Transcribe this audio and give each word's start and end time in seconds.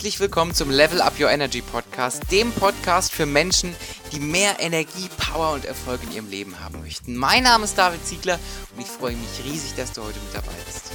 Herzlich 0.00 0.18
willkommen 0.18 0.54
zum 0.54 0.70
Level 0.70 1.02
Up 1.02 1.20
Your 1.20 1.28
Energy 1.28 1.60
Podcast, 1.60 2.22
dem 2.32 2.52
Podcast 2.52 3.12
für 3.12 3.26
Menschen, 3.26 3.76
die 4.12 4.18
mehr 4.18 4.58
Energie, 4.58 5.10
Power 5.18 5.52
und 5.52 5.66
Erfolg 5.66 6.02
in 6.04 6.12
ihrem 6.12 6.30
Leben 6.30 6.58
haben 6.58 6.80
möchten. 6.80 7.14
Mein 7.14 7.42
Name 7.42 7.64
ist 7.64 7.76
David 7.76 8.06
Ziegler 8.06 8.38
und 8.74 8.80
ich 8.80 8.86
freue 8.86 9.14
mich 9.14 9.44
riesig, 9.44 9.74
dass 9.76 9.92
du 9.92 10.02
heute 10.02 10.18
mit 10.20 10.34
dabei 10.34 10.54
bist. 10.64 10.90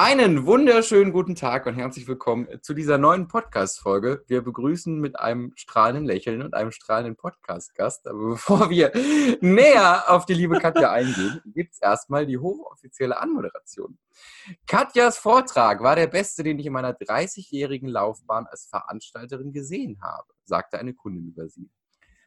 Einen 0.00 0.46
wunderschönen 0.46 1.10
guten 1.10 1.34
Tag 1.34 1.66
und 1.66 1.74
herzlich 1.74 2.06
willkommen 2.06 2.46
zu 2.62 2.72
dieser 2.72 2.98
neuen 2.98 3.26
Podcast-Folge. 3.26 4.22
Wir 4.28 4.42
begrüßen 4.42 4.96
mit 5.00 5.18
einem 5.18 5.50
strahlenden 5.56 6.04
Lächeln 6.04 6.40
und 6.40 6.54
einem 6.54 6.70
strahlenden 6.70 7.16
Podcast-Gast. 7.16 8.06
Aber 8.06 8.28
bevor 8.28 8.70
wir 8.70 8.92
näher 9.40 10.04
auf 10.06 10.24
die 10.24 10.34
liebe 10.34 10.60
Katja 10.60 10.92
eingehen, 10.92 11.40
gibt 11.46 11.72
es 11.72 11.82
erstmal 11.82 12.26
die 12.26 12.38
hochoffizielle 12.38 13.18
Anmoderation. 13.18 13.98
Katjas 14.68 15.18
Vortrag 15.18 15.82
war 15.82 15.96
der 15.96 16.06
beste, 16.06 16.44
den 16.44 16.60
ich 16.60 16.66
in 16.66 16.74
meiner 16.74 16.92
30-jährigen 16.92 17.88
Laufbahn 17.88 18.46
als 18.46 18.66
Veranstalterin 18.66 19.50
gesehen 19.50 19.98
habe, 20.00 20.28
sagte 20.44 20.78
eine 20.78 20.94
Kundin 20.94 21.26
über 21.26 21.48
sie. 21.48 21.68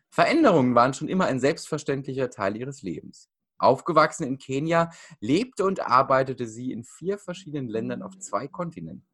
Veränderungen 0.10 0.76
waren 0.76 0.94
schon 0.94 1.08
immer 1.08 1.28
ein 1.28 1.40
selbstverständlicher 1.40 2.30
Teil 2.32 2.58
ihres 2.58 2.82
Lebens. 2.82 3.31
Aufgewachsen 3.62 4.24
in 4.24 4.38
Kenia, 4.38 4.92
lebte 5.20 5.66
und 5.66 5.80
arbeitete 5.82 6.48
sie 6.48 6.72
in 6.72 6.84
vier 6.84 7.18
verschiedenen 7.18 7.68
Ländern 7.68 8.02
auf 8.02 8.18
zwei 8.20 8.48
Kontinenten. 8.48 9.08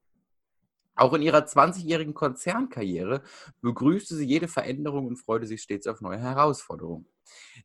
Auch 0.98 1.14
in 1.14 1.22
ihrer 1.22 1.46
20-jährigen 1.46 2.16
Konzernkarriere 2.16 3.22
begrüßte 3.62 4.16
sie 4.16 4.26
jede 4.26 4.48
Veränderung 4.48 5.06
und 5.06 5.18
freute 5.18 5.46
sich 5.46 5.62
stets 5.62 5.86
auf 5.86 6.02
neue 6.02 6.18
Herausforderungen. 6.18 7.08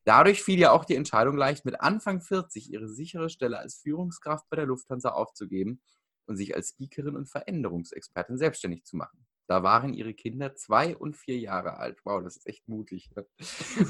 Dadurch 0.04 0.42
fiel 0.42 0.58
ihr 0.58 0.72
auch 0.72 0.84
die 0.84 0.96
Entscheidung 0.96 1.36
leicht, 1.36 1.64
mit 1.64 1.80
Anfang 1.80 2.20
40 2.20 2.70
ihre 2.70 2.88
sichere 2.88 3.30
Stelle 3.30 3.58
als 3.58 3.76
Führungskraft 3.76 4.48
bei 4.50 4.56
der 4.56 4.66
Lufthansa 4.66 5.10
aufzugeben 5.10 5.80
und 6.26 6.36
sich 6.36 6.54
als 6.54 6.70
Speakerin 6.70 7.16
und 7.16 7.26
Veränderungsexpertin 7.26 8.36
selbstständig 8.36 8.84
zu 8.84 8.96
machen. 8.96 9.24
Da 9.52 9.62
waren 9.62 9.92
ihre 9.92 10.14
Kinder 10.14 10.54
zwei 10.54 10.96
und 10.96 11.14
vier 11.14 11.38
Jahre 11.38 11.76
alt. 11.76 11.98
Wow, 12.06 12.24
das 12.24 12.38
ist 12.38 12.46
echt 12.46 12.66
mutig. 12.68 13.10
Ne? 13.14 13.26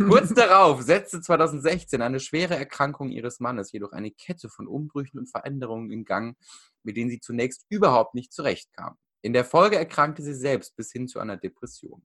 Kurz 0.08 0.34
darauf 0.34 0.82
setzte 0.82 1.20
2016 1.20 2.02
eine 2.02 2.18
schwere 2.18 2.56
Erkrankung 2.56 3.10
ihres 3.10 3.38
Mannes 3.38 3.70
jedoch 3.70 3.92
eine 3.92 4.10
Kette 4.10 4.48
von 4.48 4.66
Umbrüchen 4.66 5.20
und 5.20 5.30
Veränderungen 5.30 5.92
in 5.92 6.04
Gang, 6.04 6.36
mit 6.82 6.96
denen 6.96 7.10
sie 7.10 7.20
zunächst 7.20 7.64
überhaupt 7.68 8.16
nicht 8.16 8.32
zurechtkam. 8.32 8.96
In 9.20 9.34
der 9.34 9.44
Folge 9.44 9.76
erkrankte 9.76 10.24
sie 10.24 10.34
selbst 10.34 10.74
bis 10.74 10.90
hin 10.90 11.06
zu 11.06 11.20
einer 11.20 11.36
Depression. 11.36 12.02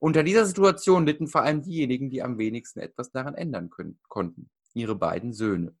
Unter 0.00 0.22
dieser 0.22 0.46
Situation 0.46 1.04
litten 1.04 1.28
vor 1.28 1.42
allem 1.42 1.60
diejenigen, 1.60 2.08
die 2.08 2.22
am 2.22 2.38
wenigsten 2.38 2.80
etwas 2.80 3.10
daran 3.10 3.34
ändern 3.34 3.68
können, 3.68 4.00
konnten, 4.08 4.48
ihre 4.72 4.94
beiden 4.94 5.34
Söhne. 5.34 5.76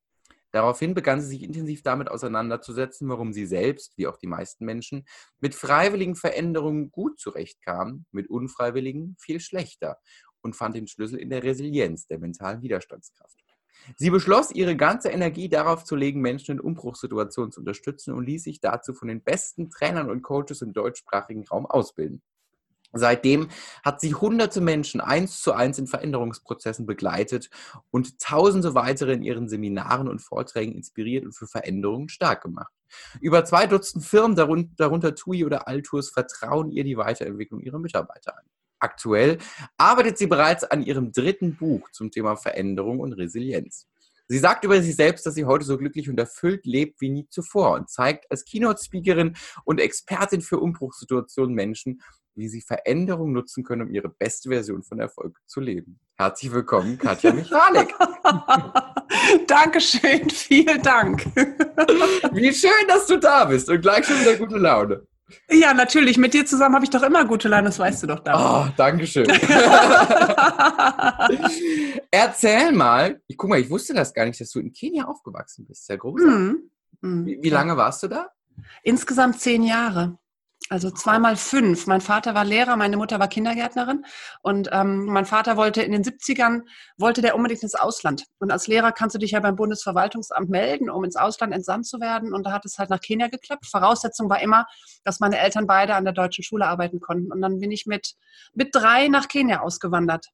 Daraufhin 0.50 0.94
begann 0.94 1.20
sie 1.20 1.28
sich 1.28 1.42
intensiv 1.42 1.82
damit 1.82 2.10
auseinanderzusetzen, 2.10 3.08
warum 3.08 3.32
sie 3.32 3.46
selbst, 3.46 3.96
wie 3.98 4.06
auch 4.06 4.16
die 4.16 4.26
meisten 4.26 4.64
Menschen, 4.64 5.06
mit 5.40 5.54
freiwilligen 5.54 6.16
Veränderungen 6.16 6.90
gut 6.90 7.20
zurechtkam, 7.20 8.06
mit 8.12 8.30
unfreiwilligen 8.30 9.16
viel 9.18 9.40
schlechter 9.40 9.98
und 10.40 10.56
fand 10.56 10.76
den 10.76 10.86
Schlüssel 10.86 11.18
in 11.18 11.30
der 11.30 11.42
Resilienz, 11.42 12.06
der 12.06 12.18
mentalen 12.18 12.62
Widerstandskraft. 12.62 13.36
Sie 13.96 14.10
beschloss, 14.10 14.50
ihre 14.50 14.76
ganze 14.76 15.08
Energie 15.10 15.48
darauf 15.48 15.84
zu 15.84 15.96
legen, 15.96 16.20
Menschen 16.20 16.52
in 16.52 16.60
Umbruchssituationen 16.60 17.52
zu 17.52 17.60
unterstützen 17.60 18.12
und 18.14 18.24
ließ 18.24 18.42
sich 18.42 18.60
dazu 18.60 18.92
von 18.92 19.08
den 19.08 19.22
besten 19.22 19.70
Trainern 19.70 20.10
und 20.10 20.22
Coaches 20.22 20.62
im 20.62 20.72
deutschsprachigen 20.72 21.46
Raum 21.46 21.66
ausbilden. 21.66 22.22
Seitdem 22.92 23.48
hat 23.84 24.00
sie 24.00 24.14
hunderte 24.14 24.60
Menschen 24.60 25.00
eins 25.00 25.40
zu 25.40 25.52
eins 25.52 25.78
in 25.78 25.86
Veränderungsprozessen 25.86 26.86
begleitet 26.86 27.50
und 27.90 28.18
tausende 28.18 28.74
weitere 28.74 29.12
in 29.12 29.22
ihren 29.22 29.48
Seminaren 29.48 30.08
und 30.08 30.20
Vorträgen 30.20 30.72
inspiriert 30.72 31.24
und 31.24 31.32
für 31.32 31.46
Veränderungen 31.46 32.08
stark 32.08 32.42
gemacht. 32.42 32.72
Über 33.20 33.44
zwei 33.44 33.66
Dutzend 33.66 34.04
Firmen, 34.04 34.36
darunter 34.76 35.14
TUI 35.14 35.44
oder 35.44 35.68
Altours, 35.68 36.10
vertrauen 36.10 36.70
ihr 36.70 36.84
die 36.84 36.96
Weiterentwicklung 36.96 37.60
ihrer 37.60 37.78
Mitarbeiter 37.78 38.38
an. 38.38 38.44
Aktuell 38.80 39.38
arbeitet 39.76 40.18
sie 40.18 40.26
bereits 40.26 40.64
an 40.64 40.82
ihrem 40.82 41.12
dritten 41.12 41.56
Buch 41.56 41.90
zum 41.90 42.10
Thema 42.10 42.36
Veränderung 42.36 43.00
und 43.00 43.12
Resilienz. 43.12 43.86
Sie 44.30 44.38
sagt 44.38 44.64
über 44.64 44.80
sich 44.82 44.94
selbst, 44.94 45.24
dass 45.24 45.34
sie 45.34 45.46
heute 45.46 45.64
so 45.64 45.78
glücklich 45.78 46.10
und 46.10 46.18
erfüllt 46.20 46.66
lebt 46.66 47.00
wie 47.00 47.08
nie 47.08 47.26
zuvor 47.30 47.72
und 47.72 47.88
zeigt 47.88 48.30
als 48.30 48.44
Keynote-Speakerin 48.44 49.36
und 49.64 49.80
Expertin 49.80 50.42
für 50.42 50.58
Umbruchssituationen 50.58 51.54
Menschen, 51.54 52.02
wie 52.38 52.48
sie 52.48 52.62
Veränderungen 52.62 53.32
nutzen 53.32 53.64
können, 53.64 53.82
um 53.82 53.90
ihre 53.92 54.08
beste 54.08 54.48
Version 54.48 54.84
von 54.84 55.00
Erfolg 55.00 55.36
zu 55.46 55.60
leben. 55.60 55.98
Herzlich 56.16 56.52
willkommen, 56.52 56.96
Katja 56.96 57.32
Michalik. 57.32 57.92
Dankeschön, 59.46 60.30
vielen 60.30 60.80
Dank. 60.82 61.26
wie 62.32 62.54
schön, 62.54 62.70
dass 62.86 63.06
du 63.06 63.18
da 63.18 63.44
bist 63.44 63.68
und 63.68 63.82
gleich 63.82 64.06
schon 64.06 64.20
wieder 64.20 64.36
gute 64.36 64.56
Laune. 64.56 65.04
Ja, 65.50 65.74
natürlich. 65.74 66.16
Mit 66.16 66.32
dir 66.32 66.46
zusammen 66.46 66.76
habe 66.76 66.84
ich 66.84 66.90
doch 66.90 67.02
immer 67.02 67.26
gute 67.26 67.48
Laune, 67.48 67.64
das 67.64 67.78
weißt 67.78 68.04
du 68.04 68.06
doch 68.06 68.20
da. 68.20 68.68
Oh, 68.68 68.72
danke 68.76 69.06
schön. 69.06 69.28
Erzähl 72.10 72.72
mal, 72.72 73.20
ich 73.26 73.36
guck 73.36 73.50
mal, 73.50 73.60
ich 73.60 73.68
wusste 73.68 73.92
das 73.92 74.14
gar 74.14 74.24
nicht, 74.24 74.40
dass 74.40 74.50
du 74.52 74.60
in 74.60 74.72
Kenia 74.72 75.04
aufgewachsen 75.04 75.66
bist. 75.66 75.84
Sehr 75.86 75.98
großartig. 75.98 76.62
Mhm. 77.02 77.26
Wie, 77.26 77.38
wie 77.42 77.50
lange 77.50 77.76
warst 77.76 78.02
du 78.04 78.08
da? 78.08 78.28
Insgesamt 78.82 79.38
zehn 79.40 79.64
Jahre. 79.64 80.16
Also 80.70 80.90
zweimal 80.90 81.36
fünf. 81.36 81.86
Mein 81.86 82.02
Vater 82.02 82.34
war 82.34 82.44
Lehrer, 82.44 82.76
meine 82.76 82.98
Mutter 82.98 83.18
war 83.18 83.28
Kindergärtnerin 83.28 84.04
und 84.42 84.68
ähm, 84.70 85.06
mein 85.06 85.24
Vater 85.24 85.56
wollte 85.56 85.82
in 85.82 85.92
den 85.92 86.04
70ern, 86.04 86.62
wollte 86.98 87.22
der 87.22 87.36
unbedingt 87.36 87.62
ins 87.62 87.74
Ausland. 87.74 88.24
Und 88.38 88.50
als 88.50 88.66
Lehrer 88.66 88.92
kannst 88.92 89.14
du 89.14 89.18
dich 89.18 89.30
ja 89.30 89.40
beim 89.40 89.56
Bundesverwaltungsamt 89.56 90.50
melden, 90.50 90.90
um 90.90 91.04
ins 91.04 91.16
Ausland 91.16 91.54
entsandt 91.54 91.86
zu 91.86 92.00
werden. 92.00 92.34
Und 92.34 92.44
da 92.44 92.52
hat 92.52 92.66
es 92.66 92.78
halt 92.78 92.90
nach 92.90 93.00
Kenia 93.00 93.28
geklappt. 93.28 93.66
Voraussetzung 93.66 94.28
war 94.28 94.42
immer, 94.42 94.66
dass 95.04 95.20
meine 95.20 95.38
Eltern 95.38 95.66
beide 95.66 95.94
an 95.94 96.04
der 96.04 96.12
deutschen 96.12 96.44
Schule 96.44 96.66
arbeiten 96.66 97.00
konnten. 97.00 97.32
Und 97.32 97.40
dann 97.40 97.60
bin 97.60 97.70
ich 97.70 97.86
mit, 97.86 98.14
mit 98.52 98.74
drei 98.74 99.08
nach 99.08 99.28
Kenia 99.28 99.60
ausgewandert. 99.60 100.26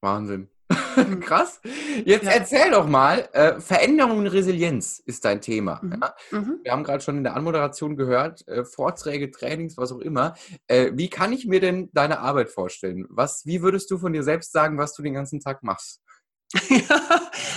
Wahnsinn. 0.00 0.48
Krass. 1.20 1.60
Jetzt 2.04 2.24
ja. 2.24 2.32
erzähl 2.32 2.70
doch 2.70 2.86
mal, 2.86 3.28
äh, 3.32 3.60
Veränderung 3.60 4.18
und 4.18 4.26
Resilienz 4.26 5.00
ist 5.04 5.24
dein 5.24 5.40
Thema. 5.40 5.80
Mhm. 5.82 5.98
Ja? 6.00 6.14
Mhm. 6.30 6.60
Wir 6.62 6.72
haben 6.72 6.84
gerade 6.84 7.02
schon 7.02 7.18
in 7.18 7.24
der 7.24 7.36
Anmoderation 7.36 7.96
gehört, 7.96 8.46
äh, 8.48 8.64
Vorträge, 8.64 9.30
Trainings, 9.30 9.76
was 9.76 9.92
auch 9.92 10.00
immer. 10.00 10.34
Äh, 10.66 10.92
wie 10.94 11.08
kann 11.08 11.32
ich 11.32 11.46
mir 11.46 11.60
denn 11.60 11.90
deine 11.92 12.20
Arbeit 12.20 12.50
vorstellen? 12.50 13.06
Was, 13.08 13.46
wie 13.46 13.62
würdest 13.62 13.90
du 13.90 13.98
von 13.98 14.12
dir 14.12 14.22
selbst 14.22 14.52
sagen, 14.52 14.78
was 14.78 14.94
du 14.94 15.02
den 15.02 15.14
ganzen 15.14 15.40
Tag 15.40 15.62
machst? 15.62 16.00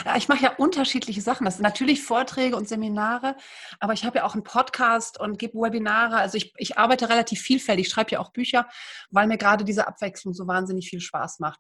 ja, 0.06 0.16
ich 0.18 0.28
mache 0.28 0.44
ja 0.44 0.56
unterschiedliche 0.56 1.22
Sachen. 1.22 1.46
Das 1.46 1.58
sind 1.58 1.64
natürlich 1.64 2.02
Vorträge 2.02 2.56
und 2.56 2.68
Seminare, 2.68 3.36
aber 3.80 3.94
ich 3.94 4.04
habe 4.04 4.20
ja 4.20 4.26
auch 4.26 4.34
einen 4.34 4.44
Podcast 4.44 5.20
und 5.20 5.38
gebe 5.38 5.60
Webinare. 5.60 6.18
Also 6.18 6.38
ich, 6.38 6.54
ich 6.58 6.78
arbeite 6.80 7.08
relativ 7.08 7.40
vielfältig, 7.40 7.88
ich 7.88 7.94
schreibe 7.94 8.12
ja 8.12 8.20
auch 8.20 8.32
Bücher, 8.32 8.68
weil 9.12 9.28
mir 9.28 9.38
gerade 9.38 9.64
diese 9.64 9.88
Abwechslung 9.88 10.34
so 10.34 10.48
wahnsinnig 10.48 10.90
viel 10.90 11.02
Spaß 11.02 11.40
macht. 11.40 11.60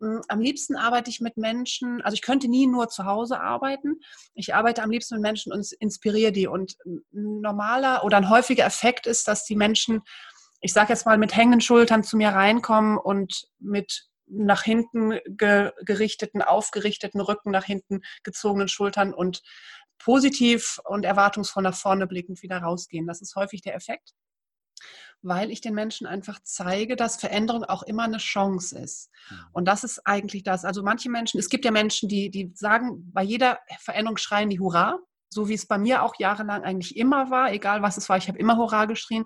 Hm, 0.00 0.22
am 0.28 0.40
liebsten 0.40 0.76
arbeite 0.76 1.10
ich 1.10 1.20
mit 1.20 1.36
Menschen, 1.36 2.00
also 2.00 2.14
ich 2.14 2.22
könnte 2.22 2.48
nie 2.48 2.66
nur 2.66 2.88
zu 2.88 3.04
Hause 3.04 3.40
arbeiten. 3.40 4.00
Ich 4.34 4.54
arbeite 4.54 4.82
am 4.82 4.90
liebsten 4.90 5.16
mit 5.16 5.22
Menschen 5.22 5.52
und 5.52 5.70
inspiriere 5.80 6.32
die. 6.32 6.46
Und 6.46 6.76
ein 6.86 7.40
normaler 7.40 8.04
oder 8.04 8.16
ein 8.16 8.30
häufiger 8.30 8.64
Effekt 8.64 9.06
ist, 9.06 9.28
dass 9.28 9.44
die 9.44 9.56
Menschen, 9.56 10.00
ich 10.62 10.72
sage 10.72 10.94
jetzt 10.94 11.04
mal, 11.04 11.18
mit 11.18 11.36
hängenden 11.36 11.60
Schultern 11.60 12.02
zu 12.02 12.16
mir 12.16 12.30
reinkommen 12.30 12.96
und 12.96 13.48
mit 13.58 14.09
nach 14.30 14.62
hinten 14.62 15.18
gerichteten, 15.26 16.42
aufgerichteten 16.42 17.20
Rücken, 17.20 17.50
nach 17.50 17.64
hinten 17.64 18.00
gezogenen 18.22 18.68
Schultern 18.68 19.12
und 19.12 19.42
positiv 19.98 20.80
und 20.84 21.04
erwartungsvoll 21.04 21.62
nach 21.62 21.74
vorne 21.74 22.06
blickend 22.06 22.42
wieder 22.42 22.58
rausgehen. 22.58 23.06
Das 23.06 23.20
ist 23.20 23.36
häufig 23.36 23.60
der 23.60 23.74
Effekt, 23.74 24.14
weil 25.22 25.50
ich 25.50 25.60
den 25.60 25.74
Menschen 25.74 26.06
einfach 26.06 26.40
zeige, 26.42 26.96
dass 26.96 27.16
Veränderung 27.16 27.64
auch 27.64 27.82
immer 27.82 28.04
eine 28.04 28.18
Chance 28.18 28.78
ist. 28.78 29.10
Mhm. 29.30 29.36
Und 29.52 29.64
das 29.66 29.84
ist 29.84 30.06
eigentlich 30.06 30.42
das. 30.42 30.64
Also 30.64 30.82
manche 30.82 31.10
Menschen, 31.10 31.38
es 31.38 31.50
gibt 31.50 31.64
ja 31.64 31.70
Menschen, 31.70 32.08
die, 32.08 32.30
die 32.30 32.52
sagen, 32.54 33.10
bei 33.12 33.22
jeder 33.22 33.58
Veränderung 33.78 34.16
schreien 34.16 34.50
die 34.50 34.60
Hurra 34.60 34.98
so 35.32 35.48
wie 35.48 35.54
es 35.54 35.66
bei 35.66 35.78
mir 35.78 36.02
auch 36.02 36.14
jahrelang 36.18 36.64
eigentlich 36.64 36.96
immer 36.96 37.30
war, 37.30 37.52
egal 37.52 37.82
was 37.82 37.96
es 37.96 38.08
war, 38.08 38.16
ich 38.16 38.28
habe 38.28 38.38
immer 38.38 38.56
Hurra 38.56 38.86
geschrien. 38.86 39.24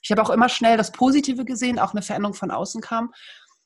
Ich 0.00 0.10
habe 0.10 0.22
auch 0.22 0.30
immer 0.30 0.48
schnell 0.48 0.78
das 0.78 0.92
Positive 0.92 1.44
gesehen, 1.44 1.78
auch 1.78 1.92
eine 1.92 2.02
Veränderung 2.02 2.34
von 2.34 2.50
außen 2.50 2.80
kam. 2.80 3.12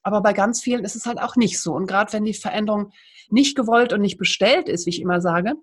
Aber 0.07 0.21
bei 0.21 0.33
ganz 0.33 0.63
vielen 0.63 0.85
ist 0.85 0.95
es 0.95 1.05
halt 1.05 1.21
auch 1.21 1.35
nicht 1.35 1.59
so. 1.59 1.75
Und 1.75 1.89
gerade 1.89 2.13
wenn 2.13 2.25
die 2.25 2.33
Veränderung 2.33 2.93
nicht 3.29 3.57
gewollt 3.57 3.93
und 3.93 4.03
nicht 4.03 4.19
bestellt 4.19 4.69
ist, 4.69 4.87
wie 4.87 4.91
ich 4.91 5.01
immer 5.01 5.21
sage, 5.21 5.55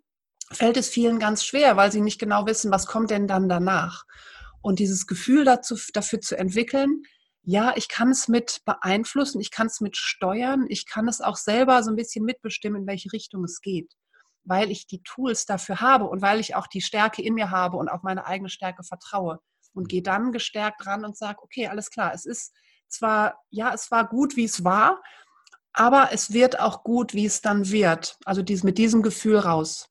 fällt 0.51 0.75
es 0.75 0.89
vielen 0.89 1.17
ganz 1.17 1.45
schwer, 1.45 1.77
weil 1.77 1.93
sie 1.93 2.01
nicht 2.01 2.19
genau 2.19 2.45
wissen, 2.45 2.69
was 2.69 2.85
kommt 2.85 3.09
denn 3.09 3.25
dann 3.25 3.47
danach. 3.47 4.03
Und 4.61 4.79
dieses 4.79 5.07
Gefühl 5.07 5.45
dazu, 5.45 5.77
dafür 5.93 6.19
zu 6.19 6.37
entwickeln, 6.37 7.03
ja, 7.43 7.71
ich 7.77 7.87
kann 7.87 8.09
es 8.09 8.27
mit 8.27 8.59
beeinflussen, 8.65 9.39
ich 9.39 9.49
kann 9.49 9.67
es 9.67 9.79
mit 9.79 9.95
steuern, 9.95 10.65
ich 10.67 10.85
kann 10.87 11.07
es 11.07 11.21
auch 11.21 11.37
selber 11.37 11.81
so 11.81 11.91
ein 11.91 11.95
bisschen 11.95 12.25
mitbestimmen, 12.25 12.81
in 12.81 12.87
welche 12.87 13.13
Richtung 13.13 13.45
es 13.45 13.61
geht, 13.61 13.93
weil 14.43 14.71
ich 14.71 14.87
die 14.87 15.03
Tools 15.03 15.45
dafür 15.45 15.79
habe 15.79 16.03
und 16.03 16.21
weil 16.21 16.41
ich 16.41 16.53
auch 16.57 16.67
die 16.67 16.81
Stärke 16.81 17.21
in 17.21 17.35
mir 17.35 17.49
habe 17.49 17.77
und 17.77 17.87
auf 17.87 18.03
meine 18.03 18.25
eigene 18.25 18.49
Stärke 18.49 18.83
vertraue 18.83 19.39
und 19.73 19.87
gehe 19.87 20.01
dann 20.01 20.33
gestärkt 20.33 20.85
ran 20.85 21.05
und 21.05 21.15
sage, 21.15 21.41
okay, 21.41 21.67
alles 21.67 21.89
klar, 21.91 22.11
es 22.13 22.25
ist 22.25 22.51
zwar, 22.93 23.39
ja, 23.49 23.73
es 23.73 23.91
war 23.91 24.07
gut, 24.07 24.35
wie 24.35 24.45
es 24.45 24.63
war, 24.63 25.01
Aber 25.73 26.09
es 26.11 26.31
wird 26.31 26.59
auch 26.59 26.83
gut, 26.83 27.13
wie 27.13 27.25
es 27.25 27.41
dann 27.41 27.69
wird. 27.71 28.17
Also 28.25 28.43
dies, 28.43 28.63
mit 28.63 28.77
diesem 28.77 29.01
Gefühl 29.01 29.39
raus. 29.39 29.89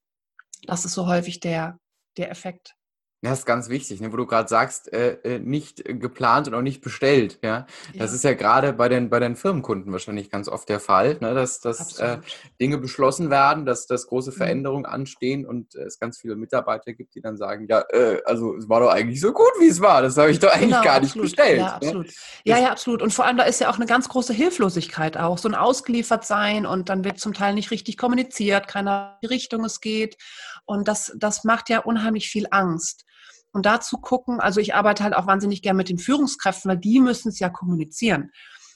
Das 0.66 0.84
ist 0.84 0.94
so 0.94 1.06
häufig 1.08 1.40
der, 1.40 1.78
der 2.16 2.30
Effekt. 2.30 2.76
Ja, 3.24 3.30
das 3.30 3.40
ist 3.40 3.46
ganz 3.46 3.68
wichtig, 3.68 4.00
ne? 4.00 4.12
wo 4.12 4.16
du 4.16 4.26
gerade 4.26 4.48
sagst, 4.48 4.92
äh, 4.92 5.12
äh, 5.22 5.38
nicht 5.38 5.84
geplant 5.84 6.48
und 6.48 6.54
auch 6.54 6.62
nicht 6.62 6.80
bestellt. 6.80 7.38
Ja? 7.40 7.66
Das 7.94 8.10
ja. 8.10 8.16
ist 8.16 8.24
ja 8.24 8.34
gerade 8.34 8.72
bei 8.72 8.88
den, 8.88 9.10
bei 9.10 9.20
den 9.20 9.36
Firmenkunden 9.36 9.92
wahrscheinlich 9.92 10.28
ganz 10.28 10.48
oft 10.48 10.68
der 10.68 10.80
Fall, 10.80 11.18
ne? 11.20 11.32
dass, 11.32 11.60
dass 11.60 12.00
äh, 12.00 12.18
Dinge 12.60 12.78
beschlossen 12.78 13.30
werden, 13.30 13.64
dass, 13.64 13.86
dass 13.86 14.08
große 14.08 14.32
mhm. 14.32 14.34
Veränderungen 14.34 14.86
mhm. 14.88 14.92
anstehen 14.92 15.46
und 15.46 15.72
es 15.76 16.00
ganz 16.00 16.18
viele 16.18 16.34
Mitarbeiter 16.34 16.94
gibt, 16.94 17.14
die 17.14 17.20
dann 17.20 17.36
sagen, 17.36 17.68
ja, 17.68 17.84
äh, 17.90 18.20
also 18.24 18.56
es 18.56 18.68
war 18.68 18.80
doch 18.80 18.90
eigentlich 18.90 19.20
so 19.20 19.32
gut, 19.32 19.52
wie 19.60 19.68
es 19.68 19.80
war. 19.80 20.02
Das 20.02 20.16
habe 20.16 20.32
ich 20.32 20.40
doch 20.40 20.50
eigentlich 20.50 20.70
genau, 20.70 20.82
gar 20.82 20.96
absolut. 20.96 21.14
nicht 21.14 21.36
bestellt. 21.36 21.58
Ja, 21.58 21.64
ne? 21.66 21.74
absolut. 21.74 22.06
Ne? 22.06 22.12
Ja, 22.44 22.58
ja, 22.58 22.70
absolut. 22.72 23.02
Und 23.02 23.14
vor 23.14 23.24
allem, 23.24 23.36
da 23.36 23.44
ist 23.44 23.60
ja 23.60 23.70
auch 23.70 23.76
eine 23.76 23.86
ganz 23.86 24.08
große 24.08 24.32
Hilflosigkeit 24.32 25.16
auch. 25.16 25.38
So 25.38 25.48
ein 25.48 25.54
Ausgeliefertsein 25.54 26.66
und 26.66 26.88
dann 26.88 27.04
wird 27.04 27.20
zum 27.20 27.34
Teil 27.34 27.54
nicht 27.54 27.70
richtig 27.70 27.96
kommuniziert, 27.98 28.66
keiner 28.66 29.20
die 29.22 29.28
Richtung 29.28 29.64
es 29.64 29.80
geht. 29.80 30.16
Und 30.64 30.88
das, 30.88 31.12
das 31.16 31.44
macht 31.44 31.68
ja 31.68 31.78
unheimlich 31.78 32.28
viel 32.28 32.48
Angst. 32.50 33.04
Und 33.52 33.66
dazu 33.66 33.98
gucken, 33.98 34.40
also 34.40 34.60
ich 34.60 34.74
arbeite 34.74 35.04
halt 35.04 35.14
auch 35.14 35.26
wahnsinnig 35.26 35.62
gern 35.62 35.76
mit 35.76 35.88
den 35.88 35.98
Führungskräften, 35.98 36.70
weil 36.70 36.78
die 36.78 37.00
müssen 37.00 37.28
es 37.28 37.38
ja 37.38 37.50
kommunizieren. 37.50 38.30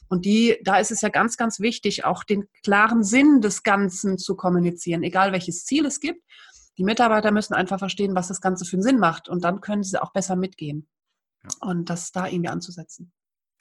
Und 0.09 0.25
die, 0.25 0.59
da 0.63 0.79
ist 0.79 0.91
es 0.91 1.01
ja 1.01 1.09
ganz, 1.09 1.37
ganz 1.37 1.59
wichtig, 1.61 2.05
auch 2.05 2.23
den 2.23 2.47
klaren 2.63 3.03
Sinn 3.03 3.41
des 3.41 3.63
Ganzen 3.63 4.19
zu 4.19 4.37
kommunizieren, 4.37 5.03
egal 5.03 5.33
welches 5.33 5.65
Ziel 5.65 5.87
es 5.87 6.01
gibt. 6.01 6.23
Die 6.79 6.85
Mitarbeiter 6.85 7.33
müssen 7.33 7.55
einfach 7.55 7.79
verstehen, 7.79 8.15
was 8.15 8.29
das 8.29 8.41
Ganze 8.41 8.65
für 8.65 8.77
einen 8.77 8.83
Sinn 8.83 8.99
macht. 8.99 9.29
Und 9.29 9.45
dann 9.45 9.61
können 9.61 9.83
sie 9.83 10.01
auch 10.01 10.13
besser 10.13 10.37
mitgehen. 10.37 10.87
Ja. 11.43 11.69
Und 11.69 11.91
das 11.91 12.13
da 12.13 12.27
irgendwie 12.27 12.51
anzusetzen. 12.51 13.13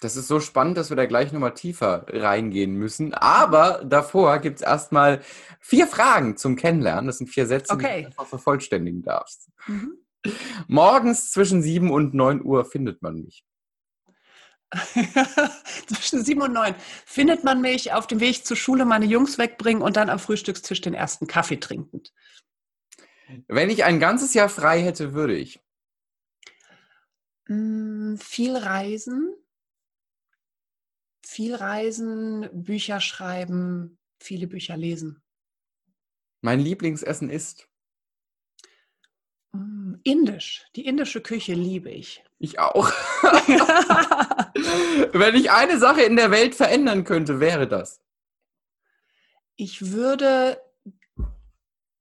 Das 0.02 0.18
ist 0.18 0.28
so 0.28 0.42
spannend, 0.42 0.78
dass 0.78 0.90
wir 0.90 0.98
da 0.98 1.06
gleich 1.06 1.32
nochmal 1.32 1.54
tiefer 1.54 2.06
reingehen 2.10 2.74
müssen. 2.76 3.14
Aber 3.14 3.84
davor 3.86 4.40
gibt 4.40 4.58
es 4.58 4.62
erstmal 4.62 5.22
vier 5.62 5.88
Fragen 5.88 6.36
zum 6.36 6.58
Kennenlernen. 6.58 7.08
Das 7.08 7.20
sind 7.20 7.28
vier 7.28 7.48
Sätze, 7.48 7.74
okay. 7.74 7.96
die 7.98 8.02
du 8.02 8.08
einfach 8.08 8.28
vervollständigen 8.28 9.02
darfst. 9.02 9.50
Mhm. 9.68 9.94
Morgens 10.68 11.32
zwischen 11.32 11.62
7 11.62 11.92
und 11.92 12.14
9 12.14 12.44
Uhr 12.44 12.66
findet 12.66 13.02
man 13.02 13.22
mich. 13.22 13.46
zwischen 15.88 16.24
7 16.24 16.42
und 16.42 16.54
9 16.54 16.76
findet 17.06 17.44
man 17.44 17.62
mich 17.62 17.94
auf 17.94 18.08
dem 18.08 18.20
Weg 18.20 18.46
zur 18.46 18.58
Schule 18.58 18.86
meine 18.86 19.06
Jungs 19.06 19.38
wegbringen 19.38 19.82
und 19.82 19.96
dann 19.96 20.10
am 20.10 20.20
Frühstückstisch 20.20 20.82
den 20.82 20.94
ersten 20.94 21.28
Kaffee 21.28 21.58
trinkend. 21.58 22.14
Wenn 23.48 23.70
ich 23.70 23.84
ein 23.84 24.00
ganzes 24.00 24.34
Jahr 24.34 24.50
frei 24.50 24.82
hätte, 24.82 25.14
würde 25.14 25.36
ich. 25.36 25.60
Mm, 27.48 28.16
viel 28.18 28.56
reisen. 28.56 29.34
Viel 31.26 31.56
reisen, 31.56 32.48
Bücher 32.54 33.02
schreiben, 33.02 33.98
viele 34.20 34.46
Bücher 34.46 34.78
lesen. 34.78 35.24
Mein 36.42 36.60
Lieblingsessen 36.60 37.32
ist. 37.32 37.68
Mm, 39.56 39.96
indisch. 40.04 40.66
Die 40.76 40.86
indische 40.86 41.22
Küche 41.22 41.54
liebe 41.54 41.90
ich. 41.90 42.24
Ich 42.40 42.60
auch. 42.60 42.90
Wenn 45.14 45.36
ich 45.36 45.52
eine 45.52 45.78
Sache 45.80 46.02
in 46.02 46.16
der 46.16 46.32
Welt 46.32 46.56
verändern 46.56 47.04
könnte, 47.04 47.40
wäre 47.40 47.68
das. 47.68 48.02
Ich 49.56 49.92
würde 49.92 50.62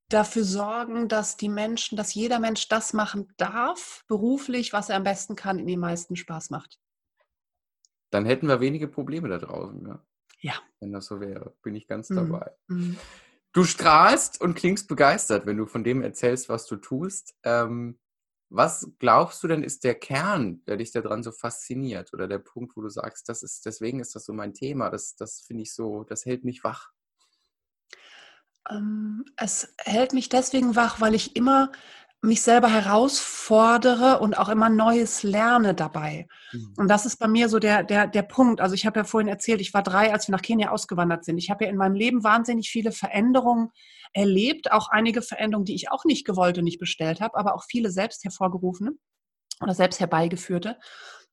dafür 0.09 0.45
sorgen, 0.45 1.09
dass 1.09 1.37
die 1.37 1.49
Menschen, 1.49 1.97
dass 1.97 2.15
jeder 2.15 2.39
Mensch 2.39 2.69
das 2.69 2.93
machen 2.93 3.33
darf, 3.37 4.05
beruflich, 4.07 4.73
was 4.73 4.89
er 4.89 4.97
am 4.97 5.05
besten 5.05 5.37
kann, 5.37 5.59
in 5.59 5.67
den 5.67 5.81
meisten 5.81 6.17
Spaß 6.17 6.51
macht. 6.51 6.79
Dann 8.11 8.27
hätten 8.27 8.47
wir 8.47 8.61
wenige 8.61 8.89
Probleme 8.89 9.29
da 9.29 9.39
draußen. 9.39 9.87
Ja. 9.87 10.05
ja. 10.41 10.55
Wenn 10.81 10.93
das 10.93 11.07
so 11.07 11.21
wäre, 11.21 11.55
bin 11.63 11.75
ich 11.75 11.87
ganz 11.87 12.11
mhm. 12.11 12.17
dabei. 12.17 12.53
Mhm. 12.69 12.97
Du 13.55 13.63
strahlst 13.63 14.41
und 14.41 14.55
klingst 14.55 14.89
begeistert, 14.89 15.47
wenn 15.47 15.57
du 15.57 15.67
von 15.67 15.85
dem 15.85 16.03
erzählst, 16.03 16.49
was 16.49 16.67
du 16.67 16.75
tust. 16.75 17.37
Ähm, 17.45 18.01
was 18.51 18.91
glaubst 18.99 19.45
du 19.45 19.49
denn 19.49 19.63
ist 19.63 19.85
der 19.85 19.95
Kern, 19.95 20.65
der 20.65 20.77
dich 20.77 20.91
daran 20.91 21.23
so 21.23 21.31
fasziniert 21.31 22.13
oder 22.13 22.27
der 22.27 22.41
Punkt, 22.41 22.77
wo 22.77 22.83
du 22.83 22.89
sagst, 22.89 23.29
das 23.29 23.45
ist, 23.45 23.65
deswegen 23.65 24.01
ist 24.01 24.17
das 24.17 24.25
so 24.25 24.33
mein 24.33 24.55
Thema, 24.55 24.91
das, 24.91 25.15
das 25.15 25.41
finde 25.41 25.63
ich 25.63 25.73
so, 25.73 26.03
das 26.03 26.27
hält 26.27 26.45
mich 26.45 26.65
wach? 26.65 26.91
Ähm, 28.69 29.25
es 29.37 29.73
hält 29.79 30.15
mich 30.15 30.29
deswegen 30.29 30.75
wach, 30.75 31.01
weil 31.01 31.15
ich 31.15 31.37
immer 31.37 31.71
mich 32.25 32.43
selber 32.43 32.69
herausfordere 32.69 34.19
und 34.21 34.39
auch 34.39 34.49
immer 34.49 34.69
Neues 34.69 35.23
lerne 35.23 35.75
dabei. 35.75 36.27
Mhm. 36.53 36.75
Und 36.77 36.89
das 36.89 37.07
ist 37.07 37.19
bei 37.19 37.29
mir 37.29 37.49
so 37.49 37.59
der, 37.59 37.83
der, 37.83 38.07
der 38.07 38.23
Punkt. 38.23 38.61
Also 38.61 38.75
ich 38.75 38.87
habe 38.87 39.01
ja 39.01 39.05
vorhin 39.05 39.29
erzählt, 39.29 39.61
ich 39.61 39.75
war 39.75 39.83
drei, 39.83 40.13
als 40.13 40.29
wir 40.29 40.33
nach 40.33 40.43
Kenia 40.43 40.71
ausgewandert 40.71 41.25
sind. 41.25 41.39
Ich 41.39 41.51
habe 41.51 41.65
ja 41.65 41.71
in 41.71 41.77
meinem 41.77 41.95
Leben 41.95 42.25
wahnsinnig 42.25 42.71
viele 42.71 42.93
Veränderungen 42.93 43.71
erlebt, 44.13 44.73
auch 44.73 44.89
einige 44.89 45.23
Veränderungen, 45.23 45.65
die 45.65 45.75
ich 45.75 45.91
auch 45.91 46.05
nicht 46.05 46.25
gewollt 46.25 46.59
und 46.59 46.65
nicht 46.65 46.79
bestellt 46.79 47.21
habe, 47.21 47.37
aber 47.37 47.55
auch 47.55 47.65
viele 47.69 47.91
selbst 47.91 48.25
hervorgerufene 48.25 48.93
oder 49.61 49.75
selbst 49.75 50.01
herbeigeführte. 50.01 50.79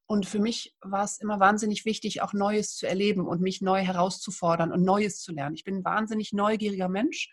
Und 0.08 0.26
für 0.26 0.40
mich 0.40 0.76
war 0.82 1.06
es 1.06 1.20
immer 1.20 1.40
wahnsinnig 1.40 1.86
wichtig, 1.86 2.22
auch 2.22 2.34
Neues 2.34 2.76
zu 2.76 2.86
erleben 2.86 3.28
und 3.28 3.40
mich 3.40 3.62
neu 3.62 3.80
herauszufordern 3.80 4.74
und 4.74 4.84
Neues 4.84 5.22
zu 5.22 5.32
lernen. 5.32 5.56
Ich 5.56 5.64
bin 5.64 5.78
ein 5.78 5.86
wahnsinnig 5.86 6.34
neugieriger 6.34 6.90
Mensch 6.90 7.30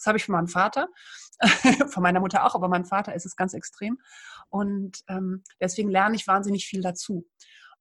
das 0.00 0.06
habe 0.06 0.16
ich 0.16 0.24
von 0.24 0.34
meinem 0.34 0.48
Vater, 0.48 0.88
von 1.90 2.02
meiner 2.02 2.20
Mutter 2.20 2.46
auch, 2.46 2.54
aber 2.54 2.68
meinem 2.68 2.86
Vater 2.86 3.14
ist 3.14 3.26
es 3.26 3.36
ganz 3.36 3.52
extrem. 3.52 3.98
Und 4.48 5.00
ähm, 5.08 5.44
deswegen 5.60 5.90
lerne 5.90 6.16
ich 6.16 6.26
wahnsinnig 6.26 6.66
viel 6.66 6.80
dazu. 6.80 7.28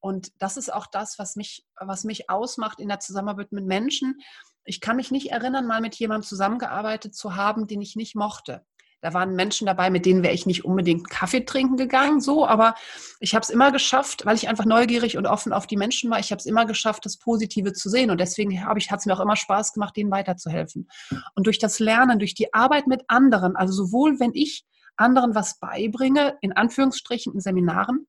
Und 0.02 0.34
das 0.38 0.58
ist 0.58 0.72
auch 0.74 0.86
das, 0.88 1.18
was 1.18 1.38
mich, 1.38 1.66
was 1.80 2.04
mich 2.04 2.30
ausmacht 2.30 2.82
in 2.82 2.90
der 2.90 3.00
Zusammenarbeit 3.00 3.54
mit 3.54 3.66
Menschen. 3.66 4.20
Ich 4.66 4.82
kann 4.82 4.98
mich 4.98 5.12
nicht 5.12 5.32
erinnern, 5.32 5.66
mal 5.66 5.80
mit 5.80 5.96
jemandem 5.96 6.28
zusammengearbeitet 6.28 7.16
zu 7.16 7.38
haben, 7.38 7.68
den 7.68 7.82
ich 7.82 7.96
nicht 7.96 8.16
mochte. 8.16 8.66
Da 9.02 9.14
waren 9.14 9.36
Menschen 9.36 9.66
dabei, 9.66 9.90
mit 9.90 10.06
denen 10.06 10.24
wäre 10.24 10.34
ich 10.34 10.46
nicht 10.46 10.66
unbedingt 10.66 11.10
Kaffee 11.10 11.46
trinken 11.46 11.78
gegangen, 11.78 12.20
so, 12.20 12.46
aber 12.46 12.76
ich 13.22 13.34
habe 13.34 13.44
es 13.44 13.50
immer 13.50 13.72
geschafft, 13.72 14.26
weil 14.26 14.36
ich 14.36 14.50
einfach 14.50 14.66
neugierig 14.66 15.18
und 15.18 15.26
offen 15.26 15.54
auf 15.54 15.68
die 15.68 15.78
Menschen 15.78 16.10
war. 16.10 16.20
Ich 16.20 16.32
habe 16.32 16.40
es 16.40 16.46
immer 16.46 16.66
geschafft, 16.66 17.06
das 17.06 17.18
Positive 17.18 17.72
zu 17.72 17.90
sehen 17.90 18.12
und 18.12 18.20
deswegen 18.20 18.52
ich, 18.52 18.92
hat 18.92 19.00
es 19.00 19.06
mir 19.06 19.14
auch 19.14 19.22
immer 19.22 19.38
Spaß 19.38 19.74
gemacht, 19.74 19.96
denen 19.96 20.12
weiterzuhelfen. 20.12 20.90
Und 21.36 21.48
durch 21.48 21.60
das 21.60 21.80
Lernen, 21.80 22.20
durch 22.20 22.34
die 22.34 22.54
Arbeit 22.54 22.88
mit 22.88 23.04
anderen, 23.08 23.56
also 23.56 23.72
sowohl 23.72 24.20
wenn 24.20 24.32
ich 24.34 24.66
anderen 24.98 25.34
was 25.34 25.60
beibringe, 25.60 26.38
in 26.42 26.52
Anführungsstrichen 26.52 27.34
in 27.34 27.40
Seminaren 27.40 28.06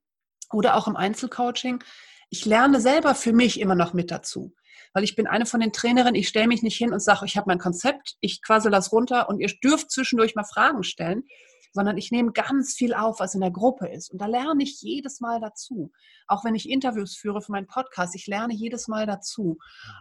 oder 0.52 0.74
auch 0.74 0.88
im 0.88 0.96
Einzelcoaching, 0.96 1.84
ich 2.30 2.44
lerne 2.46 2.80
selber 2.80 3.14
für 3.14 3.32
mich 3.32 3.60
immer 3.60 3.76
noch 3.76 3.92
mit 3.92 4.10
dazu 4.10 4.54
weil 4.92 5.04
ich 5.04 5.16
bin 5.16 5.26
eine 5.26 5.46
von 5.46 5.60
den 5.60 5.72
Trainerinnen, 5.72 6.14
ich 6.14 6.28
stelle 6.28 6.48
mich 6.48 6.62
nicht 6.62 6.76
hin 6.76 6.92
und 6.92 7.00
sage, 7.00 7.26
ich 7.26 7.36
habe 7.36 7.48
mein 7.48 7.58
Konzept, 7.58 8.16
ich 8.20 8.42
quassel 8.42 8.70
das 8.70 8.92
runter 8.92 9.28
und 9.28 9.40
ihr 9.40 9.48
dürft 9.62 9.90
zwischendurch 9.90 10.34
mal 10.34 10.44
Fragen 10.44 10.82
stellen, 10.82 11.24
sondern 11.72 11.96
ich 11.96 12.10
nehme 12.10 12.32
ganz 12.32 12.74
viel 12.74 12.94
auf, 12.94 13.20
was 13.20 13.34
in 13.34 13.40
der 13.40 13.50
Gruppe 13.50 13.88
ist. 13.88 14.10
Und 14.10 14.20
da 14.20 14.26
lerne 14.26 14.62
ich 14.62 14.80
jedes 14.80 15.20
Mal 15.20 15.40
dazu. 15.40 15.92
Auch 16.26 16.44
wenn 16.44 16.54
ich 16.54 16.68
Interviews 16.68 17.16
führe 17.16 17.40
für 17.40 17.52
meinen 17.52 17.66
Podcast, 17.66 18.14
ich 18.16 18.26
lerne 18.26 18.54
jedes 18.54 18.88
Mal 18.88 19.06
dazu. 19.06 19.58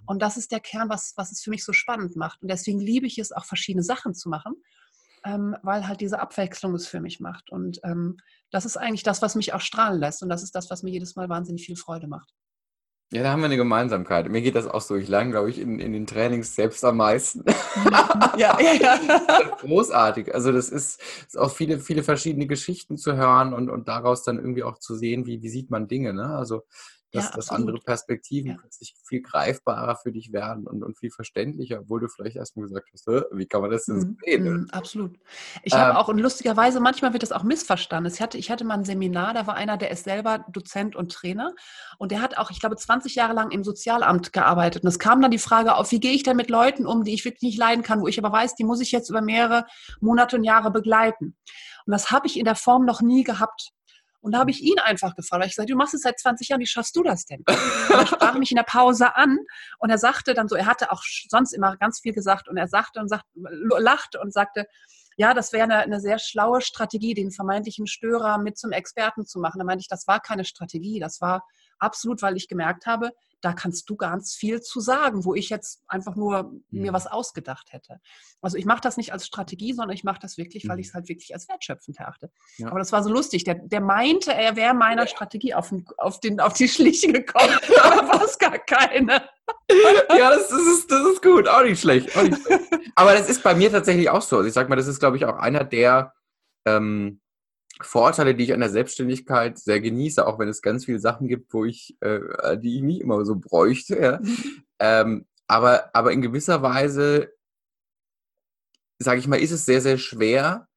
Und 0.07 0.21
das 0.21 0.37
ist 0.37 0.51
der 0.51 0.59
Kern, 0.59 0.89
was, 0.89 1.13
was 1.15 1.31
es 1.31 1.41
für 1.41 1.51
mich 1.51 1.63
so 1.63 1.73
spannend 1.73 2.15
macht. 2.15 2.41
Und 2.41 2.49
deswegen 2.49 2.79
liebe 2.79 3.05
ich 3.05 3.19
es, 3.19 3.31
auch 3.31 3.45
verschiedene 3.45 3.83
Sachen 3.83 4.15
zu 4.15 4.29
machen, 4.29 4.55
ähm, 5.25 5.55
weil 5.61 5.87
halt 5.87 6.01
diese 6.01 6.19
Abwechslung 6.19 6.73
es 6.73 6.87
für 6.87 7.01
mich 7.01 7.19
macht. 7.19 7.51
Und 7.51 7.79
ähm, 7.83 8.17
das 8.51 8.65
ist 8.65 8.77
eigentlich 8.77 9.03
das, 9.03 9.21
was 9.21 9.35
mich 9.35 9.53
auch 9.53 9.61
strahlen 9.61 9.99
lässt. 9.99 10.23
Und 10.23 10.29
das 10.29 10.41
ist 10.41 10.55
das, 10.55 10.71
was 10.71 10.81
mir 10.81 10.91
jedes 10.91 11.15
Mal 11.15 11.29
wahnsinnig 11.29 11.65
viel 11.65 11.75
Freude 11.75 12.07
macht. 12.07 12.33
Ja, 13.11 13.23
da 13.23 13.31
haben 13.31 13.39
wir 13.39 13.45
eine 13.45 13.57
Gemeinsamkeit. 13.57 14.29
Mir 14.29 14.41
geht 14.41 14.53
das 14.53 14.67
auch 14.67 14.81
so. 14.81 14.95
Ich 14.95 15.07
lerne, 15.07 15.31
glaube 15.31 15.49
ich, 15.49 15.57
in, 15.59 15.79
in 15.79 15.93
den 15.93 16.05
Trainings 16.05 16.53
selbst 16.53 16.85
am 16.85 16.97
meisten. 16.97 17.43
ja, 18.37 18.55
ja, 18.61 18.73
ja. 18.79 18.99
Großartig. 19.61 20.35
Also 20.35 20.51
das 20.51 20.69
ist, 20.69 21.01
ist, 21.27 21.37
auch 21.37 21.49
viele, 21.49 21.79
viele 21.79 22.03
verschiedene 22.03 22.45
Geschichten 22.45 22.97
zu 22.97 23.15
hören 23.15 23.55
und, 23.55 23.69
und 23.69 23.87
daraus 23.87 24.23
dann 24.23 24.37
irgendwie 24.37 24.61
auch 24.61 24.77
zu 24.77 24.95
sehen, 24.95 25.25
wie, 25.25 25.41
wie 25.41 25.49
sieht 25.49 25.71
man 25.71 25.87
Dinge. 25.87 26.13
Ne? 26.13 26.35
Also 26.35 26.65
dass, 27.11 27.25
ja, 27.25 27.35
dass 27.35 27.49
andere 27.49 27.79
Perspektiven 27.79 28.51
ja. 28.51 28.57
plötzlich 28.59 28.95
viel 29.03 29.21
greifbarer 29.21 29.95
für 29.95 30.11
dich 30.11 30.31
werden 30.31 30.67
und, 30.67 30.83
und 30.83 30.97
viel 30.97 31.09
verständlicher, 31.09 31.79
obwohl 31.79 32.01
du 32.01 32.07
vielleicht 32.07 32.35
erstmal 32.35 32.67
gesagt 32.67 32.89
hast, 32.93 33.07
wie 33.07 33.45
kann 33.47 33.61
man 33.61 33.71
das 33.71 33.85
denn 33.85 33.95
mhm. 33.95 34.17
sehen? 34.23 34.43
Mhm, 34.43 34.67
absolut. 34.71 35.17
Ich 35.63 35.73
ähm, 35.73 35.79
habe 35.79 35.97
auch, 35.97 36.07
und 36.07 36.19
lustigerweise, 36.19 36.79
manchmal 36.79 37.13
wird 37.13 37.23
das 37.23 37.31
auch 37.31 37.43
missverstanden. 37.43 38.13
Ich 38.13 38.21
hatte, 38.21 38.37
ich 38.37 38.51
hatte 38.51 38.63
mal 38.63 38.75
ein 38.75 38.85
Seminar, 38.85 39.33
da 39.33 39.47
war 39.47 39.55
einer, 39.55 39.77
der 39.77 39.89
ist 39.89 40.03
selber 40.03 40.45
Dozent 40.49 40.95
und 40.95 41.11
Trainer 41.11 41.55
und 41.97 42.11
der 42.11 42.21
hat 42.21 42.37
auch, 42.37 42.51
ich 42.51 42.59
glaube, 42.59 42.75
20 42.75 43.15
Jahre 43.15 43.33
lang 43.33 43.51
im 43.51 43.63
Sozialamt 43.63 44.31
gearbeitet. 44.31 44.83
Und 44.83 44.89
es 44.89 44.99
kam 44.99 45.21
dann 45.21 45.31
die 45.31 45.39
Frage 45.39 45.75
auf, 45.75 45.91
wie 45.91 45.99
gehe 45.99 46.13
ich 46.13 46.23
denn 46.23 46.37
mit 46.37 46.49
Leuten 46.49 46.85
um, 46.85 47.03
die 47.03 47.13
ich 47.13 47.25
wirklich 47.25 47.41
nicht 47.41 47.57
leiden 47.57 47.83
kann, 47.83 48.01
wo 48.01 48.07
ich 48.07 48.19
aber 48.19 48.31
weiß, 48.31 48.55
die 48.55 48.63
muss 48.63 48.81
ich 48.81 48.91
jetzt 48.91 49.09
über 49.09 49.21
mehrere 49.21 49.65
Monate 49.99 50.35
und 50.35 50.43
Jahre 50.43 50.71
begleiten. 50.71 51.35
Und 51.85 51.91
das 51.91 52.11
habe 52.11 52.27
ich 52.27 52.37
in 52.37 52.45
der 52.45 52.55
Form 52.55 52.85
noch 52.85 53.01
nie 53.01 53.23
gehabt. 53.23 53.71
Und 54.21 54.33
da 54.33 54.39
habe 54.39 54.51
ich 54.51 54.61
ihn 54.61 54.79
einfach 54.79 55.15
gefragt, 55.15 55.41
weil 55.41 55.47
ich 55.47 55.55
gesagt, 55.55 55.69
du 55.69 55.75
machst 55.75 55.93
es 55.93 56.01
seit 56.01 56.19
20 56.19 56.49
Jahren, 56.49 56.59
wie 56.59 56.67
schaffst 56.67 56.95
du 56.95 57.03
das 57.03 57.25
denn? 57.25 57.43
Und 57.47 57.95
er 57.95 58.05
sprach 58.05 58.33
mich 58.35 58.51
in 58.51 58.57
der 58.57 58.63
Pause 58.63 59.15
an 59.15 59.39
und 59.79 59.89
er 59.89 59.97
sagte 59.97 60.33
dann 60.33 60.47
so, 60.47 60.55
er 60.55 60.65
hatte 60.65 60.91
auch 60.91 61.03
sonst 61.29 61.53
immer 61.53 61.77
ganz 61.77 61.99
viel 62.01 62.13
gesagt 62.13 62.47
und 62.49 62.57
er 62.57 62.67
sagte 62.67 62.99
und 62.99 63.07
sagt, 63.07 63.23
lachte 63.33 64.19
und 64.19 64.33
sagte, 64.33 64.65
ja, 65.17 65.33
das 65.33 65.51
wäre 65.51 65.63
eine, 65.63 65.77
eine, 65.79 65.99
sehr 65.99 66.19
schlaue 66.19 66.61
Strategie, 66.61 67.13
den 67.13 67.31
vermeintlichen 67.31 67.87
Störer 67.87 68.37
mit 68.37 68.57
zum 68.57 68.71
Experten 68.71 69.25
zu 69.25 69.39
machen. 69.39 69.59
Da 69.59 69.65
meinte 69.65 69.81
ich, 69.81 69.87
das 69.87 70.07
war 70.07 70.19
keine 70.21 70.45
Strategie, 70.45 70.99
das 70.99 71.19
war 71.19 71.43
absolut, 71.77 72.21
weil 72.21 72.37
ich 72.37 72.47
gemerkt 72.47 72.85
habe, 72.85 73.11
da 73.41 73.53
kannst 73.53 73.89
du 73.89 73.95
ganz 73.95 74.35
viel 74.35 74.61
zu 74.61 74.79
sagen, 74.79 75.25
wo 75.25 75.33
ich 75.33 75.49
jetzt 75.49 75.81
einfach 75.87 76.15
nur 76.15 76.43
mhm. 76.43 76.63
mir 76.69 76.93
was 76.93 77.07
ausgedacht 77.07 77.71
hätte. 77.71 77.99
Also 78.41 78.57
ich 78.57 78.65
mache 78.65 78.81
das 78.81 78.97
nicht 78.97 79.13
als 79.13 79.25
Strategie, 79.25 79.73
sondern 79.73 79.95
ich 79.95 80.03
mache 80.03 80.19
das 80.21 80.37
wirklich, 80.37 80.67
weil 80.67 80.75
mhm. 80.75 80.81
ich 80.81 80.87
es 80.87 80.93
halt 80.93 81.09
wirklich 81.09 81.33
als 81.33 81.47
wertschöpfend 81.47 81.99
erachte. 81.99 82.31
Ja. 82.57 82.67
Aber 82.67 82.79
das 82.79 82.91
war 82.91 83.03
so 83.03 83.09
lustig. 83.09 83.43
Der, 83.43 83.55
der 83.55 83.81
meinte, 83.81 84.33
er 84.33 84.55
wäre 84.55 84.73
meiner 84.73 85.07
Strategie 85.07 85.53
auf, 85.53 85.73
auf, 85.97 86.19
den, 86.19 86.39
auf 86.39 86.53
die 86.53 86.67
Schliche 86.67 87.11
gekommen, 87.11 87.57
aber 87.83 88.07
war 88.07 88.23
es 88.23 88.37
gar 88.37 88.57
keine. 88.59 89.23
ja, 90.09 90.29
das, 90.29 90.49
das, 90.49 90.61
ist, 90.61 90.91
das 90.91 91.05
ist 91.07 91.21
gut, 91.21 91.47
auch 91.47 91.63
nicht, 91.63 91.79
schlecht, 91.79 92.15
auch 92.17 92.23
nicht 92.23 92.41
schlecht. 92.41 92.63
Aber 92.95 93.13
das 93.13 93.29
ist 93.29 93.43
bei 93.43 93.53
mir 93.53 93.71
tatsächlich 93.71 94.09
auch 94.09 94.21
so. 94.21 94.37
Also 94.37 94.47
ich 94.47 94.53
sag 94.53 94.69
mal, 94.69 94.75
das 94.75 94.87
ist, 94.87 94.99
glaube 94.99 95.17
ich, 95.17 95.25
auch 95.25 95.37
einer 95.37 95.63
der 95.63 96.13
ähm, 96.65 97.21
Vorteile, 97.81 98.35
die 98.35 98.43
ich 98.43 98.53
an 98.53 98.59
der 98.59 98.69
Selbstständigkeit 98.69 99.57
sehr 99.57 99.79
genieße, 99.79 100.25
auch 100.25 100.39
wenn 100.39 100.49
es 100.49 100.61
ganz 100.61 100.85
viele 100.85 100.99
Sachen 100.99 101.27
gibt, 101.27 101.53
wo 101.53 101.65
ich, 101.65 101.97
äh, 102.01 102.57
die 102.57 102.77
ich 102.77 102.81
nicht 102.81 103.01
immer 103.01 103.23
so 103.25 103.35
bräuchte. 103.37 103.97
Ja. 103.99 104.19
Mhm. 104.19 104.63
Ähm, 104.79 105.25
aber, 105.47 105.89
aber 105.95 106.11
in 106.11 106.21
gewisser 106.21 106.61
Weise, 106.61 107.33
sage 108.99 109.19
ich 109.19 109.27
mal, 109.27 109.39
ist 109.39 109.51
es 109.51 109.65
sehr, 109.65 109.81
sehr 109.81 109.97
schwer, 109.97 110.67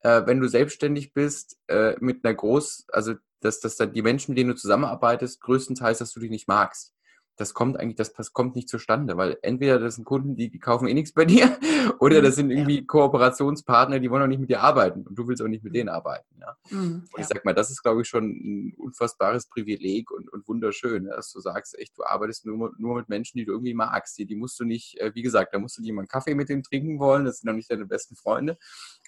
äh, 0.00 0.22
wenn 0.26 0.40
du 0.40 0.48
selbstständig 0.48 1.12
bist, 1.14 1.58
äh, 1.68 1.94
mit 2.00 2.24
einer 2.24 2.34
groß, 2.34 2.86
also 2.92 3.14
dass, 3.40 3.60
dass 3.60 3.76
dann 3.76 3.92
die 3.92 4.02
Menschen, 4.02 4.32
mit 4.32 4.38
denen 4.38 4.50
du 4.50 4.56
zusammenarbeitest, 4.56 5.40
größtenteils, 5.40 5.98
dass 5.98 6.12
du 6.12 6.20
die 6.20 6.30
nicht 6.30 6.48
magst 6.48 6.92
das 7.38 7.54
kommt 7.54 7.78
eigentlich, 7.78 7.96
das, 7.96 8.12
das 8.12 8.32
kommt 8.32 8.56
nicht 8.56 8.68
zustande, 8.68 9.16
weil 9.16 9.38
entweder 9.42 9.78
das 9.78 9.94
sind 9.94 10.04
Kunden, 10.04 10.34
die, 10.34 10.50
die 10.50 10.58
kaufen 10.58 10.88
eh 10.88 10.94
nichts 10.94 11.12
bei 11.12 11.24
dir, 11.24 11.56
oder 12.00 12.20
das 12.20 12.36
sind 12.36 12.50
irgendwie 12.50 12.80
ja. 12.80 12.84
Kooperationspartner, 12.86 14.00
die 14.00 14.10
wollen 14.10 14.22
auch 14.22 14.28
nicht 14.28 14.40
mit 14.40 14.50
dir 14.50 14.60
arbeiten 14.60 15.06
und 15.06 15.16
du 15.16 15.26
willst 15.28 15.40
auch 15.40 15.48
nicht 15.48 15.64
mit 15.64 15.74
denen 15.74 15.88
arbeiten. 15.88 16.26
Ja? 16.40 16.56
Mhm, 16.70 17.04
und 17.12 17.20
ich 17.20 17.26
sag 17.26 17.44
mal, 17.44 17.54
das 17.54 17.70
ist, 17.70 17.82
glaube 17.82 18.02
ich, 18.02 18.08
schon 18.08 18.24
ein 18.24 18.74
unfassbares 18.76 19.46
Privileg 19.46 20.10
und, 20.10 20.32
und 20.32 20.46
wunderschön, 20.48 21.04
dass 21.04 21.32
du 21.32 21.40
sagst, 21.40 21.78
echt, 21.78 21.96
du 21.96 22.04
arbeitest 22.04 22.44
nur, 22.44 22.72
nur 22.76 22.96
mit 22.96 23.08
Menschen, 23.08 23.38
die 23.38 23.44
du 23.44 23.52
irgendwie 23.52 23.74
magst. 23.74 24.18
Die, 24.18 24.26
die 24.26 24.36
musst 24.36 24.58
du 24.58 24.64
nicht, 24.64 24.98
äh, 24.98 25.14
wie 25.14 25.22
gesagt, 25.22 25.54
da 25.54 25.58
musst 25.58 25.78
du 25.78 25.82
einen 25.82 26.08
Kaffee 26.08 26.34
mit 26.34 26.48
denen 26.48 26.64
trinken 26.64 26.98
wollen, 26.98 27.24
das 27.24 27.38
sind 27.38 27.48
auch 27.48 27.54
nicht 27.54 27.70
deine 27.70 27.86
besten 27.86 28.16
Freunde, 28.16 28.58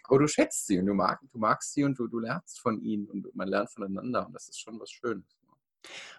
aber 0.05 0.21
du 0.21 0.29
schätzt 0.29 0.67
sie 0.67 0.79
und 0.79 0.87
du, 0.87 0.95
mag, 0.95 1.21
du 1.33 1.39
magst 1.39 1.73
sie 1.73 1.85
und 1.85 1.99
du, 1.99 2.07
du 2.07 2.21
lernst 2.21 2.61
von 2.61 2.81
ihnen 2.81 3.07
und 3.07 3.35
man 3.35 3.49
lernt 3.49 3.71
voneinander 3.71 4.27
und 4.27 4.33
das 4.35 4.49
ist 4.49 4.61
schon 4.61 4.79
was 4.79 4.91
Schönes. 4.91 5.40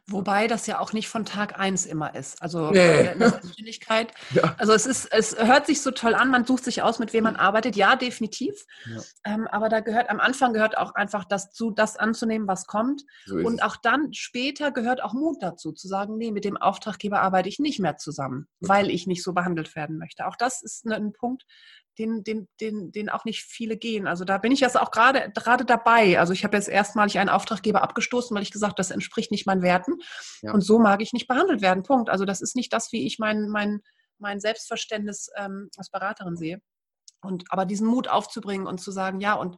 Wobei 0.08 0.48
das 0.48 0.68
ja 0.68 0.80
auch 0.80 0.94
nicht 0.94 1.08
von 1.08 1.26
Tag 1.26 1.60
eins 1.60 1.86
immer 1.86 2.16
ist. 2.16 2.42
Also 2.42 2.72
nee. 2.72 3.12
in 3.12 3.20
der 3.20 3.30
Selbstständigkeit. 3.30 4.14
Ja. 4.32 4.56
Also 4.58 4.72
es 4.72 4.86
ist, 4.86 5.12
es 5.12 5.38
hört 5.38 5.66
sich 5.66 5.82
so 5.82 5.92
toll 5.92 6.16
an, 6.16 6.30
man 6.30 6.46
sucht 6.46 6.64
sich 6.64 6.82
aus, 6.82 7.00
mit 7.00 7.12
wem 7.12 7.26
man 7.26 7.36
arbeitet. 7.36 7.76
Ja, 7.76 7.98
definitiv. 7.98 8.66
Ja. 8.86 9.02
Ähm, 9.26 9.48
aber 9.48 9.68
da 9.68 9.82
gehört 9.82 10.10
am 10.10 10.22
Anfang 10.22 10.54
gehört 10.54 10.78
auch 10.78 10.96
einfach 10.96 11.26
das 11.26 11.52
zu, 11.52 11.72
das 11.72 11.98
anzunehmen, 11.98 12.48
was 12.48 12.66
kommt. 12.66 13.04
So 13.26 13.36
und 13.36 13.62
auch 13.62 13.76
dann 13.76 14.14
später 14.14 14.72
gehört 14.72 15.04
auch 15.04 15.14
Mut 15.14 15.38
dazu, 15.42 15.74
zu 15.74 15.88
sagen, 15.88 16.18
nee, 16.18 16.32
mit 16.32 16.46
dem 16.46 16.56
Auftraggeber 16.56 17.22
arbeite 17.22 17.50
ich 17.50 17.60
nicht 17.60 17.80
mehr 17.80 17.98
zusammen, 17.98 18.48
weil 18.62 18.90
ich 18.90 19.06
nicht 19.06 19.24
so 19.24 19.34
behandelt 19.34 19.76
werden 19.76 19.98
möchte. 19.98 20.26
Auch 20.26 20.38
das 20.38 20.62
ist 20.62 20.86
ne, 20.86 20.96
ein 20.96 21.12
Punkt, 21.12 21.44
den, 21.98 22.24
den, 22.24 22.48
den, 22.60 22.92
den 22.92 23.10
auch 23.10 23.26
nicht 23.26 23.44
viele 23.44 23.78
gehen. 23.78 24.08
Also 24.08 24.24
da 24.24 24.38
bin 24.38 24.52
ich 24.52 24.60
jetzt 24.60 24.80
auch 24.80 24.92
gerade 24.92 25.32
gerade 25.34 25.66
dabei. 25.66 26.20
Also 26.20 26.34
ich 26.34 26.44
habe 26.44 26.56
jetzt 26.56 26.70
erstmalig 26.70 27.20
einen 27.20 27.30
Auftraggeber 27.30 27.84
abgestoßen, 27.84 28.36
weil 28.36 28.44
ich 28.44 28.52
gesagt, 28.52 28.80
das 28.80 28.92
entspricht 28.92 29.32
nicht 29.32 29.46
meinen 29.46 29.62
Werten. 29.62 29.96
Ja. 30.42 30.54
Und 30.54 30.62
so 30.62 30.80
mag 30.80 31.02
ich 31.02 31.14
nicht 31.14 31.28
behandelt 31.28 31.62
werden. 31.62 31.84
Punkt. 31.84 32.10
Also 32.10 32.26
das 32.26 32.42
ist 32.42 32.56
nicht 32.56 32.72
das, 32.74 32.92
wie 32.92 33.06
ich 33.06 33.20
mein, 33.20 33.50
mein, 33.50 33.82
mein 34.20 34.40
Selbstverständnis 34.40 35.30
ähm, 35.38 35.70
als 35.78 35.90
Beraterin 35.90 36.38
sehe. 36.38 36.62
Und 37.22 37.44
aber 37.50 37.66
diesen 37.66 37.88
Mut 37.88 38.08
aufzubringen 38.08 38.68
und 38.68 38.80
zu 38.80 38.92
sagen, 38.92 39.20
ja, 39.20 39.34
und 39.34 39.58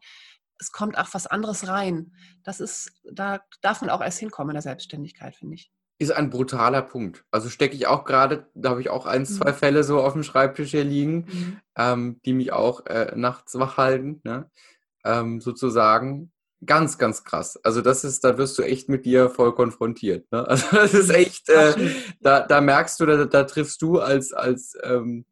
es 0.60 0.72
kommt 0.72 0.98
auch 0.98 1.14
was 1.14 1.28
anderes 1.28 1.68
rein. 1.68 2.14
Das 2.44 2.60
ist, 2.60 2.92
da 3.04 3.42
darf 3.62 3.82
man 3.82 3.90
auch 3.90 4.02
erst 4.02 4.20
hinkommen 4.20 4.52
in 4.52 4.56
der 4.56 4.62
Selbstständigkeit, 4.62 5.36
finde 5.36 5.56
ich 5.56 5.72
ist 6.04 6.12
ein 6.12 6.30
brutaler 6.30 6.82
Punkt. 6.82 7.26
Also 7.32 7.50
stecke 7.50 7.76
ich 7.76 7.88
auch 7.88 8.06
gerade, 8.06 8.48
da 8.54 8.70
habe 8.72 8.82
ich 8.82 8.90
auch 8.90 9.06
ein, 9.06 9.26
zwei 9.26 9.52
mhm. 9.52 9.56
Fälle 9.56 9.84
so 9.84 10.00
auf 10.00 10.14
dem 10.14 10.24
Schreibtisch 10.24 10.72
hier 10.72 10.84
liegen, 10.84 11.16
mhm. 11.16 11.58
ähm, 11.78 12.20
die 12.26 12.34
mich 12.34 12.54
auch 12.54 12.86
äh, 12.86 13.14
nachts 13.16 13.58
wach 13.58 13.78
halten, 13.78 14.22
ne? 14.24 14.50
ähm, 15.04 15.42
sozusagen. 15.42 16.32
Ganz, 16.66 16.98
ganz 16.98 17.26
krass. 17.26 17.60
Also 17.64 17.82
das 17.82 18.06
ist, 18.06 18.24
da 18.24 18.38
wirst 18.38 18.58
du 18.58 18.62
echt 18.62 18.88
mit 18.88 19.06
dir 19.06 19.30
voll 19.30 19.54
konfrontiert. 19.54 20.32
Ne? 20.32 20.46
Also 20.48 20.76
das 20.76 20.94
ist 20.94 21.10
echt, 21.10 21.50
äh, 21.50 21.74
da, 22.22 22.40
da 22.42 22.62
merkst 22.62 23.00
du, 23.00 23.06
da, 23.06 23.26
da 23.26 23.44
triffst 23.44 23.82
du 23.82 24.00
als, 24.00 24.32
als 24.32 24.78
ähm, 24.84 25.26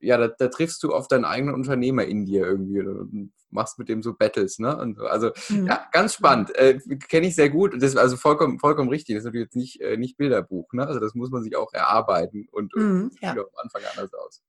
ja, 0.00 0.16
da, 0.16 0.28
da, 0.28 0.48
triffst 0.48 0.82
du 0.82 0.92
auf 0.92 1.08
deinen 1.08 1.24
eigenen 1.24 1.54
Unternehmer 1.54 2.04
in 2.04 2.24
dir 2.24 2.46
irgendwie 2.46 2.80
und 2.80 3.32
machst 3.50 3.78
mit 3.78 3.88
dem 3.88 4.02
so 4.02 4.14
Battles, 4.14 4.58
ne? 4.58 4.76
Und 4.76 5.00
also 5.00 5.30
mhm. 5.48 5.66
ja, 5.66 5.86
ganz 5.92 6.14
spannend. 6.14 6.54
Äh, 6.56 6.78
Kenne 7.08 7.26
ich 7.26 7.34
sehr 7.34 7.50
gut. 7.50 7.74
Das 7.74 7.90
ist 7.90 7.96
also 7.96 8.16
vollkommen, 8.16 8.58
vollkommen 8.58 8.88
richtig. 8.88 9.14
Das 9.14 9.22
ist 9.22 9.26
natürlich 9.26 9.46
jetzt 9.46 9.56
nicht, 9.56 9.80
äh, 9.80 9.96
nicht 9.96 10.16
Bilderbuch, 10.16 10.72
ne? 10.72 10.86
Also 10.86 11.00
das 11.00 11.14
muss 11.14 11.30
man 11.30 11.42
sich 11.42 11.56
auch 11.56 11.72
erarbeiten 11.72 12.48
und, 12.50 12.74
mhm, 12.74 13.02
und 13.02 13.20
ja. 13.20 13.30
sieht 13.30 13.38
am 13.38 13.46
Anfang 13.56 13.82
anders 13.92 14.14
aus. 14.14 14.42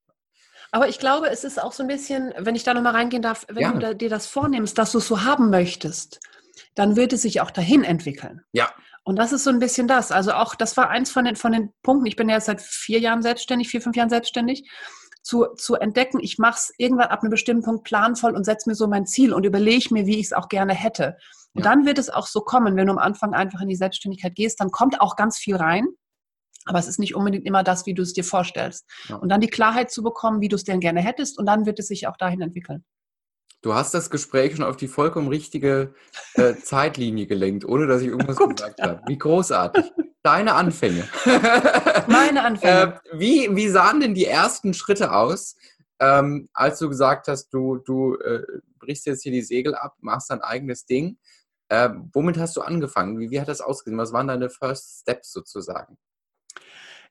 Aber 0.72 0.88
ich 0.88 0.98
glaube, 0.98 1.30
es 1.30 1.44
ist 1.44 1.62
auch 1.62 1.72
so 1.72 1.84
ein 1.84 1.88
bisschen, 1.88 2.34
wenn 2.38 2.56
ich 2.56 2.64
da 2.64 2.74
nochmal 2.74 2.94
reingehen 2.94 3.22
darf, 3.22 3.46
wenn 3.48 3.62
ja. 3.62 3.74
du 3.74 3.96
dir 3.96 4.10
das 4.10 4.26
vornimmst, 4.26 4.78
dass 4.78 4.92
du 4.92 4.98
es 4.98 5.08
so 5.08 5.24
haben 5.24 5.52
möchtest, 5.52 6.20
dann 6.74 6.96
wird 6.96 7.14
es 7.14 7.22
sich 7.22 7.42
auch 7.42 7.52
dahin 7.52 7.84
entwickeln. 7.84 8.42
Ja. 8.54 8.72
Und 9.04 9.18
das 9.18 9.34
ist 9.34 9.44
so 9.44 9.50
ein 9.50 9.60
bisschen 9.60 9.88
das. 9.88 10.12
Also 10.12 10.32
auch, 10.32 10.56
das 10.56 10.78
war 10.78 10.90
eins 10.90 11.12
von 11.12 11.26
den, 11.26 11.36
von 11.36 11.52
den 11.52 11.74
Punkten. 11.84 12.08
Ich 12.08 12.16
bin 12.16 12.30
ja 12.30 12.36
jetzt 12.36 12.46
seit 12.46 12.62
vier 12.62 13.00
Jahren 13.00 13.22
selbstständig, 13.22 13.70
vier, 13.70 13.82
fünf 13.82 13.96
Jahren 13.98 14.10
selbstständig 14.10 14.68
zu, 15.24 15.48
zu 15.56 15.76
entdecken, 15.76 16.20
ich 16.22 16.38
mache 16.38 16.58
es 16.58 16.74
irgendwann 16.78 17.08
ab 17.08 17.22
einem 17.22 17.32
bestimmten 17.32 17.64
Punkt 17.64 17.86
planvoll 17.86 18.36
und 18.36 18.44
setze 18.44 18.70
mir 18.70 18.76
so 18.76 18.88
mein 18.88 19.06
Ziel 19.06 19.34
und 19.34 19.46
überlege 19.46 19.94
mir, 19.94 20.06
wie 20.06 20.20
ich 20.20 20.28
es 20.28 20.34
auch 20.34 20.50
gerne 20.50 20.74
hätte. 20.74 21.18
Und 21.54 21.64
ja. 21.64 21.72
dann 21.72 21.86
wird 21.86 21.98
es 21.98 22.10
auch 22.10 22.28
so 22.28 22.42
kommen, 22.42 22.76
wenn 22.76 22.88
du 22.88 22.94
am 22.94 23.00
Anfang 23.00 23.34
einfach 23.34 23.62
in 23.62 23.70
die 23.70 23.76
Selbstständigkeit 23.76 24.36
gehst, 24.36 24.60
dann 24.60 24.70
kommt 24.70 25.02
auch 25.02 25.16
ganz 25.16 25.38
viel 25.38 25.56
rein. 25.56 25.88
Aber 26.66 26.80
es 26.80 26.88
ist 26.88 27.00
nicht 27.00 27.16
unbedingt 27.16 27.46
immer 27.46 27.64
das, 27.64 27.86
wie 27.86 27.94
du 27.94 28.04
es 28.04 28.14
dir 28.14 28.24
vorstellst. 28.24 28.86
Ja. 29.10 29.18
Und 29.18 29.30
dann 29.30 29.42
die 29.42 29.50
Klarheit 29.50 29.92
zu 29.92 30.02
bekommen, 30.02 30.42
wie 30.42 30.48
du 30.48 30.56
es 30.56 30.64
denn 30.64 30.80
gerne 30.80 31.02
hättest, 31.02 31.38
und 31.38 31.46
dann 31.46 31.66
wird 31.66 31.80
es 31.80 31.88
sich 31.88 32.08
auch 32.08 32.18
dahin 32.18 32.42
entwickeln. 32.42 32.86
Du 33.62 33.74
hast 33.74 33.94
das 33.94 34.10
Gespräch 34.10 34.56
schon 34.56 34.66
auf 34.66 34.76
die 34.76 34.90
vollkommen 34.90 35.30
richtige 35.30 35.94
äh, 36.36 36.56
Zeitlinie 36.56 37.28
gelenkt, 37.28 37.66
ohne 37.66 37.88
dass 37.88 38.02
ich 38.02 38.10
irgendwas 38.10 38.38
gesagt 38.50 38.82
habe. 38.82 39.02
Wie 39.08 39.18
großartig. 39.18 39.92
Deine 40.24 40.54
Anfänge. 40.56 41.08
Meine 42.08 42.44
Anfänge. 42.44 43.02
Äh, 43.12 43.20
wie, 43.20 43.54
wie 43.56 43.68
sahen 43.68 44.00
denn 44.00 44.16
die 44.16 44.26
ersten 44.26 44.74
Schritte 44.74 45.12
aus, 45.12 45.58
ähm, 46.00 46.50
als 46.54 46.80
du 46.80 46.88
gesagt 46.88 47.28
hast, 47.28 47.50
du, 47.50 47.78
du 47.78 48.16
äh, 48.16 48.42
brichst 48.80 49.06
jetzt 49.06 49.24
hier 49.24 49.34
die 49.34 49.42
Segel 49.42 49.76
ab, 49.76 49.98
machst 50.00 50.30
dein 50.30 50.42
eigenes 50.42 50.86
Ding? 50.86 51.18
Äh, 51.68 51.90
womit 52.14 52.38
hast 52.38 52.56
du 52.56 52.62
angefangen? 52.62 53.20
Wie, 53.20 53.32
wie 53.32 53.42
hat 53.42 53.50
das 53.50 53.60
ausgesehen? 53.60 53.98
Was 53.98 54.14
waren 54.14 54.28
deine 54.28 54.50
First 54.50 55.02
Steps 55.02 55.34
sozusagen? 55.34 55.98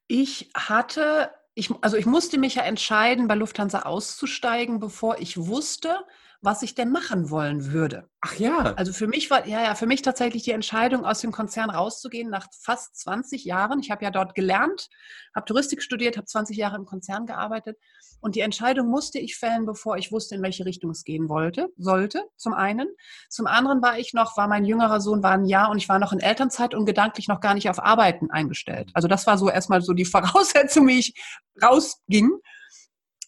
Ich 0.08 0.50
hatte, 0.54 1.30
ich, 1.54 1.70
also 1.82 1.98
ich 1.98 2.06
musste 2.06 2.38
mich 2.38 2.54
ja 2.54 2.62
entscheiden, 2.62 3.28
bei 3.28 3.34
Lufthansa 3.34 3.80
auszusteigen, 3.80 4.80
bevor 4.80 5.18
ich 5.18 5.36
wusste, 5.36 5.98
was 6.42 6.62
ich 6.62 6.74
denn 6.74 6.90
machen 6.90 7.30
wollen 7.30 7.72
würde. 7.72 8.08
Ach 8.20 8.34
ja. 8.34 8.74
Also 8.74 8.92
für 8.92 9.06
mich 9.06 9.30
war, 9.30 9.46
ja, 9.46 9.62
ja, 9.62 9.74
für 9.76 9.86
mich 9.86 10.02
tatsächlich 10.02 10.42
die 10.42 10.50
Entscheidung, 10.50 11.04
aus 11.04 11.20
dem 11.20 11.30
Konzern 11.30 11.70
rauszugehen 11.70 12.28
nach 12.28 12.48
fast 12.60 12.96
20 12.96 13.44
Jahren. 13.44 13.78
Ich 13.78 13.92
habe 13.92 14.04
ja 14.04 14.10
dort 14.10 14.34
gelernt, 14.34 14.88
habe 15.36 15.46
Touristik 15.46 15.82
studiert, 15.82 16.16
habe 16.16 16.26
20 16.26 16.56
Jahre 16.56 16.76
im 16.76 16.84
Konzern 16.84 17.26
gearbeitet. 17.26 17.78
Und 18.20 18.34
die 18.34 18.40
Entscheidung 18.40 18.88
musste 18.88 19.20
ich 19.20 19.36
fällen, 19.36 19.66
bevor 19.66 19.96
ich 19.96 20.10
wusste, 20.10 20.34
in 20.34 20.42
welche 20.42 20.66
Richtung 20.66 20.90
es 20.90 21.04
gehen 21.04 21.28
wollte, 21.28 21.68
sollte, 21.76 22.24
zum 22.36 22.54
einen. 22.54 22.88
Zum 23.28 23.46
anderen 23.46 23.80
war 23.80 23.98
ich 23.98 24.12
noch, 24.12 24.36
war 24.36 24.48
mein 24.48 24.64
jüngerer 24.64 25.00
Sohn, 25.00 25.22
war 25.22 25.32
ein 25.32 25.44
Jahr 25.44 25.70
und 25.70 25.78
ich 25.78 25.88
war 25.88 26.00
noch 26.00 26.12
in 26.12 26.20
Elternzeit 26.20 26.74
und 26.74 26.86
gedanklich 26.86 27.28
noch 27.28 27.40
gar 27.40 27.54
nicht 27.54 27.70
auf 27.70 27.80
Arbeiten 27.80 28.30
eingestellt. 28.30 28.90
Also 28.94 29.06
das 29.06 29.28
war 29.28 29.38
so 29.38 29.48
erstmal 29.48 29.80
so 29.80 29.92
die 29.92 30.04
Voraussetzung, 30.04 30.88
wie 30.88 30.98
ich 30.98 31.14
rausging. 31.62 32.30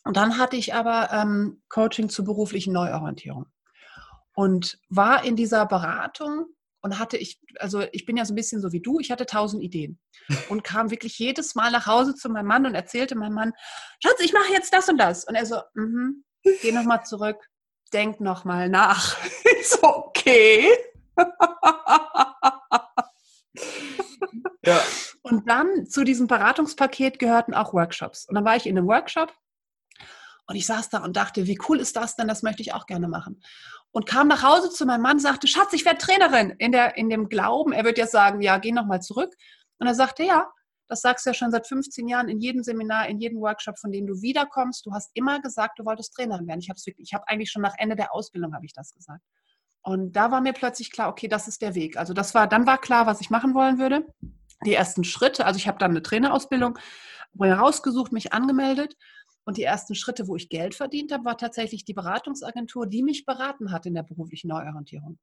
Und 0.04 0.16
dann 0.16 0.38
hatte 0.38 0.56
ich 0.56 0.74
aber 0.74 1.10
ähm, 1.12 1.62
Coaching 1.68 2.08
zur 2.08 2.24
beruflichen 2.26 2.72
Neuorientierung 2.72 3.46
und 4.34 4.78
war 4.88 5.24
in 5.24 5.36
dieser 5.36 5.66
Beratung 5.66 6.46
und 6.82 6.98
hatte 6.98 7.16
ich, 7.16 7.40
also 7.58 7.82
ich 7.92 8.04
bin 8.04 8.18
ja 8.18 8.26
so 8.26 8.34
ein 8.34 8.36
bisschen 8.36 8.60
so 8.60 8.72
wie 8.72 8.80
du, 8.80 9.00
ich 9.00 9.10
hatte 9.10 9.24
tausend 9.24 9.62
Ideen 9.62 9.98
und 10.50 10.62
kam 10.62 10.90
wirklich 10.90 11.18
jedes 11.18 11.54
Mal 11.54 11.70
nach 11.70 11.86
Hause 11.86 12.14
zu 12.14 12.28
meinem 12.28 12.46
Mann 12.46 12.66
und 12.66 12.74
erzählte 12.74 13.14
meinem 13.14 13.34
Mann, 13.34 13.52
Schatz, 14.02 14.20
ich 14.20 14.34
mache 14.34 14.52
jetzt 14.52 14.74
das 14.74 14.88
und 14.90 14.98
das. 14.98 15.24
Und 15.24 15.34
er 15.34 15.46
so, 15.46 15.56
mm 15.74 15.80
-hmm, 15.80 16.10
geh 16.60 16.72
nochmal 16.72 17.04
zurück, 17.04 17.38
denk 17.92 18.20
nochmal 18.20 18.68
nach. 18.68 19.16
Ich 19.60 19.68
so, 19.70 19.82
okay. 19.82 20.68
ja. 24.66 24.80
Und 25.22 25.48
dann 25.48 25.86
zu 25.86 26.04
diesem 26.04 26.26
Beratungspaket 26.26 27.18
gehörten 27.18 27.54
auch 27.54 27.72
Workshops. 27.72 28.26
Und 28.28 28.34
dann 28.34 28.44
war 28.44 28.56
ich 28.56 28.66
in 28.66 28.76
einem 28.76 28.86
Workshop 28.88 29.32
und 30.46 30.56
ich 30.56 30.66
saß 30.66 30.90
da 30.90 31.02
und 31.02 31.16
dachte, 31.16 31.46
wie 31.46 31.58
cool 31.68 31.80
ist 31.80 31.96
das 31.96 32.16
denn? 32.16 32.28
Das 32.28 32.42
möchte 32.42 32.62
ich 32.62 32.74
auch 32.74 32.86
gerne 32.86 33.08
machen. 33.08 33.42
Und 33.92 34.06
kam 34.06 34.28
nach 34.28 34.42
Hause 34.42 34.70
zu 34.70 34.84
meinem 34.84 35.02
Mann, 35.02 35.18
sagte, 35.18 35.46
Schatz, 35.46 35.72
ich 35.72 35.84
werde 35.84 35.98
Trainerin. 35.98 36.50
In, 36.58 36.72
der, 36.72 36.96
in 36.96 37.08
dem 37.08 37.28
Glauben, 37.28 37.72
er 37.72 37.84
wird 37.84 37.96
jetzt 37.96 38.12
sagen, 38.12 38.42
ja, 38.42 38.58
geh 38.58 38.72
nochmal 38.72 39.00
zurück. 39.00 39.32
Und 39.78 39.86
er 39.86 39.94
sagte, 39.94 40.24
ja, 40.24 40.50
das 40.88 41.00
sagst 41.00 41.24
du 41.24 41.30
ja 41.30 41.34
schon 41.34 41.50
seit 41.50 41.66
15 41.66 42.08
Jahren 42.08 42.28
in 42.28 42.40
jedem 42.40 42.62
Seminar, 42.62 43.08
in 43.08 43.18
jedem 43.18 43.40
Workshop, 43.40 43.78
von 43.78 43.90
dem 43.90 44.06
du 44.06 44.20
wiederkommst. 44.20 44.84
Du 44.84 44.92
hast 44.92 45.10
immer 45.14 45.40
gesagt, 45.40 45.78
du 45.78 45.84
wolltest 45.84 46.14
Trainerin 46.14 46.46
werden. 46.46 46.60
Ich 46.60 46.68
habe 46.68 46.78
ich 46.98 47.14
hab 47.14 47.24
eigentlich 47.26 47.50
schon 47.50 47.62
nach 47.62 47.74
Ende 47.78 47.96
der 47.96 48.12
Ausbildung 48.12 48.54
habe 48.54 48.66
ich 48.66 48.74
das 48.74 48.92
gesagt. 48.92 49.22
Und 49.82 50.12
da 50.12 50.30
war 50.30 50.40
mir 50.40 50.52
plötzlich 50.52 50.90
klar, 50.90 51.08
okay, 51.08 51.28
das 51.28 51.48
ist 51.48 51.62
der 51.62 51.74
Weg. 51.74 51.96
Also 51.96 52.14
das 52.14 52.34
war, 52.34 52.46
dann 52.46 52.66
war 52.66 52.78
klar, 52.78 53.06
was 53.06 53.20
ich 53.20 53.30
machen 53.30 53.54
wollen 53.54 53.78
würde. 53.78 54.06
Die 54.64 54.74
ersten 54.74 55.04
Schritte, 55.04 55.44
also 55.46 55.58
ich 55.58 55.68
habe 55.68 55.78
dann 55.78 55.90
eine 55.90 56.02
Trainerausbildung 56.02 56.78
rausgesucht, 57.38 58.12
mich 58.12 58.32
angemeldet. 58.32 58.96
Und 59.44 59.58
die 59.58 59.62
ersten 59.62 59.94
Schritte, 59.94 60.26
wo 60.26 60.36
ich 60.36 60.48
Geld 60.48 60.74
verdient 60.74 61.12
habe, 61.12 61.24
war 61.24 61.36
tatsächlich 61.36 61.84
die 61.84 61.94
Beratungsagentur, 61.94 62.86
die 62.86 63.02
mich 63.02 63.26
beraten 63.26 63.72
hat 63.72 63.86
in 63.86 63.94
der 63.94 64.02
beruflichen 64.02 64.48
Neuorientierung. 64.48 65.18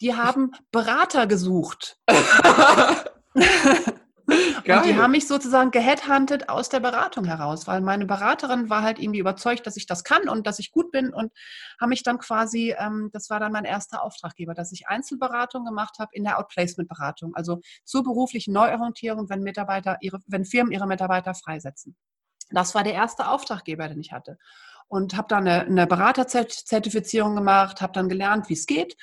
Die 0.00 0.14
haben 0.14 0.52
Berater 0.72 1.26
gesucht. 1.26 1.98
Geil. 2.06 3.04
Und 4.26 4.86
die 4.86 4.96
haben 4.96 5.12
mich 5.12 5.28
sozusagen 5.28 5.70
geheadhuntet 5.70 6.48
aus 6.48 6.68
der 6.68 6.80
Beratung 6.80 7.24
heraus, 7.26 7.68
weil 7.68 7.80
meine 7.80 8.06
Beraterin 8.06 8.68
war 8.68 8.82
halt 8.82 8.98
irgendwie 8.98 9.20
überzeugt, 9.20 9.66
dass 9.66 9.76
ich 9.76 9.86
das 9.86 10.02
kann 10.02 10.28
und 10.28 10.48
dass 10.48 10.58
ich 10.58 10.72
gut 10.72 10.90
bin 10.90 11.14
und 11.14 11.32
haben 11.80 11.90
mich 11.90 12.02
dann 12.02 12.18
quasi, 12.18 12.74
ähm, 12.76 13.10
das 13.12 13.30
war 13.30 13.38
dann 13.38 13.52
mein 13.52 13.64
erster 13.64 14.02
Auftraggeber, 14.02 14.54
dass 14.54 14.72
ich 14.72 14.88
Einzelberatung 14.88 15.64
gemacht 15.64 16.00
habe 16.00 16.10
in 16.12 16.24
der 16.24 16.40
Outplacement-Beratung, 16.40 17.36
also 17.36 17.60
zur 17.84 18.02
beruflichen 18.02 18.52
Neuorientierung, 18.52 19.30
wenn 19.30 19.42
Mitarbeiter 19.42 19.98
ihre, 20.00 20.18
wenn 20.26 20.44
Firmen 20.44 20.72
ihre 20.72 20.88
Mitarbeiter 20.88 21.34
freisetzen. 21.34 21.96
Das 22.50 22.74
war 22.74 22.84
der 22.84 22.94
erste 22.94 23.28
Auftraggeber, 23.28 23.88
den 23.88 24.00
ich 24.00 24.12
hatte. 24.12 24.38
Und 24.88 25.16
habe 25.16 25.28
dann 25.28 25.48
eine, 25.48 25.62
eine 25.62 25.86
Beraterzertifizierung 25.86 27.34
gemacht, 27.34 27.80
habe 27.80 27.92
dann 27.92 28.08
gelernt, 28.08 28.48
wie 28.48 28.54
es 28.54 28.66
geht 28.66 28.96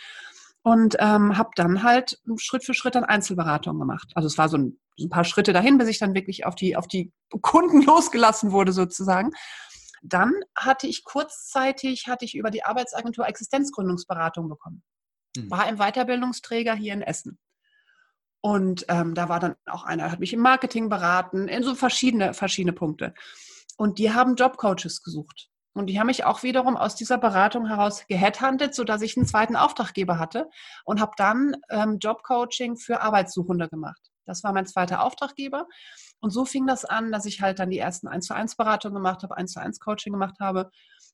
und 0.63 0.95
ähm, 0.99 1.37
habe 1.37 1.49
dann 1.55 1.83
halt 1.83 2.21
Schritt 2.37 2.63
für 2.63 2.73
Schritt 2.73 2.95
dann 2.95 3.03
Einzelberatung 3.03 3.77
gemacht. 3.77 4.11
Also 4.15 4.27
es 4.27 4.37
war 4.37 4.47
so 4.47 4.57
ein, 4.57 4.79
ein, 4.97 5.09
paar 5.09 5.25
Schritte 5.25 5.51
dahin, 5.51 5.77
bis 5.77 5.89
ich 5.89 5.99
dann 5.99 6.13
wirklich 6.13 6.45
auf 6.45 6.55
die, 6.55 6.77
auf 6.77 6.87
die 6.87 7.11
Kunden 7.41 7.81
losgelassen 7.85 8.51
wurde 8.51 8.71
sozusagen. 8.71 9.31
Dann 10.01 10.33
hatte 10.55 10.87
ich 10.87 11.03
kurzzeitig, 11.03 12.07
hatte 12.07 12.25
ich 12.25 12.35
über 12.35 12.49
die 12.49 12.63
Arbeitsagentur 12.63 13.27
Existenzgründungsberatung 13.27 14.49
bekommen. 14.49 14.83
Mhm. 15.35 15.51
War 15.51 15.63
ein 15.63 15.77
Weiterbildungsträger 15.77 16.75
hier 16.75 16.93
in 16.93 17.01
Essen. 17.01 17.37
Und 18.45 18.85
ähm, 18.89 19.15
da 19.15 19.29
war 19.29 19.39
dann 19.39 19.55
auch 19.65 19.85
einer, 19.85 20.11
hat 20.11 20.19
mich 20.19 20.33
im 20.33 20.41
Marketing 20.41 20.89
beraten, 20.89 21.47
in 21.47 21.63
so 21.63 21.75
verschiedene, 21.75 22.33
verschiedene 22.33 22.73
Punkte. 22.73 23.13
Und 23.77 23.99
die 23.99 24.11
haben 24.11 24.35
Jobcoaches 24.35 25.01
gesucht. 25.01 25.49
Und 25.73 25.87
die 25.87 25.97
haben 25.97 26.07
mich 26.07 26.25
auch 26.25 26.43
wiederum 26.43 26.75
aus 26.75 26.95
dieser 26.95 27.17
Beratung 27.17 27.67
heraus 27.67 28.05
geheadhuntet, 28.07 28.75
sodass 28.75 29.01
ich 29.01 29.15
einen 29.15 29.25
zweiten 29.25 29.55
Auftraggeber 29.55 30.19
hatte 30.19 30.49
und 30.83 30.99
habe 30.99 31.13
dann 31.15 31.55
ähm, 31.69 31.99
Jobcoaching 31.99 32.75
für 32.75 33.01
Arbeitssuchende 33.01 33.69
gemacht. 33.69 34.11
Das 34.25 34.43
war 34.43 34.51
mein 34.51 34.65
zweiter 34.65 35.03
Auftraggeber. 35.03 35.65
Und 36.19 36.31
so 36.31 36.43
fing 36.43 36.67
das 36.67 36.83
an, 36.83 37.13
dass 37.13 37.25
ich 37.25 37.41
halt 37.41 37.59
dann 37.59 37.69
die 37.69 37.79
ersten 37.79 38.09
1 38.09 38.27
zu 38.27 38.35
1 38.35 38.57
Beratungen 38.57 38.95
gemacht 38.95 39.23
habe, 39.23 39.37
1 39.37 39.53
zu 39.53 39.61
1 39.61 39.79
Coaching 39.79 40.11
gemacht 40.11 40.35
habe. 40.41 40.69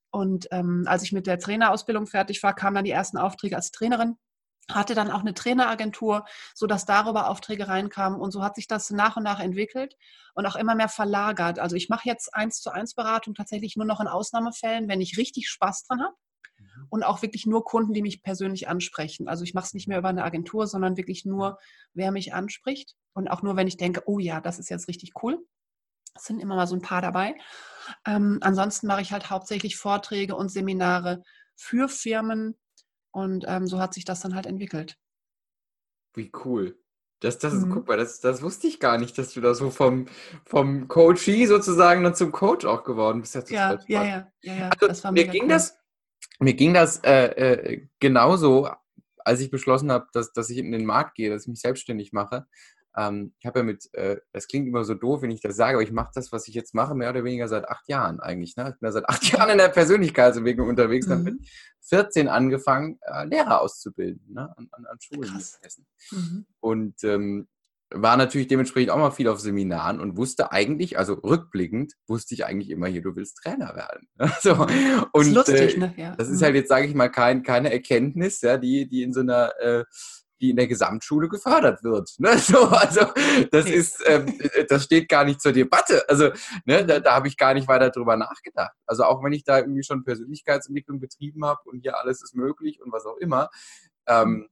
Und 0.10 0.48
ähm, 0.50 0.86
als 0.88 1.04
ich 1.04 1.12
mit 1.12 1.28
der 1.28 1.38
Trainerausbildung 1.38 2.08
fertig 2.08 2.42
war, 2.42 2.56
kamen 2.56 2.74
dann 2.74 2.86
die 2.86 2.92
ersten 2.92 3.20
Aufträge 3.20 3.56
als 3.56 3.70
Trainerin 3.70 4.18
hatte 4.70 4.96
dann 4.96 5.12
auch 5.12 5.22
eine 5.22 5.34
Traineragentur, 5.34 6.26
sodass 6.54 6.86
darüber 6.86 7.30
Aufträge 7.30 7.68
reinkamen. 7.68 8.20
Und 8.20 8.32
so 8.32 8.44
hat 8.44 8.56
sich 8.56 8.68
das 8.68 8.90
nach 8.92 9.18
und 9.18 9.24
nach 9.24 9.40
entwickelt 9.40 9.96
und 10.34 10.46
auch 10.46 10.56
immer 10.56 10.76
mehr 10.76 10.90
verlagert. 10.90 11.60
Also 11.60 11.76
ich 11.76 11.90
mache 11.90 12.08
jetzt 12.08 12.34
eins 12.34 12.62
zu 12.62 12.72
eins 12.72 12.94
Beratung 12.94 13.36
tatsächlich 13.36 13.76
nur 13.76 13.86
noch 13.86 14.00
in 14.00 14.08
Ausnahmefällen, 14.08 14.88
wenn 14.88 15.02
ich 15.02 15.18
richtig 15.18 15.50
Spaß 15.50 15.84
dran 15.84 16.02
habe. 16.02 16.16
Mhm. 16.58 16.88
Und 16.90 17.04
auch 17.04 17.22
wirklich 17.22 17.46
nur 17.46 17.64
Kunden, 17.64 17.94
die 17.94 18.02
mich 18.02 18.24
persönlich 18.24 18.68
ansprechen. 18.68 19.28
Also 19.28 19.44
ich 19.44 19.54
mache 19.54 19.66
es 19.66 19.74
nicht 19.74 19.88
mehr 19.88 20.00
über 20.00 20.10
eine 20.10 20.24
Agentur, 20.24 20.68
sondern 20.68 20.98
wirklich 20.98 21.26
nur, 21.26 21.58
wer 21.94 22.12
mich 22.12 22.34
anspricht. 22.34 22.96
Und 23.14 23.30
auch 23.30 23.42
nur, 23.42 23.56
wenn 23.56 23.68
ich 23.68 23.78
denke, 23.78 24.04
oh 24.06 24.20
ja, 24.20 24.42
das 24.42 24.60
ist 24.60 24.70
jetzt 24.70 24.88
richtig 24.88 25.14
cool. 25.24 25.40
Es 26.16 26.24
sind 26.24 26.40
immer 26.40 26.56
mal 26.56 26.68
so 26.68 26.76
ein 26.76 26.82
paar 26.82 27.02
dabei. 27.02 27.36
Ähm, 28.06 28.40
ansonsten 28.42 28.88
mache 28.88 29.02
ich 29.02 29.12
halt 29.12 29.30
hauptsächlich 29.30 29.78
Vorträge 29.78 30.36
und 30.36 30.50
Seminare 30.50 31.24
für 31.56 31.90
Firmen, 31.90 32.58
und 33.12 33.46
ähm, 33.48 33.68
so 33.68 33.80
hat 33.80 33.94
sich 33.94 34.06
das 34.06 34.22
dann 34.22 34.36
halt 34.36 34.46
entwickelt. 34.46 34.98
Wie 36.16 36.32
cool. 36.46 36.78
Das, 37.22 37.38
das 37.38 37.54
ist, 37.54 37.66
mhm. 37.66 37.72
guck 37.72 37.88
mal, 37.88 37.98
das, 37.98 38.22
das 38.22 38.42
wusste 38.42 38.68
ich 38.68 38.80
gar 38.80 38.98
nicht, 38.98 39.18
dass 39.18 39.34
du 39.34 39.42
da 39.42 39.54
so 39.54 39.72
vom, 39.72 40.08
vom 40.46 40.88
Coachie 40.88 41.46
sozusagen 41.48 42.04
dann 42.04 42.16
zum 42.16 42.32
Coach 42.32 42.66
auch 42.66 42.84
geworden 42.84 43.22
bist. 43.22 43.36
Ja, 43.36 43.44
ja, 43.50 43.80
ja, 43.88 44.04
ja, 44.04 44.32
ja, 44.42 44.54
ja, 44.54 44.70
also, 44.70 44.88
das 44.88 45.04
war 45.04 45.12
mir 45.12 45.28
ging 45.28 45.44
cool. 45.44 45.50
das, 45.50 45.78
mir 46.40 46.54
ging 46.54 46.74
das 46.74 47.04
äh, 47.04 47.26
äh, 47.26 47.88
genauso, 48.00 48.70
als 49.18 49.42
ich 49.42 49.52
beschlossen 49.52 49.92
habe, 49.92 50.08
dass, 50.14 50.32
dass 50.32 50.50
ich 50.50 50.60
in 50.60 50.72
den 50.72 50.86
Markt 50.86 51.16
gehe, 51.16 51.30
dass 51.30 51.44
ich 51.44 51.50
mich 51.50 51.60
selbstständig 51.60 52.14
mache. 52.14 52.48
Ähm, 52.98 53.34
ich 53.40 53.46
habe 53.46 53.60
ja 53.60 53.64
mit, 53.64 53.94
äh, 53.94 54.18
das 54.34 54.48
klingt 54.48 54.68
immer 54.68 54.84
so 54.84 54.94
doof, 54.94 55.22
wenn 55.22 55.32
ich 55.32 55.42
das 55.42 55.56
sage, 55.56 55.78
aber 55.78 55.84
ich 55.84 55.92
mache 55.92 56.12
das, 56.14 56.32
was 56.32 56.48
ich 56.48 56.56
jetzt 56.56 56.74
mache, 56.74 56.96
mehr 56.96 57.10
oder 57.10 57.24
weniger 57.24 57.48
seit 57.48 57.68
acht 57.70 57.88
Jahren 57.88 58.20
eigentlich. 58.20 58.56
Ne? 58.56 58.72
Ich 58.74 58.80
bin 58.80 58.88
ja 58.88 58.92
seit 58.92 59.06
acht 59.10 59.24
Jahren 59.32 59.50
in 59.50 59.58
der 59.58 59.70
Persönlichkeitsentwicklung 59.70 60.68
unterwegs. 60.68 61.08
Mhm. 61.08 61.10
Dann 61.12 61.24
mit 61.24 61.50
14 61.82 62.28
angefangen, 62.28 63.00
äh, 63.02 63.26
Lehrer 63.26 63.62
auszubilden 63.62 64.34
ne? 64.34 64.54
an, 64.58 64.68
an, 64.72 64.86
an 64.86 64.98
Schulen 65.00 65.30
in 65.30 65.46
Hessen. 65.62 65.86
Mhm. 66.12 66.46
Und 66.60 67.04
ähm, 67.04 67.48
war 67.92 68.18
natürlich 68.18 68.48
dementsprechend 68.48 68.92
auch 68.92 68.98
mal 68.98 69.12
viel 69.12 69.28
auf 69.28 69.40
Seminaren 69.40 70.00
und 70.00 70.16
wusste 70.16 70.52
eigentlich, 70.52 70.98
also 70.98 71.14
rückblickend, 71.14 71.94
wusste 72.08 72.36
ich 72.36 72.46
eigentlich 72.46 72.70
immer 72.70 72.88
hier, 72.88 73.02
du 73.02 73.16
willst 73.16 73.38
Trainer 73.38 73.76
werden. 73.76 74.08
so, 74.42 74.54
und, 75.12 75.34
das 75.36 75.48
ist 75.48 75.58
lustig, 75.58 75.76
äh, 75.76 75.80
ne? 75.80 75.94
Ja. 75.98 76.16
Das 76.16 76.30
ist 76.30 76.42
halt 76.42 76.54
mhm. 76.54 76.58
jetzt, 76.58 76.70
sage 76.70 76.86
ich 76.86 76.94
mal, 76.94 77.10
kein, 77.10 77.42
keine 77.44 77.72
Erkenntnis, 77.72 78.42
ja, 78.42 78.58
die, 78.58 78.88
die 78.88 79.02
in 79.02 79.14
so 79.14 79.22
einer 79.22 79.54
äh, 79.60 79.86
die 80.40 80.52
in 80.52 80.56
der 80.56 80.68
Gesamtschule 80.68 81.28
gefördert 81.30 81.84
wird. 81.84 82.16
Ne? 82.20 82.38
So, 82.50 82.68
also 82.68 83.02
das 83.52 83.70
ist, 83.70 84.02
ähm, 84.08 84.40
das 84.70 84.86
steht 84.86 85.08
gar 85.08 85.24
nicht 85.24 85.40
zur 85.40 85.52
Debatte. 85.52 86.08
Also 86.10 86.32
ne, 86.66 86.84
da, 86.86 87.00
da 87.00 87.14
habe 87.14 87.28
ich 87.28 87.38
gar 87.38 87.54
nicht 87.54 87.68
weiter 87.68 87.92
drüber 87.92 88.16
nachgedacht. 88.18 88.76
Also 88.88 89.04
auch 89.04 89.24
wenn 89.24 89.34
ich 89.34 89.44
da 89.44 89.60
irgendwie 89.60 89.84
schon 89.84 90.04
Persönlichkeitsentwicklung 90.04 91.00
betrieben 91.00 91.46
habe 91.46 91.62
und 91.66 91.82
hier 91.82 91.98
alles 91.98 92.24
ist 92.24 92.36
möglich 92.36 92.82
und 92.82 92.92
was 92.92 93.06
auch 93.06 93.18
immer, 93.18 93.50
ähm, 94.08 94.50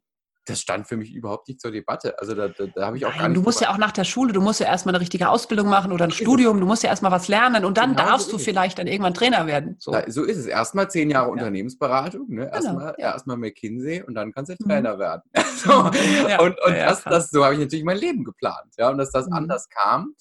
das 0.48 0.62
stand 0.62 0.88
für 0.88 0.98
mich 0.98 1.14
überhaupt 1.14 1.48
nicht 1.48 1.60
zur 1.60 1.72
Debatte. 1.72 2.18
Also 2.20 2.34
da, 2.34 2.48
da, 2.48 2.66
da 2.68 2.86
habe 2.88 2.98
ich 2.98 3.06
auch 3.06 3.12
Nein, 3.12 3.20
gar 3.20 3.28
nicht. 3.30 3.38
Du 3.38 3.42
musst 3.42 3.62
ja 3.62 3.70
auch 3.70 3.78
nach 3.78 3.92
der 3.92 4.04
Schule, 4.04 4.34
du 4.34 4.42
musst 4.42 4.60
ja 4.60 4.68
erstmal 4.68 4.96
eine 4.96 5.02
richtige 5.02 5.30
Ausbildung 5.30 5.68
machen 5.68 5.92
oder 5.92 6.06
ein 6.06 6.12
Studium, 6.12 6.60
du 6.60 6.66
musst 6.66 6.84
ja 6.84 6.90
erstmal 6.90 7.12
was 7.12 7.28
lernen 7.28 7.66
und 7.66 7.78
dann 7.78 7.96
genau 7.96 8.10
darfst 8.10 8.28
so 8.28 8.38
du 8.38 8.44
vielleicht 8.44 8.80
dann 8.80 8.88
irgendwann 8.88 9.14
Trainer 9.14 9.46
werden. 9.46 9.76
So, 9.80 9.92
ja, 9.92 10.10
so 10.10 10.24
ist 10.24 10.38
es. 10.38 10.46
Erstmal 10.46 10.90
zehn 10.90 11.10
Jahre 11.10 11.28
ja. 11.28 11.34
Unternehmensberatung, 11.34 12.28
ne? 12.30 12.50
erstmal, 12.52 12.78
genau, 12.78 12.94
ja. 12.98 13.14
erstmal 13.14 13.38
McKinsey 13.38 14.04
und 14.04 14.16
dann 14.16 14.32
kannst 14.32 14.52
du 14.52 14.56
mhm. 14.60 14.70
Trainer 14.70 14.96
mhm. 14.96 15.00
werden. 15.00 15.22
so. 15.58 15.74
und 15.74 16.58
und 16.66 16.76
das, 16.76 17.04
das, 17.04 17.30
so 17.30 17.44
habe 17.44 17.56
ich 17.56 17.60
natürlich 17.60 17.86
mein 17.86 17.98
Leben 17.98 18.24
geplant. 18.24 18.74
Ja? 18.78 18.90
Und 18.90 18.98
dass 18.98 19.12
das 19.12 19.28
mhm. 19.28 19.34
anders 19.34 19.70
kam, 19.70 20.16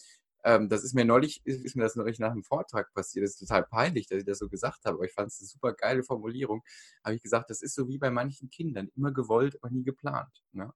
ähm, 0.46 0.68
das 0.68 0.84
ist 0.84 0.94
mir 0.94 1.04
neulich, 1.04 1.40
ist, 1.44 1.64
ist, 1.64 1.74
mir 1.74 1.82
das 1.82 1.96
neulich 1.96 2.20
nach 2.20 2.30
einem 2.30 2.44
Vortrag 2.44 2.94
passiert. 2.94 3.24
Das 3.24 3.32
ist 3.32 3.40
total 3.40 3.64
peinlich, 3.64 4.06
dass 4.06 4.18
ich 4.18 4.24
das 4.24 4.38
so 4.38 4.48
gesagt 4.48 4.84
habe, 4.84 4.96
aber 4.96 5.04
ich 5.04 5.12
fand 5.12 5.28
es 5.28 5.40
eine 5.40 5.48
super 5.48 5.72
geile 5.72 6.04
Formulierung. 6.04 6.62
Habe 7.04 7.16
ich 7.16 7.22
gesagt, 7.22 7.50
das 7.50 7.62
ist 7.62 7.74
so 7.74 7.88
wie 7.88 7.98
bei 7.98 8.10
manchen 8.10 8.48
Kindern, 8.48 8.88
immer 8.96 9.12
gewollt, 9.12 9.58
aber 9.60 9.72
nie 9.72 9.82
geplant. 9.82 10.44
Ne? 10.52 10.72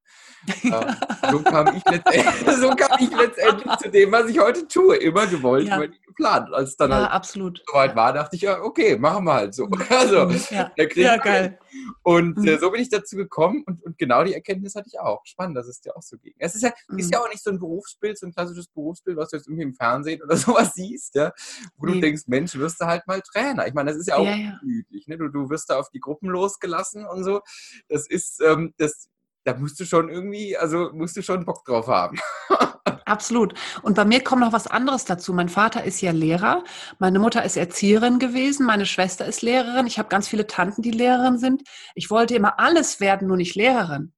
ähm, 0.65 0.97
so, 1.31 1.43
kam 1.45 1.77
ich 1.77 1.85
so 2.61 2.71
kam 2.71 2.99
ich 2.99 3.17
letztendlich 3.17 3.77
zu 3.77 3.91
dem, 3.91 4.11
was 4.11 4.29
ich 4.29 4.41
heute 4.41 4.67
tue. 4.67 4.97
Immer 4.97 5.29
gewollt, 5.29 5.69
ja. 5.69 5.77
aber 5.77 5.87
nie 5.87 6.01
geplant. 6.05 6.53
Als 6.53 6.77
dann 6.77 6.91
ja, 6.91 6.97
halt 7.03 7.11
absolut. 7.13 7.63
soweit 7.67 7.95
war, 7.95 8.13
dachte 8.13 8.35
ich, 8.35 8.43
ja, 8.43 8.61
okay, 8.61 8.99
machen 8.99 9.25
wir 9.25 9.35
halt 9.35 9.55
so. 9.55 9.67
Mhm. 9.67 9.81
Also, 10.01 10.31
ja, 10.55 10.71
ja 10.77 11.17
geil. 11.19 11.59
Und 12.03 12.39
äh, 12.39 12.57
mhm. 12.57 12.59
so 12.59 12.71
bin 12.71 12.81
ich 12.81 12.89
dazu 12.89 13.17
gekommen 13.17 13.63
und, 13.67 13.85
und, 13.85 13.99
genau 13.99 14.25
die 14.25 14.35
Erkenntnis 14.35 14.75
hatte 14.75 14.89
ich 14.89 14.99
auch. 14.99 15.21
Spannend, 15.25 15.57
dass 15.57 15.69
es 15.69 15.81
dir 15.81 15.97
auch 15.97 16.03
so 16.03 16.17
ging. 16.17 16.35
Es 16.39 16.55
ist 16.55 16.63
ja, 16.63 16.73
mhm. 16.89 16.99
ist 16.99 17.13
ja 17.13 17.21
auch 17.21 17.29
nicht 17.29 17.43
so 17.43 17.51
ein 17.51 17.59
Berufsbild, 17.59 18.19
so 18.19 18.27
ein 18.27 18.33
klassisches 18.33 18.69
Berufsbild, 18.69 19.17
was 19.17 19.31
du 19.31 19.37
jetzt 19.37 19.49
irgendwie 19.61 19.71
im 19.71 19.75
Fernsehen 19.75 20.23
oder 20.23 20.37
sowas 20.37 20.75
siehst, 20.75 21.15
ja, 21.15 21.33
wo 21.77 21.87
nee. 21.87 21.95
du 21.95 22.01
denkst, 22.01 22.23
Mensch, 22.27 22.55
wirst 22.57 22.81
du 22.81 22.87
halt 22.87 23.07
mal 23.07 23.21
Trainer. 23.21 23.67
Ich 23.67 23.75
meine, 23.75 23.91
das 23.91 23.99
ist 23.99 24.09
ja 24.09 24.17
auch 24.17 24.25
ja, 24.25 24.37
ja. 24.37 24.61
üblich. 24.63 25.07
Ne? 25.07 25.19
Du, 25.19 25.29
du 25.29 25.51
wirst 25.51 25.71
da 25.71 25.79
auf 25.79 25.91
die 25.91 26.01
Gruppen 26.01 26.29
losgelassen 26.29 27.07
und 27.07 27.25
so. 27.25 27.41
Das 27.89 28.09
ist, 28.09 28.41
ähm, 28.43 28.75
das, 28.79 29.09
da 29.45 29.57
musst 29.57 29.79
du 29.81 29.85
schon 29.85 30.09
irgendwie, 30.09 30.57
also 30.57 30.91
musst 30.93 31.17
du 31.17 31.23
schon 31.23 31.45
Bock 31.45 31.65
drauf 31.65 31.87
haben. 31.87 32.19
Absolut. 33.07 33.55
Und 33.83 33.97
bei 33.97 34.05
mir 34.05 34.23
kommt 34.23 34.41
noch 34.41 34.53
was 34.53 34.69
anderes 34.69 35.05
dazu. 35.05 35.33
Mein 35.33 35.49
Vater 35.49 35.83
ist 35.83 36.01
ja 36.01 36.13
Lehrer, 36.13 36.63
meine 37.01 37.19
Mutter 37.19 37.45
ist 37.45 37.57
Erzieherin 37.57 38.21
gewesen, 38.21 38.67
meine 38.67 38.87
Schwester 38.87 39.27
ist 39.27 39.43
Lehrerin, 39.43 39.89
ich 39.89 39.99
habe 39.99 40.09
ganz 40.09 40.29
viele 40.29 40.47
Tanten, 40.47 40.83
die 40.83 40.93
Lehrerin 40.93 41.37
sind. 41.37 41.63
Ich 41.97 42.09
wollte 42.11 42.37
immer 42.37 42.61
alles 42.61 43.01
werden, 43.01 43.27
nur 43.27 43.37
nicht 43.37 43.57
Lehrerin. 43.57 44.13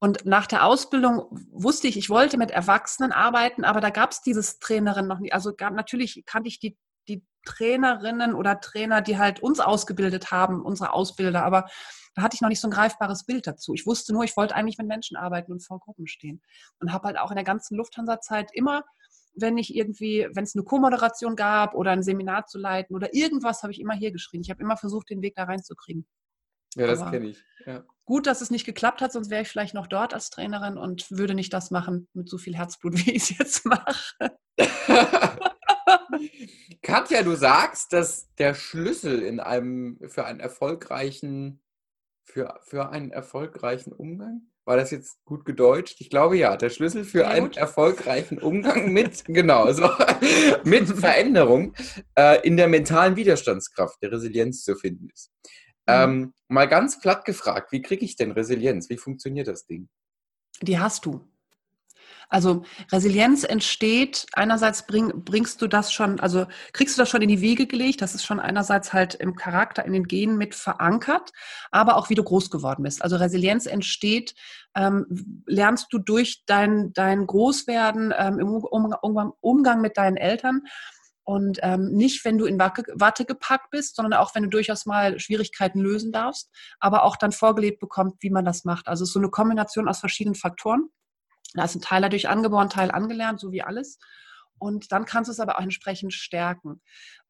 Und 0.00 0.24
nach 0.24 0.46
der 0.46 0.64
Ausbildung 0.64 1.26
wusste 1.50 1.88
ich, 1.88 1.96
ich 1.96 2.08
wollte 2.08 2.38
mit 2.38 2.50
Erwachsenen 2.50 3.12
arbeiten, 3.12 3.64
aber 3.64 3.80
da 3.80 3.90
gab 3.90 4.12
es 4.12 4.22
dieses 4.22 4.58
Trainerin 4.60 5.08
noch 5.08 5.18
nicht. 5.18 5.32
Also 5.32 5.54
gab, 5.54 5.74
natürlich 5.74 6.22
kannte 6.24 6.48
ich 6.48 6.60
die, 6.60 6.76
die 7.08 7.24
Trainerinnen 7.44 8.34
oder 8.34 8.60
Trainer, 8.60 9.00
die 9.00 9.18
halt 9.18 9.40
uns 9.40 9.58
ausgebildet 9.58 10.30
haben, 10.30 10.62
unsere 10.62 10.92
Ausbilder, 10.92 11.44
aber 11.44 11.66
da 12.14 12.22
hatte 12.22 12.34
ich 12.34 12.40
noch 12.40 12.48
nicht 12.48 12.60
so 12.60 12.68
ein 12.68 12.72
greifbares 12.72 13.24
Bild 13.24 13.46
dazu. 13.46 13.74
Ich 13.74 13.86
wusste 13.86 14.12
nur, 14.12 14.24
ich 14.24 14.36
wollte 14.36 14.54
eigentlich 14.54 14.78
mit 14.78 14.88
Menschen 14.88 15.16
arbeiten 15.16 15.52
und 15.52 15.64
vor 15.64 15.78
Gruppen 15.78 16.08
stehen. 16.08 16.42
Und 16.80 16.92
habe 16.92 17.06
halt 17.06 17.18
auch 17.18 17.30
in 17.30 17.36
der 17.36 17.44
ganzen 17.44 17.76
Lufthansa-Zeit 17.76 18.50
immer, 18.54 18.82
wenn 19.34 19.56
ich 19.56 19.74
irgendwie, 19.74 20.28
wenn 20.34 20.42
es 20.44 20.56
eine 20.56 20.64
Co-Moderation 20.64 21.36
gab 21.36 21.74
oder 21.74 21.92
ein 21.92 22.02
Seminar 22.02 22.46
zu 22.46 22.58
leiten 22.58 22.96
oder 22.96 23.14
irgendwas, 23.14 23.62
habe 23.62 23.72
ich 23.72 23.80
immer 23.80 23.94
hier 23.94 24.10
geschrien. 24.10 24.42
Ich 24.42 24.50
habe 24.50 24.60
immer 24.60 24.76
versucht, 24.76 25.10
den 25.10 25.22
Weg 25.22 25.36
da 25.36 25.44
reinzukriegen. 25.44 26.06
Ja, 26.78 26.86
das 26.86 27.10
kenne 27.10 27.28
ich. 27.28 27.44
Ja. 27.66 27.84
Gut, 28.04 28.26
dass 28.26 28.40
es 28.40 28.50
nicht 28.50 28.64
geklappt 28.64 29.02
hat, 29.02 29.12
sonst 29.12 29.30
wäre 29.30 29.42
ich 29.42 29.48
vielleicht 29.48 29.74
noch 29.74 29.86
dort 29.86 30.14
als 30.14 30.30
Trainerin 30.30 30.78
und 30.78 31.10
würde 31.10 31.34
nicht 31.34 31.52
das 31.52 31.70
machen 31.70 32.08
mit 32.14 32.28
so 32.28 32.38
viel 32.38 32.56
Herzblut, 32.56 32.94
wie 33.06 33.10
ich 33.12 33.30
es 33.30 33.38
jetzt 33.38 33.66
mache. 33.66 34.38
Katja, 36.82 37.22
du 37.22 37.34
sagst, 37.34 37.92
dass 37.92 38.34
der 38.36 38.54
Schlüssel 38.54 39.20
in 39.22 39.40
einem 39.40 39.98
für 40.08 40.24
einen 40.24 40.40
erfolgreichen 40.40 41.60
für, 42.28 42.60
für 42.62 42.90
einen 42.90 43.10
erfolgreichen 43.10 43.92
Umgang? 43.92 44.42
War 44.64 44.76
das 44.76 44.90
jetzt 44.90 45.24
gut 45.24 45.46
gedeutscht? 45.46 46.00
Ich 46.00 46.10
glaube 46.10 46.36
ja. 46.36 46.56
Der 46.56 46.68
Schlüssel 46.68 47.04
für 47.04 47.20
ja, 47.20 47.28
einen 47.28 47.52
erfolgreichen 47.52 48.38
Umgang 48.38 48.92
mit, 48.92 49.24
genau, 49.26 49.72
so, 49.72 49.88
mit 50.64 50.88
Veränderung 50.88 51.74
äh, 52.16 52.46
in 52.46 52.58
der 52.58 52.68
mentalen 52.68 53.16
Widerstandskraft, 53.16 54.02
der 54.02 54.12
Resilienz 54.12 54.62
zu 54.62 54.76
finden 54.76 55.08
ist. 55.10 55.30
Mhm. 55.88 55.94
Ähm, 55.94 56.34
mal 56.48 56.68
ganz 56.68 57.00
platt 57.00 57.24
gefragt, 57.24 57.72
wie 57.72 57.82
kriege 57.82 58.04
ich 58.04 58.16
denn 58.16 58.32
Resilienz? 58.32 58.88
Wie 58.90 58.98
funktioniert 58.98 59.48
das 59.48 59.66
Ding? 59.66 59.88
Die 60.60 60.78
hast 60.78 61.06
du. 61.06 61.26
Also 62.30 62.62
Resilienz 62.92 63.42
entsteht, 63.42 64.26
einerseits 64.34 64.86
bring, 64.86 65.24
bringst 65.24 65.62
du 65.62 65.66
das 65.66 65.92
schon, 65.92 66.20
also 66.20 66.46
kriegst 66.74 66.96
du 66.96 67.00
das 67.00 67.08
schon 67.08 67.22
in 67.22 67.28
die 67.28 67.40
Wege 67.40 67.66
gelegt, 67.66 68.02
das 68.02 68.14
ist 68.14 68.24
schon 68.24 68.38
einerseits 68.38 68.92
halt 68.92 69.14
im 69.14 69.34
Charakter, 69.34 69.84
in 69.86 69.94
den 69.94 70.04
Genen 70.04 70.36
mit 70.36 70.54
verankert, 70.54 71.30
aber 71.70 71.96
auch 71.96 72.10
wie 72.10 72.14
du 72.14 72.22
groß 72.22 72.50
geworden 72.50 72.82
bist. 72.82 73.02
Also 73.02 73.16
Resilienz 73.16 73.64
entsteht, 73.64 74.34
ähm, 74.76 75.42
lernst 75.46 75.86
du 75.90 75.98
durch 75.98 76.42
dein, 76.44 76.92
dein 76.92 77.26
Großwerden 77.26 78.12
ähm, 78.16 78.38
im 78.38 78.48
um, 78.48 79.32
Umgang 79.40 79.80
mit 79.80 79.96
deinen 79.96 80.18
Eltern. 80.18 80.62
Und 81.28 81.58
ähm, 81.60 81.90
nicht, 81.90 82.24
wenn 82.24 82.38
du 82.38 82.46
in 82.46 82.58
Watte 82.58 83.26
gepackt 83.26 83.68
bist, 83.70 83.96
sondern 83.96 84.18
auch, 84.18 84.34
wenn 84.34 84.44
du 84.44 84.48
durchaus 84.48 84.86
mal 84.86 85.20
Schwierigkeiten 85.20 85.78
lösen 85.78 86.10
darfst, 86.10 86.48
aber 86.80 87.02
auch 87.02 87.16
dann 87.16 87.32
vorgelebt 87.32 87.80
bekommt, 87.80 88.14
wie 88.20 88.30
man 88.30 88.46
das 88.46 88.64
macht. 88.64 88.88
Also 88.88 89.02
es 89.02 89.10
ist 89.10 89.12
so 89.12 89.20
eine 89.20 89.28
Kombination 89.28 89.90
aus 89.90 90.00
verschiedenen 90.00 90.36
Faktoren. 90.36 90.88
Da 91.52 91.64
ist 91.64 91.74
ein 91.74 91.82
Teil 91.82 92.00
dadurch 92.00 92.30
angeboren, 92.30 92.70
Teil 92.70 92.90
angelernt, 92.90 93.40
so 93.40 93.52
wie 93.52 93.60
alles. 93.60 93.98
Und 94.58 94.92
dann 94.92 95.04
kannst 95.04 95.28
du 95.28 95.32
es 95.32 95.40
aber 95.40 95.58
auch 95.58 95.62
entsprechend 95.62 96.12
stärken. 96.12 96.80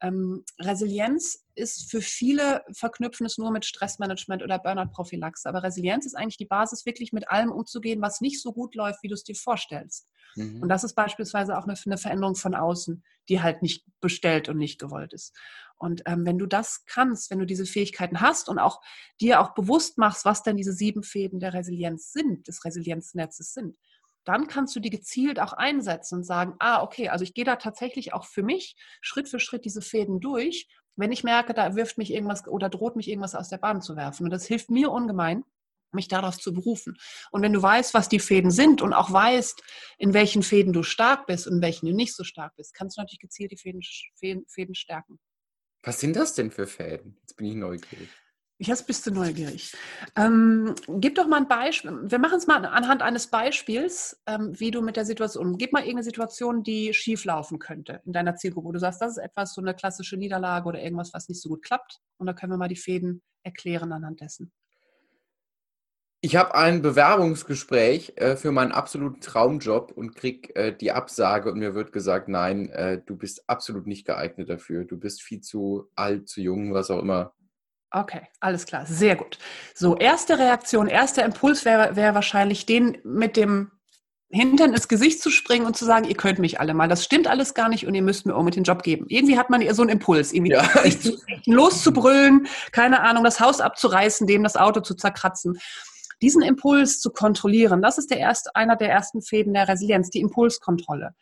Ähm, 0.00 0.44
Resilienz 0.58 1.44
ist 1.54 1.90
für 1.90 2.00
viele 2.00 2.64
verknüpfen 2.72 3.26
es 3.26 3.38
nur 3.38 3.50
mit 3.50 3.64
Stressmanagement 3.64 4.42
oder 4.42 4.58
Burnout-Prophylaxe. 4.58 5.48
Aber 5.48 5.62
Resilienz 5.62 6.06
ist 6.06 6.14
eigentlich 6.14 6.36
die 6.36 6.46
Basis, 6.46 6.86
wirklich 6.86 7.12
mit 7.12 7.28
allem 7.30 7.50
umzugehen, 7.50 8.00
was 8.00 8.20
nicht 8.20 8.40
so 8.40 8.52
gut 8.52 8.74
läuft, 8.74 9.02
wie 9.02 9.08
du 9.08 9.14
es 9.14 9.24
dir 9.24 9.34
vorstellst. 9.34 10.08
Mhm. 10.36 10.62
Und 10.62 10.68
das 10.68 10.84
ist 10.84 10.94
beispielsweise 10.94 11.58
auch 11.58 11.64
eine, 11.64 11.74
eine, 11.84 11.98
Veränderung 11.98 12.36
von 12.36 12.54
außen, 12.54 13.02
die 13.28 13.42
halt 13.42 13.62
nicht 13.62 13.84
bestellt 14.00 14.48
und 14.48 14.58
nicht 14.58 14.78
gewollt 14.78 15.12
ist. 15.12 15.36
Und 15.76 16.02
ähm, 16.06 16.26
wenn 16.26 16.38
du 16.38 16.46
das 16.46 16.84
kannst, 16.86 17.30
wenn 17.30 17.38
du 17.38 17.46
diese 17.46 17.66
Fähigkeiten 17.66 18.20
hast 18.20 18.48
und 18.48 18.58
auch 18.58 18.80
dir 19.20 19.40
auch 19.40 19.54
bewusst 19.54 19.96
machst, 19.98 20.24
was 20.24 20.42
denn 20.42 20.56
diese 20.56 20.72
sieben 20.72 21.02
Fäden 21.02 21.40
der 21.40 21.54
Resilienz 21.54 22.12
sind, 22.12 22.48
des 22.48 22.64
Resilienznetzes 22.64 23.54
sind, 23.54 23.76
dann 24.28 24.46
kannst 24.46 24.76
du 24.76 24.80
die 24.80 24.90
gezielt 24.90 25.40
auch 25.40 25.54
einsetzen 25.54 26.16
und 26.16 26.24
sagen, 26.24 26.54
ah, 26.58 26.82
okay, 26.82 27.08
also 27.08 27.22
ich 27.22 27.32
gehe 27.32 27.44
da 27.44 27.56
tatsächlich 27.56 28.12
auch 28.12 28.26
für 28.26 28.42
mich 28.42 28.76
Schritt 29.00 29.28
für 29.28 29.40
Schritt 29.40 29.64
diese 29.64 29.80
Fäden 29.80 30.20
durch, 30.20 30.68
wenn 30.96 31.12
ich 31.12 31.24
merke, 31.24 31.54
da 31.54 31.76
wirft 31.76 31.96
mich 31.96 32.12
irgendwas 32.12 32.46
oder 32.46 32.68
droht 32.68 32.96
mich 32.96 33.08
irgendwas 33.08 33.34
aus 33.34 33.48
der 33.48 33.58
Bahn 33.58 33.80
zu 33.80 33.96
werfen. 33.96 34.24
Und 34.24 34.30
das 34.30 34.46
hilft 34.46 34.68
mir 34.68 34.90
ungemein, 34.90 35.44
mich 35.92 36.08
darauf 36.08 36.38
zu 36.38 36.52
berufen. 36.52 36.98
Und 37.30 37.40
wenn 37.40 37.54
du 37.54 37.62
weißt, 37.62 37.94
was 37.94 38.10
die 38.10 38.18
Fäden 38.18 38.50
sind 38.50 38.82
und 38.82 38.92
auch 38.92 39.10
weißt, 39.10 39.62
in 39.96 40.12
welchen 40.12 40.42
Fäden 40.42 40.74
du 40.74 40.82
stark 40.82 41.26
bist 41.26 41.46
und 41.46 41.54
in 41.54 41.62
welchen 41.62 41.86
du 41.86 41.94
nicht 41.94 42.14
so 42.14 42.24
stark 42.24 42.54
bist, 42.56 42.74
kannst 42.74 42.98
du 42.98 43.00
natürlich 43.00 43.20
gezielt 43.20 43.52
die 43.52 43.56
Fäden, 43.56 43.80
Fäden, 44.16 44.44
Fäden 44.48 44.74
stärken. 44.74 45.18
Was 45.82 46.00
sind 46.00 46.16
das 46.16 46.34
denn 46.34 46.50
für 46.50 46.66
Fäden? 46.66 47.16
Jetzt 47.22 47.36
bin 47.36 47.46
ich 47.46 47.54
neugierig. 47.54 48.10
Jetzt 48.60 48.88
bist 48.88 49.06
du 49.06 49.12
neugierig. 49.12 49.72
Ähm, 50.16 50.74
gib 50.88 51.14
doch 51.14 51.28
mal 51.28 51.36
ein 51.36 51.46
Beispiel. 51.46 51.92
Wir 52.02 52.18
machen 52.18 52.38
es 52.38 52.48
mal 52.48 52.66
anhand 52.66 53.02
eines 53.02 53.28
Beispiels, 53.28 54.20
ähm, 54.26 54.52
wie 54.58 54.72
du 54.72 54.82
mit 54.82 54.96
der 54.96 55.04
Situation. 55.04 55.58
Gib 55.58 55.72
mal 55.72 55.80
irgendeine 55.80 56.02
Situation, 56.02 56.64
die 56.64 56.92
schief 56.92 57.24
laufen 57.24 57.60
könnte 57.60 58.02
in 58.04 58.12
deiner 58.12 58.34
Zielgruppe, 58.34 58.72
du 58.72 58.80
sagst, 58.80 59.00
das 59.00 59.12
ist 59.12 59.22
etwas, 59.22 59.54
so 59.54 59.60
eine 59.60 59.74
klassische 59.74 60.16
Niederlage 60.16 60.66
oder 60.66 60.82
irgendwas, 60.82 61.14
was 61.14 61.28
nicht 61.28 61.40
so 61.40 61.48
gut 61.50 61.62
klappt. 61.62 62.00
Und 62.16 62.26
da 62.26 62.32
können 62.32 62.52
wir 62.52 62.56
mal 62.56 62.66
die 62.66 62.74
Fäden 62.74 63.22
erklären 63.44 63.92
anhand 63.92 64.20
dessen. 64.20 64.50
Ich 66.20 66.34
habe 66.34 66.56
ein 66.56 66.82
Bewerbungsgespräch 66.82 68.14
äh, 68.16 68.34
für 68.34 68.50
meinen 68.50 68.72
absoluten 68.72 69.20
Traumjob 69.20 69.92
und 69.92 70.16
krieg 70.16 70.56
äh, 70.56 70.76
die 70.76 70.90
Absage 70.90 71.52
und 71.52 71.60
mir 71.60 71.76
wird 71.76 71.92
gesagt, 71.92 72.26
nein, 72.28 72.70
äh, 72.70 73.00
du 73.06 73.16
bist 73.16 73.48
absolut 73.48 73.86
nicht 73.86 74.04
geeignet 74.04 74.50
dafür. 74.50 74.84
Du 74.84 74.98
bist 74.98 75.22
viel 75.22 75.42
zu 75.42 75.88
alt, 75.94 76.28
zu 76.28 76.40
jung, 76.40 76.74
was 76.74 76.90
auch 76.90 76.98
immer. 76.98 77.34
Okay, 77.90 78.20
alles 78.40 78.66
klar, 78.66 78.84
sehr 78.84 79.16
gut. 79.16 79.38
So, 79.74 79.96
erste 79.96 80.38
Reaktion, 80.38 80.88
erster 80.88 81.24
Impuls 81.24 81.64
wäre 81.64 81.96
wär 81.96 82.14
wahrscheinlich, 82.14 82.66
den 82.66 82.98
mit 83.02 83.36
dem 83.36 83.70
Hintern 84.30 84.74
ins 84.74 84.88
Gesicht 84.88 85.22
zu 85.22 85.30
springen 85.30 85.64
und 85.64 85.74
zu 85.74 85.86
sagen, 85.86 86.06
ihr 86.06 86.14
könnt 86.14 86.38
mich 86.38 86.60
alle 86.60 86.74
mal. 86.74 86.86
Das 86.86 87.02
stimmt 87.02 87.26
alles 87.26 87.54
gar 87.54 87.70
nicht 87.70 87.86
und 87.86 87.94
ihr 87.94 88.02
müsst 88.02 88.26
mir 88.26 88.34
auch 88.34 88.42
mit 88.42 88.56
den 88.56 88.64
Job 88.64 88.82
geben. 88.82 89.06
Irgendwie 89.08 89.38
hat 89.38 89.48
man 89.48 89.62
so 89.74 89.80
einen 89.80 89.90
Impuls, 89.90 90.34
irgendwie 90.34 90.52
ja. 90.52 90.68
loszubrüllen, 91.46 92.46
keine 92.72 93.00
Ahnung, 93.00 93.24
das 93.24 93.40
Haus 93.40 93.60
abzureißen, 93.60 94.26
dem 94.26 94.42
das 94.42 94.56
Auto 94.56 94.80
zu 94.80 94.94
zerkratzen. 94.94 95.58
Diesen 96.20 96.42
Impuls 96.42 97.00
zu 97.00 97.10
kontrollieren, 97.10 97.80
das 97.80 97.96
ist 97.96 98.10
der 98.10 98.18
erste, 98.18 98.54
einer 98.54 98.76
der 98.76 98.90
ersten 98.90 99.22
Fäden 99.22 99.54
der 99.54 99.66
Resilienz, 99.66 100.10
die 100.10 100.20
Impulskontrolle. 100.20 101.14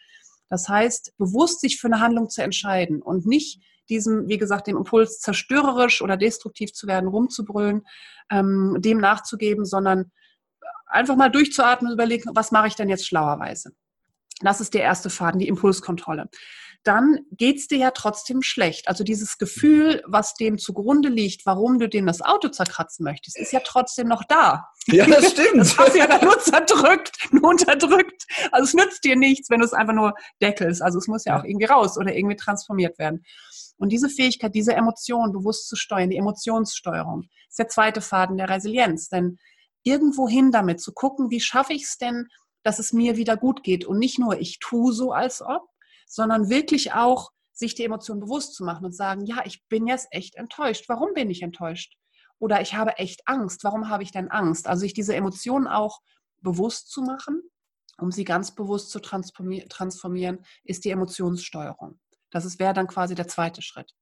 Das 0.48 0.68
heißt, 0.68 1.12
bewusst 1.16 1.60
sich 1.60 1.78
für 1.78 1.86
eine 1.86 2.00
Handlung 2.00 2.28
zu 2.28 2.42
entscheiden 2.42 3.02
und 3.02 3.24
nicht 3.24 3.60
diesem, 3.86 4.28
wie 4.28 4.38
gesagt, 4.38 4.66
dem 4.66 4.76
Impuls 4.76 5.20
zerstörerisch 5.20 6.02
oder 6.02 6.16
destruktiv 6.16 6.72
zu 6.72 6.86
werden, 6.86 7.08
rumzubrüllen, 7.08 7.86
ähm, 8.30 8.76
dem 8.78 8.98
nachzugeben, 8.98 9.64
sondern 9.64 10.10
einfach 10.86 11.16
mal 11.16 11.30
durchzuatmen 11.30 11.90
und 11.90 11.94
überlegen, 11.94 12.30
was 12.34 12.52
mache 12.52 12.68
ich 12.68 12.76
denn 12.76 12.88
jetzt 12.88 13.06
schlauerweise? 13.06 13.72
Das 14.40 14.60
ist 14.60 14.74
der 14.74 14.82
erste 14.82 15.10
Faden, 15.10 15.38
die 15.38 15.48
Impulskontrolle. 15.48 16.28
Dann 16.84 17.20
geht 17.32 17.56
es 17.56 17.66
dir 17.66 17.78
ja 17.78 17.90
trotzdem 17.90 18.42
schlecht. 18.42 18.86
Also 18.86 19.02
dieses 19.02 19.38
Gefühl, 19.38 20.02
was 20.06 20.34
dem 20.34 20.56
zugrunde 20.56 21.08
liegt, 21.08 21.44
warum 21.44 21.80
du 21.80 21.88
dem 21.88 22.06
das 22.06 22.20
Auto 22.22 22.48
zerkratzen 22.48 23.02
möchtest, 23.02 23.36
ist 23.36 23.52
ja 23.52 23.60
trotzdem 23.64 24.06
noch 24.06 24.22
da. 24.22 24.68
Ja, 24.86 25.04
das 25.06 25.32
stimmt. 25.32 25.56
Das 25.56 25.76
hast 25.76 25.94
du 25.94 25.98
ja 25.98 26.22
nur 26.22 26.38
zerdrückt, 26.38 27.32
nur 27.32 27.50
unterdrückt. 27.50 28.26
Also 28.52 28.66
es 28.66 28.74
nützt 28.74 29.02
dir 29.02 29.16
nichts, 29.16 29.50
wenn 29.50 29.60
du 29.60 29.66
es 29.66 29.72
einfach 29.72 29.94
nur 29.94 30.14
deckelst. 30.40 30.80
Also 30.80 30.98
es 30.98 31.08
muss 31.08 31.24
ja 31.24 31.40
auch 31.40 31.44
irgendwie 31.44 31.66
raus 31.66 31.98
oder 31.98 32.14
irgendwie 32.14 32.36
transformiert 32.36 32.98
werden. 33.00 33.24
Und 33.78 33.90
diese 33.90 34.08
Fähigkeit, 34.08 34.54
diese 34.54 34.74
Emotion 34.74 35.32
bewusst 35.32 35.68
zu 35.68 35.76
steuern, 35.76 36.10
die 36.10 36.16
Emotionssteuerung, 36.18 37.24
ist 37.48 37.58
der 37.58 37.68
zweite 37.68 38.00
Faden 38.00 38.36
der 38.36 38.48
Resilienz. 38.48 39.08
Denn 39.08 39.38
irgendwohin 39.82 40.52
damit 40.52 40.80
zu 40.80 40.92
gucken, 40.92 41.30
wie 41.30 41.40
schaffe 41.40 41.72
ich 41.72 41.84
es 41.84 41.98
denn, 41.98 42.28
dass 42.66 42.80
es 42.80 42.92
mir 42.92 43.16
wieder 43.16 43.36
gut 43.36 43.62
geht 43.62 43.84
und 43.84 44.00
nicht 44.00 44.18
nur 44.18 44.40
ich 44.40 44.58
tue 44.58 44.92
so 44.92 45.12
als 45.12 45.40
ob, 45.40 45.68
sondern 46.08 46.50
wirklich 46.50 46.94
auch 46.94 47.30
sich 47.52 47.76
die 47.76 47.84
Emotion 47.84 48.18
bewusst 48.18 48.56
zu 48.56 48.64
machen 48.64 48.84
und 48.84 48.92
sagen, 48.92 49.24
ja, 49.24 49.44
ich 49.44 49.64
bin 49.68 49.86
jetzt 49.86 50.08
echt 50.10 50.34
enttäuscht. 50.34 50.88
Warum 50.88 51.14
bin 51.14 51.30
ich 51.30 51.42
enttäuscht? 51.42 51.96
Oder 52.40 52.60
ich 52.60 52.74
habe 52.74 52.98
echt 52.98 53.22
Angst. 53.26 53.62
Warum 53.62 53.88
habe 53.88 54.02
ich 54.02 54.10
denn 54.10 54.32
Angst? 54.32 54.66
Also 54.66 54.80
sich 54.80 54.94
diese 54.94 55.14
Emotionen 55.14 55.68
auch 55.68 56.00
bewusst 56.42 56.90
zu 56.90 57.02
machen, 57.02 57.40
um 57.98 58.10
sie 58.10 58.24
ganz 58.24 58.52
bewusst 58.52 58.90
zu 58.90 58.98
transformieren, 58.98 60.44
ist 60.64 60.84
die 60.84 60.90
Emotionssteuerung. 60.90 62.00
Das 62.32 62.58
wäre 62.58 62.74
dann 62.74 62.88
quasi 62.88 63.14
der 63.14 63.28
zweite 63.28 63.62
Schritt. 63.62 63.94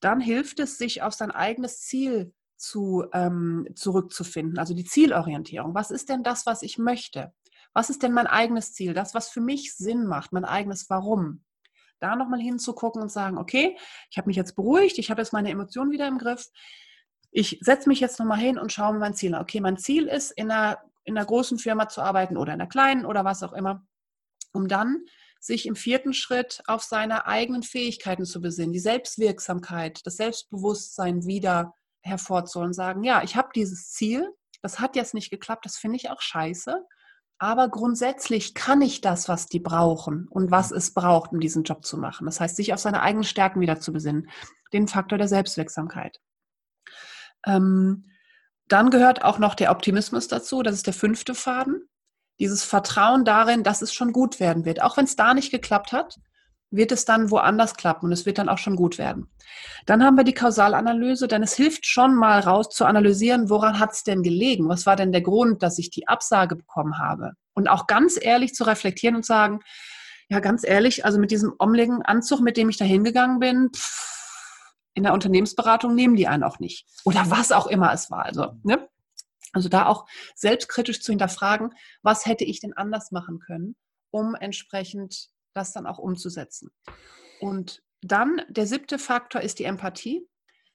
Dann 0.00 0.20
hilft 0.20 0.58
es, 0.58 0.78
sich 0.78 1.02
auf 1.02 1.14
sein 1.14 1.30
eigenes 1.30 1.78
Ziel 1.78 2.34
zu, 2.56 3.04
ähm, 3.12 3.68
zurückzufinden, 3.76 4.58
also 4.58 4.74
die 4.74 4.84
Zielorientierung. 4.84 5.76
Was 5.76 5.92
ist 5.92 6.08
denn 6.08 6.24
das, 6.24 6.44
was 6.44 6.62
ich 6.62 6.76
möchte? 6.76 7.32
Was 7.72 7.90
ist 7.90 8.02
denn 8.02 8.12
mein 8.12 8.26
eigenes 8.26 8.72
Ziel? 8.72 8.94
Das, 8.94 9.14
was 9.14 9.28
für 9.28 9.40
mich 9.40 9.74
Sinn 9.76 10.06
macht, 10.06 10.32
mein 10.32 10.44
eigenes 10.44 10.90
Warum. 10.90 11.44
Da 12.00 12.16
nochmal 12.16 12.40
hinzugucken 12.40 13.02
und 13.02 13.12
sagen, 13.12 13.38
okay, 13.38 13.76
ich 14.10 14.18
habe 14.18 14.28
mich 14.28 14.36
jetzt 14.36 14.56
beruhigt, 14.56 14.98
ich 14.98 15.10
habe 15.10 15.20
jetzt 15.20 15.32
meine 15.32 15.50
Emotionen 15.50 15.90
wieder 15.90 16.08
im 16.08 16.18
Griff. 16.18 16.48
Ich 17.30 17.58
setze 17.60 17.88
mich 17.88 18.00
jetzt 18.00 18.18
nochmal 18.18 18.38
hin 18.38 18.58
und 18.58 18.72
schaue 18.72 18.94
mir 18.94 18.98
mein 18.98 19.14
Ziel 19.14 19.34
an. 19.34 19.42
Okay, 19.42 19.60
mein 19.60 19.76
Ziel 19.76 20.06
ist, 20.06 20.30
in 20.32 20.50
einer, 20.50 20.78
in 21.04 21.16
einer 21.16 21.26
großen 21.26 21.58
Firma 21.58 21.88
zu 21.88 22.00
arbeiten 22.00 22.36
oder 22.36 22.54
in 22.54 22.60
einer 22.60 22.68
kleinen 22.68 23.04
oder 23.04 23.24
was 23.24 23.42
auch 23.42 23.52
immer, 23.52 23.86
um 24.52 24.66
dann 24.66 25.04
sich 25.40 25.66
im 25.66 25.76
vierten 25.76 26.12
Schritt 26.12 26.62
auf 26.66 26.82
seine 26.82 27.26
eigenen 27.26 27.62
Fähigkeiten 27.62 28.24
zu 28.24 28.40
besinnen, 28.40 28.72
die 28.72 28.78
Selbstwirksamkeit, 28.78 30.00
das 30.04 30.16
Selbstbewusstsein 30.16 31.24
wieder 31.24 31.74
hervorzuholen 32.02 32.72
sagen, 32.72 33.04
ja, 33.04 33.22
ich 33.22 33.36
habe 33.36 33.50
dieses 33.54 33.90
Ziel, 33.90 34.28
das 34.62 34.80
hat 34.80 34.96
jetzt 34.96 35.14
nicht 35.14 35.30
geklappt, 35.30 35.64
das 35.64 35.76
finde 35.76 35.96
ich 35.96 36.10
auch 36.10 36.20
scheiße, 36.20 36.84
aber 37.40 37.70
grundsätzlich 37.70 38.54
kann 38.54 38.82
ich 38.82 39.00
das, 39.00 39.26
was 39.26 39.46
die 39.46 39.60
brauchen 39.60 40.28
und 40.28 40.50
was 40.50 40.70
es 40.70 40.92
braucht, 40.92 41.32
um 41.32 41.40
diesen 41.40 41.64
Job 41.64 41.86
zu 41.86 41.96
machen. 41.96 42.26
Das 42.26 42.38
heißt, 42.38 42.54
sich 42.54 42.74
auf 42.74 42.80
seine 42.80 43.00
eigenen 43.00 43.24
Stärken 43.24 43.60
wieder 43.60 43.80
zu 43.80 43.92
besinnen, 43.92 44.28
den 44.74 44.86
Faktor 44.86 45.16
der 45.16 45.26
Selbstwirksamkeit. 45.26 46.20
Ähm, 47.46 48.04
dann 48.68 48.90
gehört 48.90 49.24
auch 49.24 49.38
noch 49.38 49.54
der 49.54 49.70
Optimismus 49.70 50.28
dazu, 50.28 50.62
das 50.62 50.74
ist 50.74 50.86
der 50.86 50.94
fünfte 50.94 51.34
Faden 51.34 51.88
dieses 52.38 52.62
Vertrauen 52.62 53.24
darin, 53.24 53.62
dass 53.62 53.82
es 53.82 53.92
schon 53.92 54.12
gut 54.12 54.38
werden 54.38 54.64
wird. 54.64 54.82
Auch 54.82 54.96
wenn 54.96 55.04
es 55.04 55.16
da 55.16 55.34
nicht 55.34 55.50
geklappt 55.50 55.92
hat, 55.92 56.18
wird 56.70 56.92
es 56.92 57.04
dann 57.04 57.30
woanders 57.30 57.74
klappen 57.74 58.06
und 58.06 58.12
es 58.12 58.26
wird 58.26 58.38
dann 58.38 58.48
auch 58.48 58.58
schon 58.58 58.76
gut 58.76 58.98
werden. 58.98 59.28
Dann 59.86 60.04
haben 60.04 60.16
wir 60.16 60.24
die 60.24 60.34
Kausalanalyse, 60.34 61.26
denn 61.26 61.42
es 61.42 61.54
hilft 61.54 61.86
schon 61.86 62.14
mal 62.14 62.40
raus 62.40 62.68
zu 62.70 62.84
analysieren, 62.84 63.50
woran 63.50 63.78
hat 63.80 63.92
es 63.92 64.04
denn 64.04 64.22
gelegen? 64.22 64.68
Was 64.68 64.86
war 64.86 64.96
denn 64.96 65.12
der 65.12 65.22
Grund, 65.22 65.62
dass 65.62 65.78
ich 65.78 65.90
die 65.90 66.06
Absage 66.06 66.56
bekommen 66.56 66.98
habe? 66.98 67.32
Und 67.54 67.68
auch 67.68 67.86
ganz 67.86 68.18
ehrlich 68.20 68.54
zu 68.54 68.64
reflektieren 68.64 69.16
und 69.16 69.26
sagen, 69.26 69.60
ja, 70.28 70.38
ganz 70.38 70.64
ehrlich, 70.64 71.04
also 71.04 71.18
mit 71.18 71.32
diesem 71.32 71.52
omligen 71.58 72.02
Anzug, 72.02 72.40
mit 72.40 72.56
dem 72.56 72.68
ich 72.68 72.76
da 72.76 72.84
hingegangen 72.84 73.40
bin, 73.40 73.70
in 74.94 75.02
der 75.02 75.12
Unternehmensberatung 75.12 75.94
nehmen 75.94 76.14
die 76.14 76.28
einen 76.28 76.44
auch 76.44 76.60
nicht. 76.60 76.86
Oder 77.04 77.30
was 77.30 77.52
auch 77.52 77.66
immer 77.66 77.92
es 77.92 78.10
war. 78.10 78.24
Also, 78.24 78.52
ne? 78.62 78.88
Also 79.52 79.68
da 79.68 79.86
auch 79.86 80.06
selbstkritisch 80.36 81.02
zu 81.02 81.10
hinterfragen, 81.10 81.74
was 82.02 82.26
hätte 82.26 82.44
ich 82.44 82.60
denn 82.60 82.72
anders 82.72 83.10
machen 83.10 83.40
können, 83.40 83.74
um 84.10 84.36
entsprechend 84.36 85.30
das 85.54 85.72
dann 85.72 85.86
auch 85.86 85.98
umzusetzen. 85.98 86.70
Und 87.40 87.82
dann 88.02 88.42
der 88.48 88.66
siebte 88.66 88.98
Faktor 88.98 89.40
ist 89.40 89.58
die 89.58 89.64
Empathie. 89.64 90.26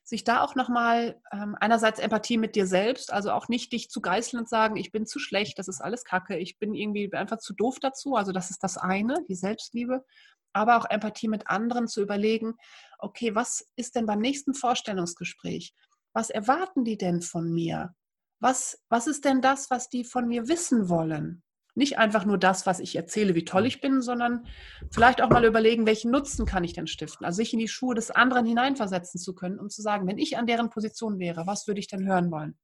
Sich 0.03 0.23
da 0.23 0.41
auch 0.43 0.53
nochmal 0.53 1.19
ähm, 1.31 1.57
einerseits 1.59 1.99
Empathie 1.99 2.37
mit 2.37 2.55
dir 2.55 2.67
selbst, 2.67 3.11
also 3.11 3.31
auch 3.31 3.47
nicht 3.47 3.73
dich 3.73 3.89
zu 3.89 4.01
geißeln 4.01 4.41
und 4.41 4.47
sagen, 4.47 4.75
ich 4.75 4.91
bin 4.91 5.07
zu 5.07 5.17
schlecht, 5.17 5.57
das 5.57 5.67
ist 5.67 5.81
alles 5.81 6.03
Kacke, 6.03 6.37
ich 6.37 6.59
bin 6.59 6.75
irgendwie 6.75 7.11
einfach 7.13 7.39
zu 7.39 7.55
doof 7.55 7.79
dazu. 7.79 8.15
Also 8.15 8.31
das 8.31 8.51
ist 8.51 8.63
das 8.63 8.77
eine, 8.77 9.23
die 9.27 9.33
Selbstliebe. 9.35 10.05
Aber 10.53 10.77
auch 10.77 10.85
Empathie 10.89 11.27
mit 11.27 11.47
anderen 11.47 11.87
zu 11.87 12.03
überlegen, 12.03 12.55
okay, 12.99 13.33
was 13.33 13.67
ist 13.75 13.95
denn 13.95 14.05
beim 14.05 14.19
nächsten 14.19 14.53
Vorstellungsgespräch? 14.53 15.73
Was 16.13 16.29
erwarten 16.29 16.85
die 16.85 16.97
denn 16.97 17.21
von 17.21 17.51
mir? 17.51 17.95
Was, 18.39 18.79
was 18.89 19.07
ist 19.07 19.25
denn 19.25 19.41
das, 19.41 19.71
was 19.71 19.89
die 19.89 20.05
von 20.05 20.27
mir 20.27 20.47
wissen 20.47 20.87
wollen? 20.87 21.43
Nicht 21.75 21.97
einfach 21.97 22.25
nur 22.25 22.37
das, 22.37 22.65
was 22.65 22.79
ich 22.79 22.95
erzähle, 22.95 23.35
wie 23.35 23.45
toll 23.45 23.61
mhm. 23.61 23.67
ich 23.67 23.81
bin, 23.81 24.01
sondern 24.01 24.45
vielleicht 24.91 25.21
auch 25.21 25.29
mal 25.29 25.45
überlegen, 25.45 25.85
welchen 25.85 26.09
Nutzen 26.09 26.45
kann 26.45 26.63
ich 26.63 26.73
denn 26.73 26.87
stiften? 26.87 27.25
Also 27.25 27.37
sich 27.37 27.53
in 27.53 27.59
die 27.59 27.67
Schuhe 27.67 27.95
des 27.95 28.11
anderen 28.11 28.45
hineinversetzen 28.45 29.19
zu 29.19 29.35
können, 29.35 29.59
um 29.59 29.69
zu 29.69 29.81
sagen, 29.81 30.07
wenn 30.07 30.17
ich 30.17 30.37
an 30.37 30.47
deren 30.47 30.69
Position 30.69 31.19
wäre, 31.19 31.45
was 31.45 31.67
würde 31.67 31.79
ich 31.79 31.87
denn 31.87 32.07
hören 32.07 32.31
wollen? 32.31 32.57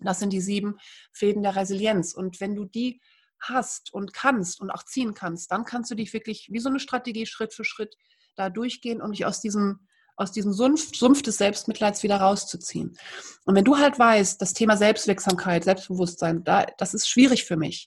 Das 0.00 0.20
sind 0.20 0.32
die 0.32 0.40
sieben 0.40 0.76
Fäden 1.12 1.42
der 1.42 1.56
Resilienz. 1.56 2.14
Und 2.14 2.40
wenn 2.40 2.54
du 2.54 2.66
die 2.66 3.00
hast 3.40 3.92
und 3.92 4.12
kannst 4.12 4.60
und 4.60 4.70
auch 4.70 4.84
ziehen 4.84 5.14
kannst, 5.14 5.50
dann 5.50 5.64
kannst 5.64 5.90
du 5.90 5.94
dich 5.94 6.12
wirklich 6.12 6.48
wie 6.50 6.58
so 6.58 6.68
eine 6.68 6.80
Strategie 6.80 7.26
Schritt 7.26 7.54
für 7.54 7.64
Schritt 7.64 7.96
da 8.36 8.50
durchgehen 8.50 9.00
und 9.00 9.12
dich 9.12 9.26
aus 9.26 9.40
diesem 9.40 9.80
aus 10.18 10.32
diesem 10.32 10.52
Sumpf, 10.52 10.96
Sumpf 10.96 11.22
des 11.22 11.38
Selbstmitleids 11.38 12.02
wieder 12.02 12.16
rauszuziehen. 12.16 12.96
Und 13.44 13.54
wenn 13.54 13.64
du 13.64 13.78
halt 13.78 14.00
weißt, 14.00 14.42
das 14.42 14.52
Thema 14.52 14.76
Selbstwirksamkeit, 14.76 15.62
Selbstbewusstsein, 15.62 16.42
da, 16.42 16.66
das 16.76 16.92
ist 16.92 17.08
schwierig 17.08 17.44
für 17.44 17.56
mich, 17.56 17.86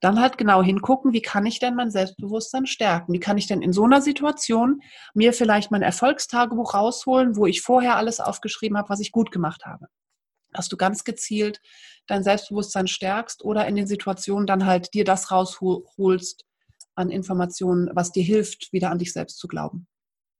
dann 0.00 0.20
halt 0.20 0.38
genau 0.38 0.62
hingucken, 0.62 1.12
wie 1.12 1.22
kann 1.22 1.46
ich 1.46 1.58
denn 1.58 1.74
mein 1.74 1.90
Selbstbewusstsein 1.90 2.66
stärken? 2.66 3.12
Wie 3.12 3.20
kann 3.20 3.38
ich 3.38 3.46
denn 3.46 3.62
in 3.62 3.72
so 3.72 3.84
einer 3.84 4.00
Situation 4.00 4.82
mir 5.14 5.32
vielleicht 5.32 5.70
mein 5.70 5.82
Erfolgstagebuch 5.82 6.74
rausholen, 6.74 7.36
wo 7.36 7.46
ich 7.46 7.60
vorher 7.60 7.96
alles 7.96 8.18
aufgeschrieben 8.18 8.78
habe, 8.78 8.88
was 8.88 9.00
ich 9.00 9.12
gut 9.12 9.30
gemacht 9.30 9.66
habe? 9.66 9.86
Dass 10.52 10.68
du 10.68 10.76
ganz 10.76 11.04
gezielt 11.04 11.60
dein 12.06 12.24
Selbstbewusstsein 12.24 12.88
stärkst 12.88 13.44
oder 13.44 13.66
in 13.66 13.76
den 13.76 13.86
Situationen 13.86 14.46
dann 14.46 14.66
halt 14.66 14.94
dir 14.94 15.04
das 15.04 15.30
rausholst 15.30 16.44
an 16.94 17.10
Informationen, 17.10 17.90
was 17.94 18.10
dir 18.10 18.24
hilft, 18.24 18.72
wieder 18.72 18.90
an 18.90 18.98
dich 18.98 19.12
selbst 19.12 19.38
zu 19.38 19.48
glauben. 19.48 19.86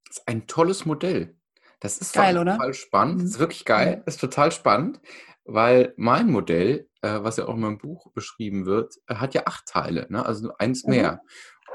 Das 0.06 0.18
ist 0.18 0.28
ein 0.28 0.46
tolles 0.46 0.84
Modell. 0.86 1.36
Das 1.80 1.98
ist 1.98 2.12
geil, 2.12 2.34
total 2.34 2.56
oder? 2.58 2.74
spannend. 2.74 3.20
Das 3.20 3.30
ist 3.30 3.36
mhm. 3.36 3.40
wirklich 3.40 3.64
geil. 3.64 4.02
Das 4.04 4.14
ist 4.14 4.20
total 4.20 4.52
spannend, 4.52 5.00
weil 5.44 5.94
mein 5.96 6.30
Modell 6.30 6.90
äh, 7.02 7.22
was 7.22 7.36
ja 7.36 7.46
auch 7.46 7.54
in 7.54 7.60
meinem 7.60 7.78
Buch 7.78 8.12
beschrieben 8.12 8.66
wird, 8.66 8.96
äh, 9.06 9.16
hat 9.16 9.34
ja 9.34 9.42
acht 9.46 9.66
Teile, 9.66 10.06
ne? 10.10 10.24
also 10.24 10.52
eins 10.58 10.84
mhm. 10.84 10.90
mehr. 10.90 11.22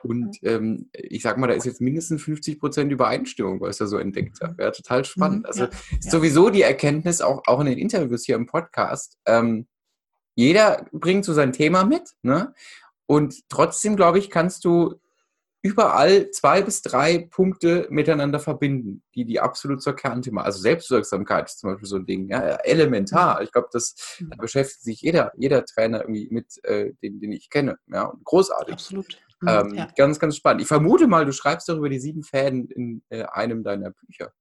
Und 0.04 0.42
mhm. 0.42 0.50
ähm, 0.50 0.90
ich 0.94 1.24
sag 1.24 1.38
mal, 1.38 1.48
da 1.48 1.54
ist 1.54 1.66
jetzt 1.66 1.82
mindestens 1.82 2.22
50 2.24 2.60
Prozent 2.60 2.92
Übereinstimmung, 2.92 3.60
was 3.62 3.76
ich 3.76 3.80
da 3.80 3.88
so 3.88 3.98
entdeckt 3.98 4.42
habe. 4.42 4.62
Ja, 4.62 4.72
total 4.72 5.06
spannend. 5.06 5.40
Mhm, 5.40 5.46
also 5.46 5.64
ja, 5.64 5.70
ist 5.70 6.06
ja. 6.06 6.12
sowieso 6.12 6.50
die 6.50 6.62
Erkenntnis, 6.62 7.22
auch, 7.22 7.44
auch 7.48 7.60
in 7.62 7.68
den 7.68 7.80
Interviews 7.80 8.26
hier 8.26 8.36
im 8.36 8.46
Podcast, 8.46 9.18
ähm, 9.26 9.68
jeder 10.38 10.86
bringt 10.92 11.24
so 11.24 11.32
sein 11.34 11.54
Thema 11.54 11.86
mit, 11.86 12.12
ne? 12.22 12.54
Und 13.08 13.48
trotzdem, 13.48 13.96
glaube 13.96 14.20
ich, 14.20 14.30
kannst 14.30 14.66
du 14.66 14.96
überall 15.66 16.30
zwei 16.30 16.62
bis 16.62 16.84
drei 16.84 17.28
Punkte 17.32 17.88
miteinander 17.90 18.40
verbinden, 18.40 19.02
die 19.16 19.26
die 19.26 19.40
absolut 19.40 19.82
zur 19.82 19.96
Kernthema, 19.96 20.44
also 20.44 20.60
Selbstwirksamkeit 20.60 21.48
ist 21.48 21.60
zum 21.60 21.72
Beispiel 21.72 21.88
so 21.88 21.96
ein 21.96 22.06
Ding, 22.06 22.30
ja, 22.30 22.40
elementar. 22.58 23.42
Ich 23.42 23.52
glaube, 23.52 23.70
das 23.72 23.96
da 24.20 24.36
beschäftigt 24.36 24.84
sich 24.84 25.02
jeder, 25.02 25.32
jeder 25.36 25.66
Trainer 25.66 26.02
irgendwie 26.02 26.28
mit, 26.30 26.64
äh, 26.66 26.94
den, 27.02 27.20
den 27.20 27.32
ich 27.32 27.50
kenne, 27.50 27.78
ja, 27.88 28.04
und 28.04 28.24
großartig. 28.24 28.74
Absolut. 28.74 29.20
Ähm, 29.48 29.74
ja. 29.74 29.88
Ganz, 29.98 30.20
ganz 30.20 30.36
spannend. 30.36 30.62
Ich 30.62 30.68
vermute 30.68 31.08
mal, 31.08 31.26
du 31.26 31.32
schreibst 31.32 31.68
darüber 31.68 31.90
die 31.90 32.00
sieben 32.00 32.22
Fäden 32.22 32.70
in 32.70 33.02
äh, 33.10 33.24
einem 33.24 33.64
deiner 33.64 33.90
Bücher. 33.90 34.32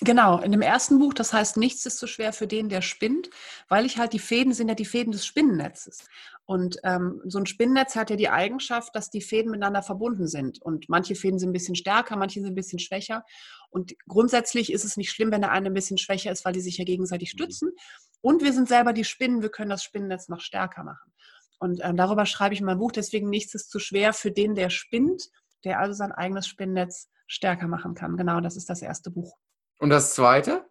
Genau, 0.00 0.38
in 0.38 0.52
dem 0.52 0.62
ersten 0.62 1.00
Buch, 1.00 1.12
das 1.12 1.32
heißt, 1.32 1.56
nichts 1.56 1.84
ist 1.84 1.98
so 1.98 2.06
schwer 2.06 2.32
für 2.32 2.46
den, 2.46 2.68
der 2.68 2.82
spinnt, 2.82 3.30
weil 3.68 3.84
ich 3.84 3.98
halt 3.98 4.12
die 4.12 4.20
Fäden 4.20 4.52
sind 4.52 4.68
ja 4.68 4.76
die 4.76 4.84
Fäden 4.84 5.10
des 5.10 5.26
Spinnennetzes. 5.26 6.06
Und 6.44 6.78
ähm, 6.84 7.20
so 7.24 7.38
ein 7.38 7.46
Spinnennetz 7.46 7.96
hat 7.96 8.08
ja 8.08 8.16
die 8.16 8.28
Eigenschaft, 8.28 8.94
dass 8.94 9.10
die 9.10 9.20
Fäden 9.20 9.50
miteinander 9.50 9.82
verbunden 9.82 10.28
sind. 10.28 10.62
Und 10.62 10.88
manche 10.88 11.16
Fäden 11.16 11.40
sind 11.40 11.50
ein 11.50 11.52
bisschen 11.52 11.74
stärker, 11.74 12.16
manche 12.16 12.40
sind 12.40 12.48
ein 12.48 12.54
bisschen 12.54 12.78
schwächer. 12.78 13.24
Und 13.70 13.94
grundsätzlich 14.06 14.72
ist 14.72 14.84
es 14.84 14.96
nicht 14.96 15.10
schlimm, 15.10 15.32
wenn 15.32 15.40
der 15.40 15.50
eine 15.50 15.66
ein 15.66 15.74
bisschen 15.74 15.98
schwächer 15.98 16.30
ist, 16.30 16.44
weil 16.44 16.52
die 16.52 16.60
sich 16.60 16.78
ja 16.78 16.84
gegenseitig 16.84 17.34
mhm. 17.34 17.38
stützen. 17.38 17.72
Und 18.20 18.42
wir 18.42 18.52
sind 18.52 18.68
selber 18.68 18.92
die 18.92 19.04
Spinnen, 19.04 19.42
wir 19.42 19.50
können 19.50 19.70
das 19.70 19.82
Spinnennetz 19.82 20.28
noch 20.28 20.40
stärker 20.40 20.84
machen. 20.84 21.12
Und 21.58 21.80
ähm, 21.82 21.96
darüber 21.96 22.24
schreibe 22.24 22.54
ich 22.54 22.60
in 22.60 22.66
meinem 22.66 22.78
Buch. 22.78 22.92
Deswegen 22.92 23.28
nichts 23.28 23.54
ist 23.54 23.70
zu 23.70 23.80
schwer 23.80 24.12
für 24.12 24.30
den, 24.30 24.54
der 24.54 24.70
spinnt, 24.70 25.28
der 25.64 25.80
also 25.80 25.92
sein 25.92 26.12
eigenes 26.12 26.46
Spinnennetz 26.46 27.08
stärker 27.26 27.66
machen 27.66 27.94
kann. 27.94 28.16
Genau, 28.16 28.40
das 28.40 28.56
ist 28.56 28.70
das 28.70 28.80
erste 28.80 29.10
Buch. 29.10 29.36
Und 29.78 29.90
das 29.90 30.14
zweite? 30.14 30.68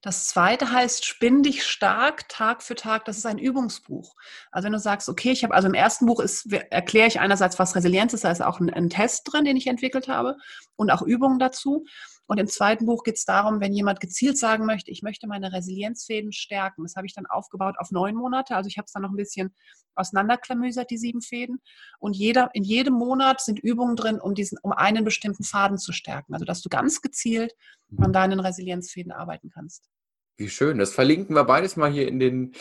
Das 0.00 0.28
zweite 0.28 0.70
heißt 0.70 1.04
Spinn 1.04 1.42
dich 1.42 1.66
stark 1.66 2.28
Tag 2.28 2.62
für 2.62 2.76
Tag. 2.76 3.04
Das 3.04 3.16
ist 3.16 3.26
ein 3.26 3.38
Übungsbuch. 3.38 4.14
Also 4.52 4.66
wenn 4.66 4.72
du 4.72 4.78
sagst, 4.78 5.08
okay, 5.08 5.32
ich 5.32 5.42
habe, 5.42 5.54
also 5.54 5.66
im 5.66 5.74
ersten 5.74 6.06
Buch 6.06 6.20
ist, 6.20 6.52
erkläre 6.52 7.08
ich 7.08 7.18
einerseits, 7.18 7.58
was 7.58 7.74
Resilienz 7.74 8.12
ist, 8.12 8.22
da 8.22 8.30
ist 8.30 8.42
auch 8.42 8.60
ein, 8.60 8.72
ein 8.72 8.90
Test 8.90 9.28
drin, 9.32 9.44
den 9.44 9.56
ich 9.56 9.66
entwickelt 9.66 10.06
habe 10.06 10.36
und 10.76 10.90
auch 10.90 11.02
Übungen 11.02 11.40
dazu. 11.40 11.84
Und 12.28 12.38
im 12.38 12.46
zweiten 12.46 12.84
Buch 12.84 13.04
geht 13.04 13.16
es 13.16 13.24
darum, 13.24 13.58
wenn 13.60 13.72
jemand 13.72 14.00
gezielt 14.00 14.36
sagen 14.36 14.66
möchte, 14.66 14.90
ich 14.90 15.02
möchte 15.02 15.26
meine 15.26 15.50
Resilienzfäden 15.50 16.30
stärken. 16.30 16.82
Das 16.82 16.94
habe 16.94 17.06
ich 17.06 17.14
dann 17.14 17.24
aufgebaut 17.24 17.76
auf 17.78 17.90
neun 17.90 18.14
Monate. 18.14 18.54
Also 18.54 18.68
ich 18.68 18.76
habe 18.76 18.84
es 18.84 18.92
dann 18.92 19.02
noch 19.02 19.10
ein 19.10 19.16
bisschen 19.16 19.54
auseinanderklamüsert, 19.94 20.90
die 20.90 20.98
sieben 20.98 21.22
Fäden. 21.22 21.62
Und 21.98 22.14
jeder, 22.14 22.50
in 22.52 22.64
jedem 22.64 22.92
Monat 22.92 23.40
sind 23.40 23.58
Übungen 23.58 23.96
drin, 23.96 24.20
um 24.20 24.34
diesen, 24.34 24.58
um 24.62 24.72
einen 24.72 25.04
bestimmten 25.04 25.42
Faden 25.42 25.78
zu 25.78 25.92
stärken. 25.92 26.34
Also 26.34 26.44
dass 26.44 26.60
du 26.60 26.68
ganz 26.68 27.00
gezielt 27.00 27.54
an 27.96 28.12
deinen 28.12 28.40
Resilienzfäden 28.40 29.10
arbeiten 29.10 29.48
kannst. 29.48 29.88
Wie 30.36 30.50
schön. 30.50 30.76
Das 30.76 30.92
verlinken 30.92 31.34
wir 31.34 31.44
beides 31.44 31.76
mal 31.76 31.90
hier 31.90 32.06
in 32.06 32.20
den 32.20 32.52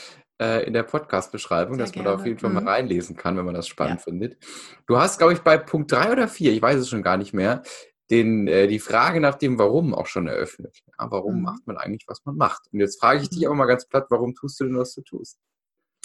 äh, 0.41 0.65
in 0.65 0.73
der 0.73 0.83
Podcast-Beschreibung, 0.83 1.77
dass 1.77 1.93
man 1.93 2.05
da 2.05 2.15
auf 2.15 2.25
jeden 2.25 2.39
Fall 2.39 2.51
mhm. 2.51 2.63
mal 2.63 2.69
reinlesen 2.69 3.17
kann, 3.17 3.35
wenn 3.35 3.45
man 3.45 3.53
das 3.53 3.67
spannend 3.67 3.99
ja. 3.99 4.03
findet. 4.03 4.37
Du 4.85 4.97
hast, 4.97 5.17
glaube 5.17 5.33
ich, 5.33 5.39
bei 5.39 5.57
Punkt 5.57 5.91
drei 5.91 6.11
oder 6.11 6.27
vier, 6.27 6.53
ich 6.53 6.61
weiß 6.61 6.77
es 6.77 6.89
schon 6.89 7.03
gar 7.03 7.17
nicht 7.17 7.33
mehr, 7.33 7.63
den, 8.09 8.47
äh, 8.47 8.67
die 8.67 8.79
Frage 8.79 9.19
nach 9.19 9.35
dem 9.35 9.59
Warum 9.59 9.93
auch 9.93 10.07
schon 10.07 10.27
eröffnet. 10.27 10.81
Ja, 10.99 11.11
warum 11.11 11.37
mhm. 11.37 11.41
macht 11.43 11.67
man 11.67 11.77
eigentlich, 11.77 12.07
was 12.07 12.23
man 12.25 12.35
macht? 12.35 12.67
Und 12.71 12.79
jetzt 12.79 12.99
frage 12.99 13.21
ich 13.21 13.29
dich 13.29 13.39
mhm. 13.39 13.47
aber 13.47 13.55
mal 13.55 13.65
ganz 13.65 13.87
platt, 13.87 14.07
warum 14.09 14.33
tust 14.33 14.59
du 14.59 14.65
denn, 14.65 14.77
was 14.77 14.93
du 14.93 15.01
tust? 15.01 15.39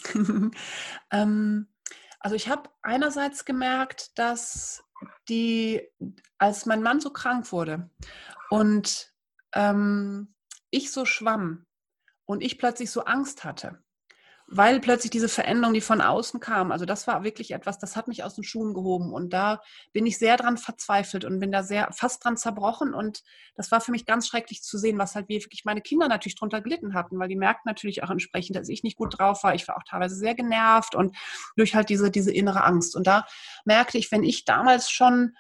ähm, 1.10 1.68
also 2.18 2.36
ich 2.36 2.48
habe 2.48 2.70
einerseits 2.82 3.44
gemerkt, 3.44 4.18
dass 4.18 4.84
die, 5.28 5.88
als 6.38 6.66
mein 6.66 6.82
Mann 6.82 7.00
so 7.00 7.10
krank 7.10 7.50
wurde 7.52 7.90
und 8.50 9.12
ähm, 9.54 10.34
ich 10.70 10.92
so 10.92 11.04
schwamm 11.04 11.66
und 12.24 12.42
ich 12.42 12.58
plötzlich 12.58 12.90
so 12.90 13.04
Angst 13.04 13.44
hatte, 13.44 13.82
weil 14.54 14.80
plötzlich 14.80 15.10
diese 15.10 15.30
Veränderung, 15.30 15.72
die 15.72 15.80
von 15.80 16.02
außen 16.02 16.38
kam, 16.38 16.72
also 16.72 16.84
das 16.84 17.06
war 17.06 17.24
wirklich 17.24 17.52
etwas, 17.52 17.78
das 17.78 17.96
hat 17.96 18.06
mich 18.06 18.22
aus 18.22 18.34
den 18.34 18.44
Schuhen 18.44 18.74
gehoben 18.74 19.12
und 19.12 19.32
da 19.32 19.62
bin 19.94 20.04
ich 20.04 20.18
sehr 20.18 20.36
dran 20.36 20.58
verzweifelt 20.58 21.24
und 21.24 21.40
bin 21.40 21.50
da 21.50 21.62
sehr 21.62 21.90
fast 21.92 22.22
dran 22.22 22.36
zerbrochen 22.36 22.92
und 22.92 23.22
das 23.54 23.70
war 23.70 23.80
für 23.80 23.92
mich 23.92 24.04
ganz 24.04 24.28
schrecklich 24.28 24.62
zu 24.62 24.76
sehen, 24.76 24.98
was 24.98 25.14
halt 25.14 25.30
wirklich 25.30 25.64
meine 25.64 25.80
Kinder 25.80 26.06
natürlich 26.06 26.36
drunter 26.36 26.60
gelitten 26.60 26.92
hatten, 26.92 27.18
weil 27.18 27.28
die 27.28 27.36
merkten 27.36 27.66
natürlich 27.66 28.02
auch 28.02 28.10
entsprechend, 28.10 28.56
dass 28.56 28.68
ich 28.68 28.82
nicht 28.82 28.98
gut 28.98 29.18
drauf 29.18 29.42
war. 29.42 29.54
Ich 29.54 29.66
war 29.68 29.78
auch 29.78 29.84
teilweise 29.88 30.16
sehr 30.16 30.34
genervt 30.34 30.94
und 30.94 31.16
durch 31.56 31.74
halt 31.74 31.88
diese, 31.88 32.10
diese 32.10 32.32
innere 32.32 32.64
Angst. 32.64 32.94
Und 32.94 33.06
da 33.06 33.26
merkte 33.64 33.96
ich, 33.96 34.12
wenn 34.12 34.22
ich 34.22 34.44
damals 34.44 34.90
schon 34.90 35.34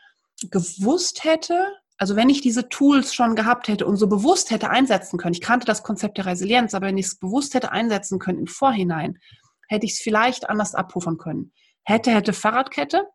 gewusst 0.50 1.24
hätte, 1.24 1.66
also 1.98 2.16
wenn 2.16 2.28
ich 2.28 2.40
diese 2.40 2.68
Tools 2.68 3.14
schon 3.14 3.36
gehabt 3.36 3.68
hätte 3.68 3.86
und 3.86 3.96
so 3.96 4.08
bewusst 4.08 4.50
hätte 4.50 4.70
einsetzen 4.70 5.18
können, 5.18 5.34
ich 5.34 5.40
kannte 5.40 5.66
das 5.66 5.82
Konzept 5.82 6.18
der 6.18 6.26
Resilienz, 6.26 6.74
aber 6.74 6.86
wenn 6.86 6.98
ich 6.98 7.06
es 7.06 7.18
bewusst 7.18 7.54
hätte 7.54 7.72
einsetzen 7.72 8.18
können 8.18 8.38
im 8.38 8.46
Vorhinein, 8.46 9.18
hätte 9.68 9.86
ich 9.86 9.92
es 9.92 10.00
vielleicht 10.00 10.48
anders 10.48 10.74
abpuffern 10.74 11.18
können. 11.18 11.52
Hätte, 11.84 12.12
hätte 12.12 12.32
Fahrradkette, 12.32 13.06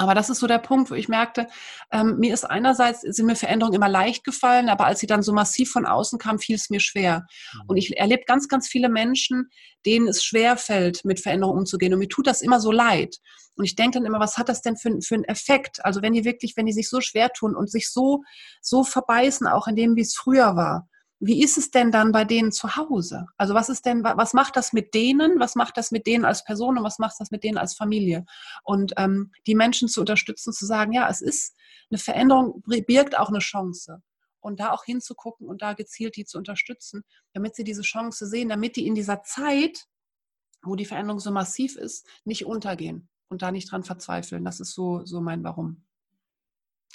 aber 0.00 0.14
das 0.14 0.30
ist 0.30 0.38
so 0.38 0.46
der 0.46 0.58
Punkt, 0.58 0.90
wo 0.90 0.94
ich 0.94 1.08
merkte, 1.08 1.46
ähm, 1.92 2.16
mir 2.18 2.32
ist 2.32 2.44
einerseits, 2.44 3.02
sind 3.02 3.26
mir 3.26 3.36
Veränderungen 3.36 3.76
immer 3.76 3.88
leicht 3.88 4.24
gefallen, 4.24 4.70
aber 4.70 4.86
als 4.86 5.00
sie 5.00 5.06
dann 5.06 5.22
so 5.22 5.34
massiv 5.34 5.70
von 5.70 5.84
außen 5.84 6.18
kam, 6.18 6.38
fiel 6.38 6.56
es 6.56 6.70
mir 6.70 6.80
schwer. 6.80 7.26
Mhm. 7.52 7.60
Und 7.66 7.76
ich 7.76 7.94
erlebe 7.98 8.22
ganz, 8.26 8.48
ganz 8.48 8.66
viele 8.66 8.88
Menschen, 8.88 9.50
denen 9.84 10.08
es 10.08 10.24
schwer 10.24 10.56
fällt, 10.56 11.04
mit 11.04 11.20
Veränderungen 11.20 11.58
umzugehen. 11.58 11.92
Und 11.92 11.98
mir 11.98 12.08
tut 12.08 12.26
das 12.26 12.40
immer 12.40 12.60
so 12.60 12.72
leid. 12.72 13.16
Und 13.60 13.66
ich 13.66 13.76
denke 13.76 13.98
dann 13.98 14.06
immer, 14.06 14.20
was 14.20 14.38
hat 14.38 14.48
das 14.48 14.62
denn 14.62 14.78
für, 14.78 15.02
für 15.02 15.16
einen 15.16 15.24
Effekt? 15.24 15.84
Also 15.84 16.00
wenn 16.00 16.14
die 16.14 16.24
wirklich, 16.24 16.56
wenn 16.56 16.64
die 16.64 16.72
sich 16.72 16.88
so 16.88 17.02
schwer 17.02 17.30
tun 17.30 17.54
und 17.54 17.70
sich 17.70 17.90
so, 17.90 18.22
so 18.62 18.84
verbeißen, 18.84 19.46
auch 19.46 19.68
in 19.68 19.76
dem, 19.76 19.96
wie 19.96 20.00
es 20.00 20.14
früher 20.14 20.56
war, 20.56 20.88
wie 21.18 21.42
ist 21.44 21.58
es 21.58 21.70
denn 21.70 21.90
dann 21.90 22.10
bei 22.10 22.24
denen 22.24 22.52
zu 22.52 22.76
Hause? 22.76 23.26
Also 23.36 23.52
was 23.52 23.68
ist 23.68 23.84
denn, 23.84 24.02
was 24.02 24.32
macht 24.32 24.56
das 24.56 24.72
mit 24.72 24.94
denen? 24.94 25.38
Was 25.40 25.56
macht 25.56 25.76
das 25.76 25.90
mit 25.90 26.06
denen 26.06 26.24
als 26.24 26.42
Person 26.42 26.78
und 26.78 26.84
was 26.84 26.98
macht 26.98 27.16
das 27.18 27.30
mit 27.30 27.44
denen 27.44 27.58
als 27.58 27.74
Familie? 27.74 28.24
Und 28.64 28.94
ähm, 28.96 29.30
die 29.46 29.54
Menschen 29.54 29.88
zu 29.88 30.00
unterstützen, 30.00 30.54
zu 30.54 30.64
sagen, 30.64 30.94
ja, 30.94 31.06
es 31.10 31.20
ist 31.20 31.54
eine 31.90 31.98
Veränderung, 31.98 32.62
birgt 32.64 33.18
auch 33.18 33.28
eine 33.28 33.40
Chance. 33.40 34.00
Und 34.40 34.58
da 34.58 34.70
auch 34.70 34.84
hinzugucken 34.84 35.48
und 35.48 35.60
da 35.60 35.74
gezielt 35.74 36.16
die 36.16 36.24
zu 36.24 36.38
unterstützen, 36.38 37.04
damit 37.34 37.56
sie 37.56 37.64
diese 37.64 37.82
Chance 37.82 38.26
sehen, 38.26 38.48
damit 38.48 38.76
die 38.76 38.86
in 38.86 38.94
dieser 38.94 39.22
Zeit 39.22 39.86
wo 40.62 40.76
die 40.76 40.84
Veränderung 40.84 41.20
so 41.20 41.30
massiv 41.30 41.76
ist, 41.76 42.06
nicht 42.24 42.44
untergehen 42.44 43.08
und 43.30 43.42
da 43.42 43.50
nicht 43.50 43.70
dran 43.70 43.84
verzweifeln. 43.84 44.44
Das 44.44 44.60
ist 44.60 44.74
so, 44.74 45.04
so 45.06 45.20
mein 45.20 45.42
Warum. 45.42 45.84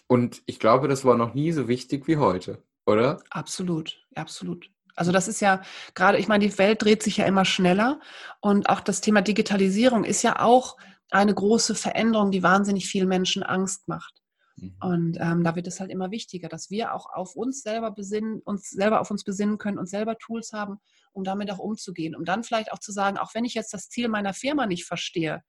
Und 0.08 0.44
ich 0.46 0.60
glaube, 0.60 0.88
das 0.88 1.04
war 1.04 1.18
noch 1.18 1.34
nie 1.34 1.52
so 1.52 1.68
wichtig 1.68 2.08
wie 2.08 2.18
heute, 2.18 2.64
oder? 2.86 3.24
Absolut, 3.32 4.06
absolut. 4.14 4.70
Also 4.96 5.12
das 5.12 5.28
ist 5.28 5.42
ja 5.42 5.62
gerade, 5.94 6.20
ich 6.20 6.28
meine, 6.28 6.48
die 6.48 6.58
Welt 6.58 6.82
dreht 6.82 7.04
sich 7.04 7.18
ja 7.18 7.26
immer 7.26 7.44
schneller 7.44 8.00
und 8.40 8.70
auch 8.70 8.80
das 8.80 9.02
Thema 9.02 9.22
Digitalisierung 9.22 10.04
ist 10.04 10.22
ja 10.22 10.40
auch 10.40 10.78
eine 11.10 11.34
große 11.34 11.76
Veränderung, 11.76 12.32
die 12.32 12.44
wahnsinnig 12.44 12.88
vielen 12.88 13.10
Menschen 13.10 13.44
Angst 13.44 13.88
macht. 13.88 14.22
Mhm. 14.58 14.76
Und 14.82 15.18
ähm, 15.20 15.44
da 15.44 15.56
wird 15.56 15.68
es 15.68 15.80
halt 15.80 15.92
immer 15.92 16.12
wichtiger, 16.12 16.48
dass 16.48 16.70
wir 16.70 16.94
auch 16.94 17.08
auf 17.14 17.36
uns 17.36 17.62
selber 17.62 17.92
besinnen, 17.92 18.42
uns 18.44 18.70
selber 18.70 19.02
auf 19.02 19.12
uns 19.12 19.24
besinnen 19.24 19.58
können 19.58 19.78
und 19.78 19.90
selber 19.90 20.18
Tools 20.18 20.54
haben, 20.54 20.78
um 21.14 21.24
damit 21.24 21.52
auch 21.52 21.60
umzugehen. 21.60 22.16
Um 22.16 22.24
dann 22.24 22.44
vielleicht 22.44 22.72
auch 22.72 22.80
zu 22.80 22.92
sagen, 22.92 23.18
auch 23.18 23.34
wenn 23.34 23.46
ich 23.46 23.54
jetzt 23.54 23.74
das 23.74 23.90
Ziel 23.90 24.08
meiner 24.08 24.34
Firma 24.34 24.66
nicht 24.66 24.86
verstehe, 24.86 25.44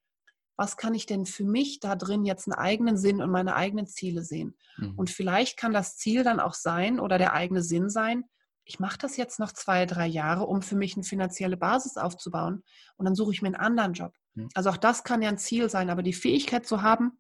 was 0.57 0.77
kann 0.77 0.95
ich 0.95 1.07
denn 1.07 1.27
für 1.27 1.45
mich 1.45 1.81
da 1.81 1.97
drin 1.97 2.25
jetzt 2.25 2.49
einen 2.49 2.59
eigenen 2.59 2.97
Sinn 2.97 3.21
und 3.21 3.31
meine 3.31 3.55
eigenen 3.55 3.87
Ziele 3.87 4.23
sehen? 4.23 4.57
Mhm. 4.79 4.95
Und 4.97 5.11
vielleicht 5.11 5.59
kann 5.59 5.73
das 5.73 5.97
Ziel 5.97 6.25
dann 6.25 6.40
auch 6.40 6.55
sein 6.55 6.99
oder 6.99 7.19
der 7.19 7.35
eigene 7.35 7.62
Sinn 7.62 7.90
sein, 7.90 8.25
ich 8.69 8.81
mache 8.81 8.99
das 8.99 9.16
jetzt 9.16 9.38
noch 9.38 9.53
zwei, 9.53 9.87
drei 9.87 10.09
Jahre, 10.09 10.45
um 10.45 10.61
für 10.61 10.75
mich 10.75 10.97
eine 10.97 11.05
finanzielle 11.05 11.57
Basis 11.57 11.97
aufzubauen 11.97 12.64
und 12.97 13.05
dann 13.05 13.14
suche 13.14 13.33
ich 13.33 13.40
mir 13.40 13.49
einen 13.49 13.55
anderen 13.55 13.92
Job. 13.92 14.12
Mhm. 14.35 14.49
Also 14.55 14.71
auch 14.71 14.77
das 14.77 15.05
kann 15.05 15.23
ja 15.23 15.29
ein 15.29 15.38
Ziel 15.38 15.71
sein, 15.71 15.88
aber 15.88 16.03
die 16.03 16.12
Fähigkeit 16.12 16.66
zu 16.66 16.83
haben, 16.83 17.12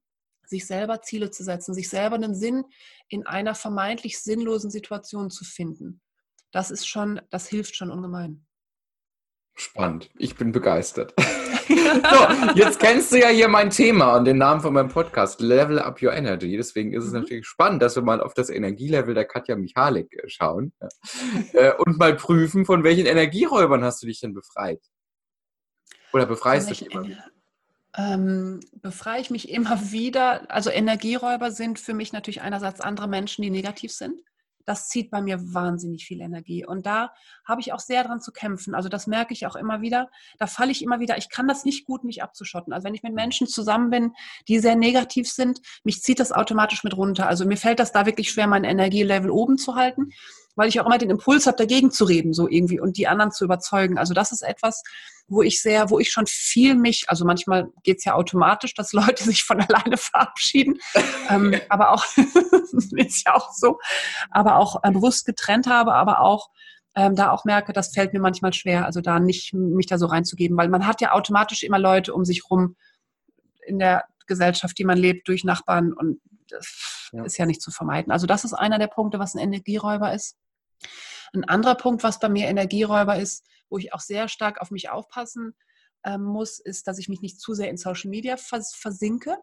sich 0.44 0.66
selber 0.66 1.02
Ziele 1.02 1.30
zu 1.30 1.44
setzen, 1.44 1.72
sich 1.72 1.88
selber 1.88 2.16
einen 2.16 2.34
Sinn 2.34 2.64
in 3.08 3.26
einer 3.26 3.54
vermeintlich 3.54 4.20
sinnlosen 4.20 4.70
Situation 4.70 5.30
zu 5.30 5.44
finden, 5.44 6.00
das 6.52 6.70
ist 6.70 6.86
schon, 6.86 7.20
das 7.30 7.48
hilft 7.48 7.76
schon 7.76 7.90
ungemein. 7.90 8.46
Spannend. 9.54 10.10
Ich 10.16 10.36
bin 10.36 10.52
begeistert. 10.52 11.14
so, 11.68 12.52
jetzt 12.54 12.78
kennst 12.78 13.12
du 13.12 13.18
ja 13.18 13.28
hier 13.28 13.48
mein 13.48 13.70
Thema 13.70 14.16
und 14.16 14.24
den 14.24 14.38
Namen 14.38 14.60
von 14.60 14.72
meinem 14.72 14.88
Podcast, 14.88 15.40
Level 15.40 15.78
Up 15.78 16.00
Your 16.00 16.12
Energy. 16.12 16.56
Deswegen 16.56 16.92
ist 16.92 17.04
es 17.04 17.12
mhm. 17.12 17.20
natürlich 17.20 17.46
spannend, 17.46 17.82
dass 17.82 17.96
wir 17.96 18.02
mal 18.02 18.20
auf 18.20 18.34
das 18.34 18.50
Energielevel 18.50 19.14
der 19.14 19.24
Katja 19.24 19.56
Michalik 19.56 20.12
äh, 20.12 20.28
schauen 20.28 20.72
äh, 21.52 21.72
und 21.74 21.98
mal 21.98 22.14
prüfen, 22.14 22.64
von 22.66 22.84
welchen 22.84 23.06
Energieräubern 23.06 23.82
hast 23.82 24.02
du 24.02 24.06
dich 24.06 24.20
denn 24.20 24.34
befreit? 24.34 24.80
Oder 26.12 26.26
befreist 26.26 26.70
du 26.70 26.74
dich 26.74 26.90
immer 26.90 27.04
wieder? 27.04 27.24
Ähm, 27.96 28.60
befreie 28.74 29.20
ich 29.20 29.30
mich 29.30 29.48
immer 29.48 29.90
wieder. 29.90 30.50
Also 30.50 30.70
Energieräuber 30.70 31.50
sind 31.50 31.80
für 31.80 31.94
mich 31.94 32.12
natürlich 32.12 32.42
einerseits 32.42 32.80
andere 32.80 33.08
Menschen, 33.08 33.42
die 33.42 33.50
negativ 33.50 33.92
sind 33.92 34.20
das 34.66 34.88
zieht 34.88 35.10
bei 35.10 35.22
mir 35.22 35.54
wahnsinnig 35.54 36.04
viel 36.04 36.20
Energie. 36.20 36.66
Und 36.66 36.84
da 36.84 37.12
habe 37.44 37.60
ich 37.60 37.72
auch 37.72 37.80
sehr 37.80 38.04
dran 38.04 38.20
zu 38.20 38.32
kämpfen. 38.32 38.74
Also 38.74 38.88
das 38.88 39.06
merke 39.06 39.32
ich 39.32 39.46
auch 39.46 39.56
immer 39.56 39.80
wieder. 39.80 40.10
Da 40.38 40.46
falle 40.46 40.72
ich 40.72 40.82
immer 40.82 41.00
wieder, 41.00 41.16
ich 41.16 41.30
kann 41.30 41.48
das 41.48 41.64
nicht 41.64 41.86
gut, 41.86 42.04
mich 42.04 42.22
abzuschotten. 42.22 42.72
Also 42.72 42.84
wenn 42.84 42.94
ich 42.94 43.02
mit 43.02 43.14
Menschen 43.14 43.46
zusammen 43.46 43.90
bin, 43.90 44.12
die 44.48 44.58
sehr 44.58 44.76
negativ 44.76 45.30
sind, 45.30 45.60
mich 45.84 46.02
zieht 46.02 46.20
das 46.20 46.32
automatisch 46.32 46.84
mit 46.84 46.96
runter. 46.96 47.28
Also 47.28 47.46
mir 47.46 47.56
fällt 47.56 47.78
das 47.78 47.92
da 47.92 48.04
wirklich 48.04 48.30
schwer, 48.30 48.46
mein 48.46 48.64
Energielevel 48.64 49.30
oben 49.30 49.56
zu 49.56 49.76
halten 49.76 50.10
weil 50.56 50.68
ich 50.68 50.80
auch 50.80 50.86
immer 50.86 50.98
den 50.98 51.10
Impuls 51.10 51.46
habe, 51.46 51.56
dagegen 51.56 51.90
zu 51.90 52.04
reden, 52.04 52.32
so 52.32 52.48
irgendwie 52.48 52.80
und 52.80 52.96
die 52.96 53.06
anderen 53.06 53.30
zu 53.30 53.44
überzeugen. 53.44 53.98
Also 53.98 54.14
das 54.14 54.32
ist 54.32 54.42
etwas, 54.42 54.82
wo 55.28 55.42
ich 55.42 55.60
sehr, 55.60 55.90
wo 55.90 55.98
ich 55.98 56.10
schon 56.10 56.26
viel 56.26 56.74
mich, 56.74 57.04
also 57.08 57.24
manchmal 57.24 57.68
geht 57.82 57.98
es 57.98 58.04
ja 58.04 58.14
automatisch, 58.14 58.74
dass 58.74 58.92
Leute 58.92 59.22
sich 59.24 59.44
von 59.44 59.60
alleine 59.60 59.96
verabschieden, 59.96 60.78
ähm, 61.30 61.54
aber 61.68 61.92
auch, 61.92 62.04
ist 62.96 63.26
ja 63.26 63.34
auch 63.34 63.52
so, 63.52 63.78
aber 64.30 64.56
auch 64.56 64.82
äh, 64.82 64.90
bewusst 64.90 65.26
getrennt 65.26 65.66
habe, 65.66 65.94
aber 65.94 66.20
auch 66.20 66.50
ähm, 66.94 67.14
da 67.14 67.30
auch 67.30 67.44
merke, 67.44 67.72
das 67.74 67.92
fällt 67.92 68.14
mir 68.14 68.20
manchmal 68.20 68.54
schwer, 68.54 68.86
also 68.86 69.02
da 69.02 69.20
nicht 69.20 69.52
mich 69.52 69.86
da 69.86 69.98
so 69.98 70.06
reinzugeben, 70.06 70.56
weil 70.56 70.68
man 70.68 70.86
hat 70.86 71.02
ja 71.02 71.12
automatisch 71.12 71.62
immer 71.62 71.78
Leute 71.78 72.14
um 72.14 72.24
sich 72.24 72.50
rum 72.50 72.76
in 73.66 73.78
der 73.78 74.04
Gesellschaft, 74.26 74.78
die 74.78 74.84
man 74.84 74.96
lebt, 74.96 75.28
durch 75.28 75.44
Nachbarn 75.44 75.92
und 75.92 76.20
das 76.48 77.10
ja. 77.12 77.24
ist 77.24 77.36
ja 77.36 77.46
nicht 77.46 77.60
zu 77.60 77.70
vermeiden. 77.70 78.12
Also 78.12 78.26
das 78.26 78.44
ist 78.44 78.54
einer 78.54 78.78
der 78.78 78.86
Punkte, 78.86 79.18
was 79.18 79.34
ein 79.34 79.40
Energieräuber 79.40 80.14
ist. 80.14 80.36
Ein 81.34 81.44
anderer 81.44 81.74
Punkt, 81.74 82.02
was 82.02 82.18
bei 82.18 82.28
mir 82.28 82.48
Energieräuber 82.48 83.18
ist, 83.18 83.44
wo 83.68 83.78
ich 83.78 83.92
auch 83.92 84.00
sehr 84.00 84.28
stark 84.28 84.60
auf 84.60 84.70
mich 84.70 84.90
aufpassen 84.90 85.54
ähm, 86.04 86.22
muss, 86.22 86.58
ist, 86.58 86.86
dass 86.86 86.98
ich 86.98 87.08
mich 87.08 87.20
nicht 87.20 87.40
zu 87.40 87.54
sehr 87.54 87.68
in 87.68 87.76
Social 87.76 88.10
Media 88.10 88.36
vers 88.36 88.74
versinke. 88.74 89.36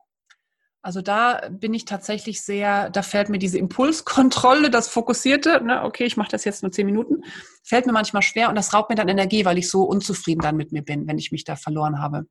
Also 0.82 1.02
da 1.02 1.48
bin 1.50 1.74
ich 1.74 1.86
tatsächlich 1.86 2.42
sehr, 2.42 2.90
da 2.90 3.04
fällt 3.04 3.30
mir 3.30 3.40
diese 3.40 3.58
Impulskontrolle, 3.58 4.70
das 4.70 4.90
Fokussierte, 4.90 5.64
ne, 5.64 5.84
okay, 5.84 6.04
ich 6.04 6.18
mache 6.18 6.32
das 6.32 6.44
jetzt 6.44 6.62
nur 6.62 6.74
zehn 6.74 6.86
Minuten, 6.86 7.24
fällt 7.64 7.86
mir 7.86 7.94
manchmal 7.94 8.22
schwer 8.22 8.50
und 8.50 8.56
das 8.56 8.74
raubt 8.74 8.90
mir 8.90 8.98
dann 8.98 9.08
Energie, 9.08 9.46
weil 9.46 9.58
ich 9.58 9.70
so 9.70 9.84
unzufrieden 9.84 10.42
dann 10.42 10.58
mit 10.58 10.74
mir 10.74 10.84
bin, 10.84 11.08
wenn 11.08 11.18
ich 11.18 11.32
mich 11.32 11.46
da 11.46 11.56
verloren 11.56 12.02
habe. 12.02 12.26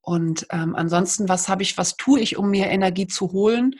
Und 0.00 0.48
ähm, 0.50 0.74
ansonsten, 0.74 1.28
was 1.28 1.48
habe 1.48 1.62
ich, 1.62 1.78
was 1.78 1.96
tue 1.96 2.18
ich, 2.18 2.36
um 2.36 2.50
mir 2.50 2.66
Energie 2.66 3.06
zu 3.06 3.30
holen? 3.30 3.76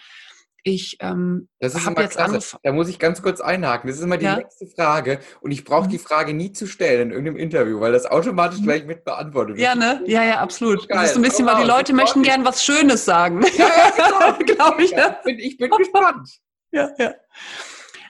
Ich 0.64 0.98
ähm, 1.00 1.48
habe 1.60 2.02
jetzt 2.02 2.18
angefangen. 2.18 2.60
Da 2.62 2.72
muss 2.72 2.88
ich 2.88 3.00
ganz 3.00 3.20
kurz 3.20 3.40
einhaken. 3.40 3.88
Das 3.88 3.96
ist 3.96 4.04
immer 4.04 4.16
die 4.16 4.26
ja? 4.26 4.36
letzte 4.36 4.66
Frage 4.66 5.18
und 5.40 5.50
ich 5.50 5.64
brauche 5.64 5.86
mhm. 5.86 5.90
die 5.90 5.98
Frage 5.98 6.34
nie 6.34 6.52
zu 6.52 6.66
stellen 6.66 7.08
in 7.08 7.10
irgendeinem 7.10 7.36
Interview, 7.36 7.80
weil 7.80 7.92
das 7.92 8.06
automatisch 8.06 8.60
mhm. 8.60 8.64
gleich 8.64 8.84
mit 8.84 9.04
beantwortet 9.04 9.56
wird. 9.56 9.64
Ja, 9.64 9.74
ne? 9.74 10.02
Ja, 10.06 10.22
ja, 10.22 10.38
absolut. 10.38 10.88
Das 10.88 11.06
ist 11.06 11.14
so 11.14 11.18
ein 11.18 11.22
bisschen, 11.22 11.46
weil 11.46 11.62
die 11.62 11.68
Leute 11.68 11.92
möchten 11.92 12.22
gern 12.22 12.44
was 12.44 12.64
Schönes 12.64 13.04
sagen. 13.04 13.42
Ja, 13.56 13.66
ja, 13.66 14.30
genau. 14.38 14.54
Glaube 14.54 14.84
ich. 14.84 14.92
Ich 14.92 15.22
bin, 15.24 15.38
ich 15.38 15.56
bin 15.56 15.70
gespannt. 15.70 16.28
Ja, 16.74 16.88
ja. 16.96 17.12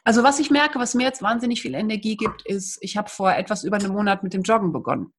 Also 0.05 0.23
was 0.23 0.39
ich 0.39 0.49
merke, 0.49 0.79
was 0.79 0.95
mir 0.95 1.03
jetzt 1.03 1.21
wahnsinnig 1.21 1.61
viel 1.61 1.75
Energie 1.75 2.17
gibt, 2.17 2.47
ist, 2.47 2.79
ich 2.81 2.97
habe 2.97 3.11
vor 3.11 3.33
etwas 3.33 3.65
über 3.65 3.77
einem 3.77 3.91
Monat 3.91 4.23
mit 4.23 4.35
dem 4.35 4.43
Joggen 4.43 4.73
begonnen. 4.73 5.13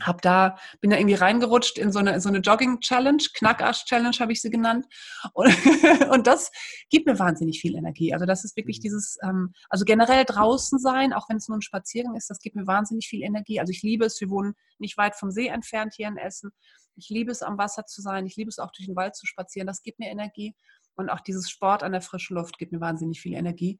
Hab 0.00 0.22
da, 0.22 0.56
bin 0.80 0.90
da 0.90 0.96
irgendwie 0.96 1.16
reingerutscht 1.16 1.76
in 1.76 1.92
so 1.92 1.98
eine, 1.98 2.18
so 2.20 2.30
eine 2.30 2.38
Jogging-Challenge, 2.38 3.22
Knackarsch-Challenge 3.34 4.18
habe 4.20 4.32
ich 4.32 4.40
sie 4.40 4.48
genannt. 4.48 4.86
Und, 5.34 5.48
und, 6.10 6.26
das 6.26 6.50
gibt 6.88 7.06
mir 7.06 7.18
wahnsinnig 7.18 7.60
viel 7.60 7.76
Energie. 7.76 8.14
Also 8.14 8.24
das 8.24 8.42
ist 8.44 8.56
wirklich 8.56 8.78
mhm. 8.78 8.82
dieses, 8.82 9.18
ähm, 9.22 9.52
also 9.68 9.84
generell 9.84 10.24
draußen 10.24 10.78
sein, 10.78 11.12
auch 11.12 11.28
wenn 11.28 11.36
es 11.36 11.48
nur 11.48 11.58
ein 11.58 11.62
Spaziergang 11.62 12.16
ist, 12.16 12.30
das 12.30 12.38
gibt 12.38 12.56
mir 12.56 12.66
wahnsinnig 12.66 13.06
viel 13.06 13.22
Energie. 13.22 13.60
Also 13.60 13.70
ich 13.70 13.82
liebe 13.82 14.06
es, 14.06 14.18
wir 14.20 14.30
wohnen 14.30 14.54
nicht 14.78 14.96
weit 14.96 15.14
vom 15.14 15.30
See 15.30 15.48
entfernt 15.48 15.92
hier 15.94 16.08
in 16.08 16.16
Essen. 16.16 16.52
Ich 16.96 17.10
liebe 17.10 17.30
es, 17.30 17.42
am 17.42 17.58
Wasser 17.58 17.84
zu 17.84 18.00
sein. 18.00 18.26
Ich 18.26 18.36
liebe 18.36 18.48
es 18.48 18.58
auch 18.58 18.72
durch 18.72 18.86
den 18.86 18.96
Wald 18.96 19.14
zu 19.14 19.26
spazieren. 19.26 19.66
Das 19.66 19.82
gibt 19.82 19.98
mir 19.98 20.10
Energie. 20.10 20.54
Und 20.94 21.10
auch 21.10 21.20
dieses 21.20 21.50
Sport 21.50 21.82
an 21.82 21.92
der 21.92 22.02
frischen 22.02 22.36
Luft 22.36 22.58
gibt 22.58 22.72
mir 22.72 22.80
wahnsinnig 22.80 23.20
viel 23.20 23.34
Energie 23.34 23.78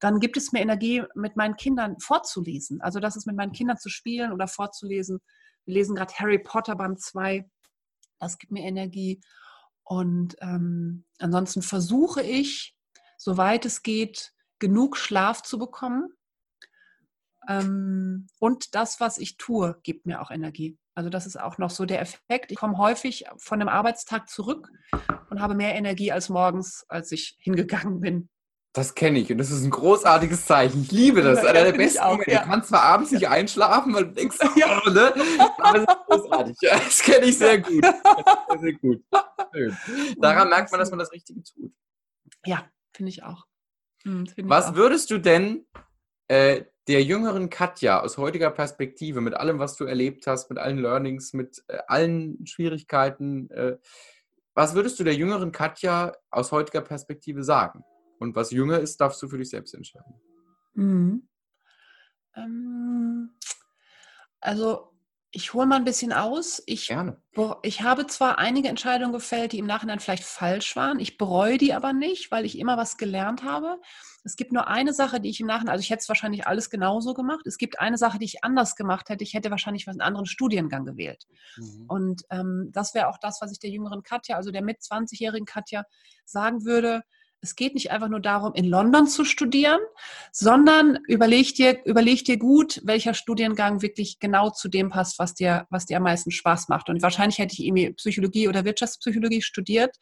dann 0.00 0.20
gibt 0.20 0.36
es 0.36 0.52
mir 0.52 0.60
Energie, 0.60 1.02
mit 1.14 1.36
meinen 1.36 1.56
Kindern 1.56 1.98
vorzulesen. 1.98 2.80
Also 2.80 3.00
das 3.00 3.16
ist 3.16 3.26
mit 3.26 3.36
meinen 3.36 3.52
Kindern 3.52 3.78
zu 3.78 3.88
spielen 3.88 4.32
oder 4.32 4.48
vorzulesen. 4.48 5.20
Wir 5.64 5.74
lesen 5.74 5.96
gerade 5.96 6.12
Harry 6.14 6.38
Potter 6.38 6.76
Band 6.76 7.00
2. 7.00 7.48
Das 8.18 8.38
gibt 8.38 8.52
mir 8.52 8.64
Energie. 8.64 9.20
Und 9.82 10.36
ähm, 10.40 11.04
ansonsten 11.18 11.62
versuche 11.62 12.22
ich, 12.22 12.76
soweit 13.18 13.64
es 13.66 13.82
geht, 13.82 14.32
genug 14.58 14.96
Schlaf 14.96 15.42
zu 15.42 15.58
bekommen. 15.58 16.10
Ähm, 17.48 18.26
und 18.38 18.74
das, 18.74 19.00
was 19.00 19.18
ich 19.18 19.36
tue, 19.36 19.78
gibt 19.82 20.06
mir 20.06 20.22
auch 20.22 20.30
Energie. 20.30 20.78
Also 20.94 21.10
das 21.10 21.26
ist 21.26 21.38
auch 21.38 21.58
noch 21.58 21.70
so 21.70 21.84
der 21.84 22.00
Effekt. 22.00 22.52
Ich 22.52 22.56
komme 22.56 22.78
häufig 22.78 23.24
von 23.36 23.60
einem 23.60 23.68
Arbeitstag 23.68 24.28
zurück 24.28 24.70
und 25.28 25.40
habe 25.40 25.54
mehr 25.54 25.74
Energie 25.74 26.12
als 26.12 26.28
morgens, 26.28 26.84
als 26.88 27.10
ich 27.12 27.36
hingegangen 27.40 28.00
bin. 28.00 28.28
Das 28.74 28.96
kenne 28.96 29.20
ich 29.20 29.30
und 29.30 29.38
das 29.38 29.52
ist 29.52 29.62
ein 29.62 29.70
großartiges 29.70 30.46
Zeichen. 30.46 30.82
Ich 30.82 30.90
liebe 30.90 31.22
das. 31.22 31.40
Ja, 31.44 31.50
Einer 31.50 31.62
der 31.62 31.72
besten 31.72 32.00
auch, 32.00 32.10
Momente. 32.10 32.32
Ja. 32.32 32.42
Du 32.42 32.48
kannst 32.48 32.68
zwar 32.70 32.82
abends 32.82 33.12
nicht 33.12 33.28
einschlafen, 33.28 33.94
weil 33.94 34.06
du 34.06 34.10
denkst, 34.14 34.36
ja. 34.56 34.82
oh, 34.84 34.90
ne? 34.90 35.14
aber 35.58 35.78
es 35.78 35.84
ist 35.84 36.06
großartig. 36.08 36.56
Das 36.60 37.02
kenne 37.02 37.26
ich 37.26 37.38
sehr 37.38 37.60
gut. 37.60 37.84
Sehr, 37.84 38.58
sehr 38.58 38.72
gut. 38.72 39.04
Schön. 39.54 39.76
Daran 40.18 40.48
merkt 40.48 40.72
man, 40.72 40.80
dass 40.80 40.90
man 40.90 40.98
das 40.98 41.12
Richtige 41.12 41.40
tut. 41.44 41.72
Ja, 42.44 42.68
finde 42.92 43.10
ich 43.10 43.22
auch. 43.22 43.44
Hm, 44.02 44.26
find 44.26 44.48
was 44.48 44.64
ich 44.64 44.70
auch. 44.72 44.76
würdest 44.76 45.08
du 45.12 45.18
denn 45.18 45.66
äh, 46.26 46.64
der 46.88 47.04
jüngeren 47.04 47.50
Katja 47.50 48.00
aus 48.00 48.18
heutiger 48.18 48.50
Perspektive, 48.50 49.20
mit 49.20 49.34
allem, 49.34 49.60
was 49.60 49.76
du 49.76 49.84
erlebt 49.84 50.26
hast, 50.26 50.50
mit 50.50 50.58
allen 50.58 50.78
Learnings, 50.78 51.32
mit 51.32 51.62
äh, 51.68 51.78
allen 51.86 52.44
Schwierigkeiten, 52.44 53.48
äh, 53.50 53.76
was 54.52 54.74
würdest 54.74 54.98
du 54.98 55.04
der 55.04 55.14
jüngeren 55.14 55.52
Katja 55.52 56.12
aus 56.32 56.50
heutiger 56.50 56.80
Perspektive 56.80 57.44
sagen? 57.44 57.84
Und 58.18 58.36
was 58.36 58.50
jünger 58.50 58.78
ist, 58.80 59.00
darfst 59.00 59.22
du 59.22 59.28
für 59.28 59.38
dich 59.38 59.50
selbst 59.50 59.74
entscheiden. 59.74 60.14
Mhm. 60.74 61.28
Ähm, 62.36 63.30
also 64.40 64.94
ich 65.36 65.52
hole 65.52 65.66
mal 65.66 65.76
ein 65.76 65.84
bisschen 65.84 66.12
aus. 66.12 66.62
Ich, 66.64 66.88
Gerne. 66.88 67.20
ich 67.62 67.82
habe 67.82 68.06
zwar 68.06 68.38
einige 68.38 68.68
Entscheidungen 68.68 69.12
gefällt, 69.12 69.50
die 69.50 69.58
im 69.58 69.66
Nachhinein 69.66 69.98
vielleicht 69.98 70.22
falsch 70.22 70.76
waren. 70.76 71.00
Ich 71.00 71.18
bereue 71.18 71.58
die 71.58 71.74
aber 71.74 71.92
nicht, 71.92 72.30
weil 72.30 72.44
ich 72.44 72.56
immer 72.56 72.76
was 72.76 72.98
gelernt 72.98 73.42
habe. 73.42 73.80
Es 74.22 74.36
gibt 74.36 74.52
nur 74.52 74.68
eine 74.68 74.92
Sache, 74.92 75.20
die 75.20 75.30
ich 75.30 75.40
im 75.40 75.48
Nachhinein, 75.48 75.72
also 75.72 75.82
ich 75.82 75.90
hätte 75.90 76.02
es 76.02 76.08
wahrscheinlich 76.08 76.46
alles 76.46 76.70
genauso 76.70 77.14
gemacht. 77.14 77.46
Es 77.46 77.58
gibt 77.58 77.80
eine 77.80 77.98
Sache, 77.98 78.20
die 78.20 78.26
ich 78.26 78.44
anders 78.44 78.76
gemacht 78.76 79.08
hätte. 79.08 79.24
Ich 79.24 79.34
hätte 79.34 79.50
wahrscheinlich 79.50 79.88
einen 79.88 80.00
anderen 80.00 80.26
Studiengang 80.26 80.84
gewählt. 80.84 81.26
Mhm. 81.56 81.84
Und 81.88 82.22
ähm, 82.30 82.70
das 82.72 82.94
wäre 82.94 83.08
auch 83.08 83.18
das, 83.18 83.40
was 83.40 83.50
ich 83.50 83.58
der 83.58 83.70
jüngeren 83.70 84.04
Katja, 84.04 84.36
also 84.36 84.52
der 84.52 84.62
mit 84.62 84.82
20-jährigen 84.82 85.46
Katja 85.46 85.84
sagen 86.24 86.64
würde 86.64 87.02
es 87.44 87.56
geht 87.56 87.74
nicht 87.74 87.90
einfach 87.90 88.08
nur 88.08 88.20
darum, 88.20 88.54
in 88.54 88.64
London 88.64 89.06
zu 89.06 89.24
studieren, 89.24 89.78
sondern 90.32 90.98
überleg 91.06 91.54
dir, 91.54 91.84
überleg 91.84 92.24
dir 92.24 92.38
gut, 92.38 92.80
welcher 92.84 93.12
Studiengang 93.12 93.82
wirklich 93.82 94.18
genau 94.18 94.50
zu 94.50 94.68
dem 94.68 94.88
passt, 94.88 95.18
was 95.18 95.34
dir, 95.34 95.66
was 95.70 95.84
dir 95.84 95.98
am 95.98 96.04
meisten 96.04 96.30
Spaß 96.30 96.68
macht. 96.68 96.88
Und 96.88 97.02
wahrscheinlich 97.02 97.38
hätte 97.38 97.52
ich 97.52 97.64
irgendwie 97.64 97.92
Psychologie 97.92 98.48
oder 98.48 98.64
Wirtschaftspsychologie 98.64 99.42
studiert. 99.42 99.96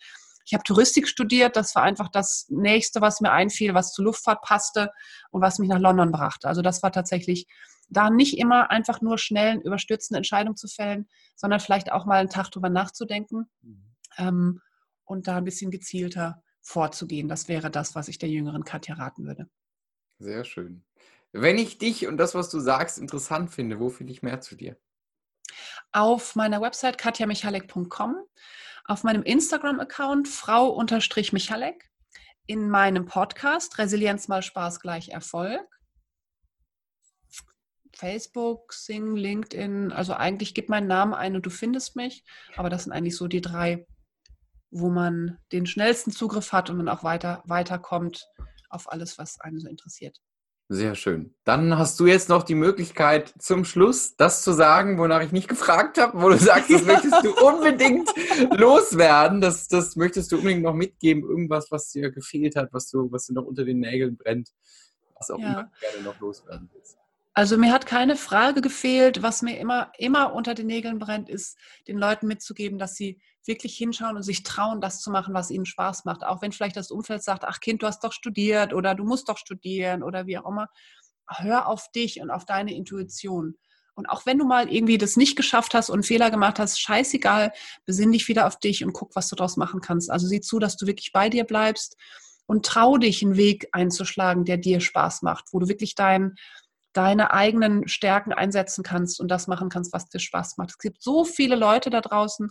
Ich 0.45 0.55
habe 0.55 0.63
Touristik 0.63 1.09
studiert, 1.09 1.57
das 1.57 1.75
war 1.75 1.83
einfach 1.83 2.09
das 2.09 2.47
nächste, 2.49 3.01
was 3.01 3.21
mir 3.21 3.33
einfiel, 3.33 3.75
was 3.75 3.93
zur 3.93 4.05
Luftfahrt 4.05 4.43
passte 4.43 4.91
und 5.31 5.43
was 5.43 5.59
mich 5.59 5.69
nach 5.69 5.81
London 5.81 6.13
brachte. 6.13 6.47
Also 6.47 6.63
das 6.63 6.83
war 6.83 6.93
tatsächlich 6.93 7.47
da 7.89 8.09
nicht 8.09 8.39
immer 8.39 8.71
einfach 8.71 9.01
nur 9.01 9.19
schnell 9.19 9.59
überstürzende 9.65 10.19
Entscheidungen 10.19 10.57
zu 10.57 10.69
fällen, 10.69 11.09
sondern 11.35 11.59
vielleicht 11.59 11.91
auch 11.91 12.07
mal 12.07 12.21
einen 12.21 12.31
Tag 12.31 12.51
drüber 12.51 12.71
nachzudenken 12.71 13.51
mhm. 13.63 13.95
ähm, 14.17 14.61
und 15.05 15.27
da 15.27 15.37
ein 15.37 15.45
bisschen 15.45 15.71
gezielter 15.71 16.43
vorzugehen. 16.63 17.29
Das 17.29 17.49
wäre 17.49 17.71
das, 17.71 17.95
was 17.95 18.09
ich 18.09 18.19
der 18.19 18.29
jüngeren 18.29 18.65
Katja 18.65 18.95
raten 18.95 19.27
würde. 19.27 19.49
Sehr 20.19 20.45
schön. 20.45 20.85
Wenn 21.33 21.59
ich 21.59 21.79
dich 21.79 22.07
und 22.07 22.17
das, 22.17 22.35
was 22.35 22.51
du 22.51 22.61
sagst, 22.61 22.99
interessant 22.99 23.51
finde, 23.51 23.81
wo 23.81 23.89
finde 23.89 24.13
ich 24.13 24.23
mehr 24.23 24.41
zu 24.41 24.55
dir? 24.55 24.77
Auf 25.91 26.37
meiner 26.37 26.61
Website 26.61 26.99
katjamichalek.com, 26.99 28.17
auf 28.85 29.05
meinem 29.05 29.23
Instagram-Account 29.23 30.29
frau-michalek, 30.29 31.91
in 32.47 32.69
meinem 32.69 33.07
Podcast 33.07 33.79
Resilienz 33.79 34.29
mal 34.29 34.43
Spaß 34.43 34.81
gleich 34.81 35.11
Erfolg, 35.11 35.67
Facebook, 37.95 38.73
Sing, 38.73 39.17
LinkedIn, 39.17 39.93
also 39.93 40.15
eigentlich 40.15 40.55
gib 40.55 40.69
meinen 40.69 40.89
Namen 40.89 41.15
ein 41.15 41.37
und 41.37 41.47
du 41.47 41.51
findest 41.51 41.97
mich, 41.97 42.25
aber 42.57 42.69
das 42.69 42.85
sind 42.85 42.93
eigentlich 42.93 43.17
so 43.17 43.29
die 43.29 43.41
drei 43.41 43.87
wo 44.73 44.89
man 44.89 45.39
den 45.53 45.67
schnellsten 45.67 46.11
Zugriff 46.11 46.53
hat 46.53 46.71
und 46.71 46.79
dann 46.79 46.89
auch 46.89 47.05
weiter 47.05 47.43
weiterkommt 47.47 48.27
auf 48.71 48.91
alles, 48.91 49.19
was 49.19 49.39
einen 49.41 49.61
so 49.61 49.69
interessiert. 49.69 50.19
Sehr 50.69 50.95
schön. 50.95 51.35
Dann 51.45 51.77
hast 51.77 52.01
du 52.01 52.07
jetzt 52.07 52.31
noch 52.31 52.45
die 52.45 52.55
Möglichkeit 52.55 53.35
zum 53.39 53.67
Schluss 53.67 54.17
das 54.17 54.43
zu 54.43 54.53
sagen, 54.53 54.97
wonach 54.97 55.23
ich 55.23 55.31
nicht 55.31 55.49
gefragt 55.49 55.99
habe, 55.99 56.23
wo 56.23 56.31
du 56.31 56.39
sagst, 56.39 56.71
das 56.71 56.83
möchtest 56.87 57.23
du 57.23 57.35
unbedingt 57.47 58.09
loswerden, 58.59 59.43
das, 59.43 59.69
das 59.69 59.97
möchtest 59.97 60.33
du 60.33 60.37
unbedingt 60.39 60.63
noch 60.63 60.75
mitgeben, 60.75 61.23
irgendwas, 61.23 61.71
was 61.71 61.91
dir 61.91 62.11
gefehlt 62.11 62.57
hat, 62.57 62.73
was 62.73 62.89
du, 62.89 63.13
was 63.13 63.27
dir 63.27 63.35
noch 63.35 63.45
unter 63.45 63.67
den 63.67 63.81
Nägeln 63.81 64.17
brennt, 64.17 64.49
was 65.15 65.31
auch 65.31 65.39
ja. 65.39 65.53
immer 65.53 65.71
gerne 65.79 66.05
noch 66.05 66.19
loswerden 66.21 66.71
willst. 66.73 66.97
Also 67.35 67.57
mir 67.57 67.73
hat 67.73 67.87
keine 67.87 68.17
Frage 68.17 68.61
gefehlt. 68.61 69.23
Was 69.23 69.43
mir 69.43 69.59
immer, 69.59 69.91
immer 69.97 70.35
unter 70.35 70.55
den 70.55 70.67
Nägeln 70.67 70.99
brennt, 70.99 71.31
ist, 71.31 71.59
den 71.89 71.97
Leuten 71.97 72.27
mitzugeben, 72.27 72.79
dass 72.79 72.95
sie 72.95 73.21
wirklich 73.47 73.77
hinschauen 73.77 74.17
und 74.17 74.23
sich 74.23 74.43
trauen, 74.43 74.81
das 74.81 75.01
zu 75.01 75.11
machen, 75.11 75.35
was 75.35 75.51
ihnen 75.51 75.67
Spaß 75.67 76.05
macht. 76.05 76.25
Auch 76.25 76.43
wenn 76.43 76.53
vielleicht 76.53 76.77
das 76.77 76.91
Umfeld 76.91 77.23
sagt, 77.23 77.45
ach 77.45 77.61
Kind, 77.61 77.83
du 77.83 77.87
hast 77.87 78.05
doch 78.05 78.13
studiert 78.13 78.73
oder 78.73 78.95
du 78.95 79.05
musst 79.05 79.29
doch 79.29 79.39
studieren 79.39 80.03
oder 80.03 80.27
wie 80.27 80.39
auch 80.39 80.49
immer. 80.49 80.69
Hör 81.29 81.67
auf 81.67 81.91
dich 81.93 82.21
und 82.21 82.31
auf 82.31 82.45
deine 82.45 82.75
Intuition. 82.75 83.57
Und 83.95 84.07
auch 84.07 84.25
wenn 84.25 84.39
du 84.39 84.47
mal 84.47 84.73
irgendwie 84.73 84.97
das 84.97 85.17
nicht 85.17 85.37
geschafft 85.37 85.75
hast 85.75 85.91
und 85.91 86.07
Fehler 86.07 86.31
gemacht 86.31 86.59
hast, 86.59 86.81
scheißegal, 86.81 87.53
besinn 87.85 88.13
dich 88.13 88.27
wieder 88.29 88.47
auf 88.47 88.59
dich 88.59 88.85
und 88.85 88.93
guck, 88.93 89.15
was 89.15 89.29
du 89.29 89.37
daraus 89.37 89.57
machen 89.57 89.81
kannst. 89.81 90.11
Also 90.11 90.27
sieh 90.27 90.41
zu, 90.41 90.59
dass 90.59 90.77
du 90.77 90.87
wirklich 90.87 91.13
bei 91.13 91.29
dir 91.29 91.45
bleibst 91.45 91.97
und 92.47 92.65
trau 92.65 92.97
dich, 92.97 93.23
einen 93.23 93.37
Weg 93.37 93.69
einzuschlagen, 93.73 94.45
der 94.45 94.57
dir 94.57 94.81
Spaß 94.81 95.23
macht, 95.23 95.53
wo 95.53 95.59
du 95.59 95.69
wirklich 95.69 95.95
dein, 95.95 96.37
deine 96.93 97.33
eigenen 97.33 97.89
Stärken 97.89 98.33
einsetzen 98.33 98.85
kannst 98.85 99.21
und 99.21 99.29
das 99.29 99.47
machen 99.47 99.69
kannst, 99.69 99.93
was 99.93 100.09
dir 100.09 100.19
Spaß 100.19 100.57
macht. 100.59 100.71
Es 100.71 100.79
gibt 100.79 101.03
so 101.03 101.25
viele 101.25 101.57
Leute 101.57 101.91
da 101.91 102.01
draußen, 102.01 102.51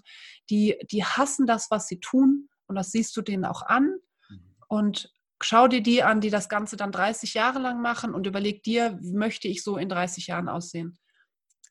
die, 0.50 0.78
die 0.90 1.04
hassen 1.04 1.46
das, 1.46 1.70
was 1.70 1.88
sie 1.88 2.00
tun 2.00 2.50
und 2.68 2.76
das 2.76 2.92
siehst 2.92 3.16
du 3.16 3.22
denen 3.22 3.46
auch 3.46 3.62
an. 3.62 3.98
Mhm. 4.30 4.56
Und 4.68 5.14
schau 5.42 5.68
dir 5.68 5.82
die 5.82 6.04
an, 6.04 6.22
die 6.22 6.30
das 6.30 6.50
Ganze 6.50 6.78
dann 6.78 6.92
30 6.92 7.34
Jahre 7.34 7.60
lang 7.60 7.82
machen 7.82 8.14
und 8.14 8.28
überleg 8.28 8.64
dir, 8.64 8.98
wie 9.02 9.14
möchte 9.14 9.48
ich 9.48 9.64
so 9.64 9.78
in 9.78 9.90
30 9.90 10.28
Jahren 10.28 10.50
aussehen? 10.50 10.98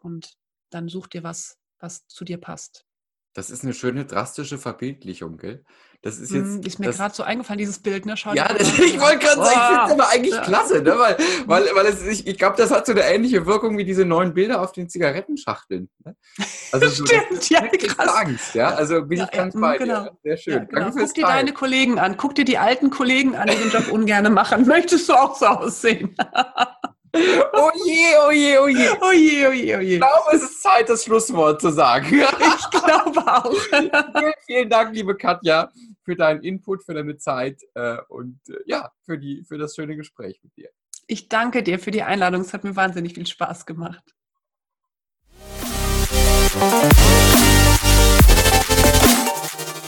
Und 0.00 0.34
dann 0.70 0.88
such 0.88 1.08
dir 1.08 1.22
was, 1.22 1.58
was 1.78 2.06
zu 2.06 2.24
dir 2.24 2.38
passt. 2.38 2.84
Das 3.32 3.50
ist 3.50 3.62
eine 3.62 3.74
schöne 3.74 4.04
drastische 4.04 4.58
Verbildlichung, 4.58 5.36
gell? 5.36 5.64
Das 6.02 6.18
ist 6.18 6.32
jetzt. 6.32 6.46
Hm, 6.46 6.62
ist 6.62 6.78
mir 6.78 6.90
gerade 6.90 7.14
so 7.14 7.22
eingefallen, 7.22 7.58
dieses 7.58 7.78
Bild, 7.78 8.06
ne? 8.06 8.16
Schau 8.16 8.32
ja, 8.32 8.48
das, 8.58 8.76
ich 8.78 8.98
wollte 8.98 9.18
gerade 9.18 9.44
sagen, 9.44 9.50
ich 9.50 9.66
finde 9.66 9.84
es 9.84 9.92
aber 9.92 10.08
eigentlich 10.08 10.34
ja. 10.34 10.40
klasse, 10.40 10.82
ne? 10.82 10.98
Weil, 10.98 11.16
weil, 11.46 11.64
weil 11.74 11.86
es, 11.86 12.06
ich, 12.06 12.26
ich 12.26 12.38
glaube, 12.38 12.56
das 12.56 12.70
hat 12.70 12.86
so 12.86 12.92
eine 12.92 13.02
ähnliche 13.02 13.44
Wirkung 13.44 13.76
wie 13.76 13.84
diese 13.84 14.06
neuen 14.06 14.32
Bilder 14.32 14.62
auf 14.62 14.72
den 14.72 14.88
Zigarettenschachteln. 14.88 15.90
Ne? 16.04 16.16
Also 16.72 16.88
so 16.88 17.04
Stimmt, 17.06 17.50
ja, 17.50 17.66
krass. 17.66 18.08
Angst, 18.08 18.54
ja? 18.54 18.70
Also 18.70 19.02
bin 19.04 19.18
ja, 19.18 19.24
ich 19.24 19.30
ganz 19.30 19.54
ja, 19.54 19.60
bei 19.60 19.78
genau. 19.78 20.04
dir. 20.04 20.18
Sehr 20.24 20.36
schön. 20.38 20.54
Ja, 20.54 20.64
genau. 20.64 20.80
Danke 20.80 21.04
Guck 21.04 21.14
dir 21.14 21.22
Teil. 21.22 21.36
deine 21.36 21.52
Kollegen 21.52 21.98
an, 21.98 22.16
guck 22.16 22.34
dir 22.34 22.44
die 22.46 22.58
alten 22.58 22.90
Kollegen 22.90 23.36
an, 23.36 23.48
die 23.48 23.56
den 23.56 23.70
Job 23.70 23.92
ungern 23.92 24.32
machen. 24.32 24.66
Möchtest 24.66 25.08
du 25.08 25.12
auch 25.12 25.36
so 25.36 25.46
aussehen? 25.46 26.16
Oh 27.12 27.70
je, 27.86 28.16
oh 28.24 28.32
je, 28.32 28.61
oh 28.61 28.68
je. 28.68 28.90
Oh 29.00 29.12
je, 29.12 29.48
oh 29.48 29.52
je, 29.52 29.76
oh 29.76 29.80
je. 29.80 29.94
Ich 29.94 30.00
glaube, 30.00 30.30
es 30.32 30.42
ist 30.42 30.62
Zeit, 30.62 30.88
das 30.88 31.04
Schlusswort 31.04 31.61
zu 31.61 31.70
sagen. 31.70 32.06
Ich 32.61 32.70
glaube 32.70 33.26
auch. 33.26 33.54
vielen, 33.54 34.32
vielen 34.46 34.70
Dank, 34.70 34.94
liebe 34.94 35.16
Katja, 35.16 35.70
für 36.04 36.14
deinen 36.14 36.42
Input, 36.42 36.84
für 36.84 36.94
deine 36.94 37.16
Zeit 37.16 37.61
äh, 37.74 37.96
und 38.08 38.40
äh, 38.48 38.54
ja, 38.66 38.92
für, 39.04 39.18
die, 39.18 39.44
für 39.44 39.58
das 39.58 39.74
schöne 39.74 39.96
Gespräch 39.96 40.40
mit 40.42 40.56
dir. 40.56 40.70
Ich 41.06 41.28
danke 41.28 41.62
dir 41.62 41.78
für 41.78 41.90
die 41.90 42.02
Einladung. 42.02 42.42
Es 42.42 42.52
hat 42.54 42.64
mir 42.64 42.76
wahnsinnig 42.76 43.14
viel 43.14 43.26
Spaß 43.26 43.66
gemacht 43.66 44.04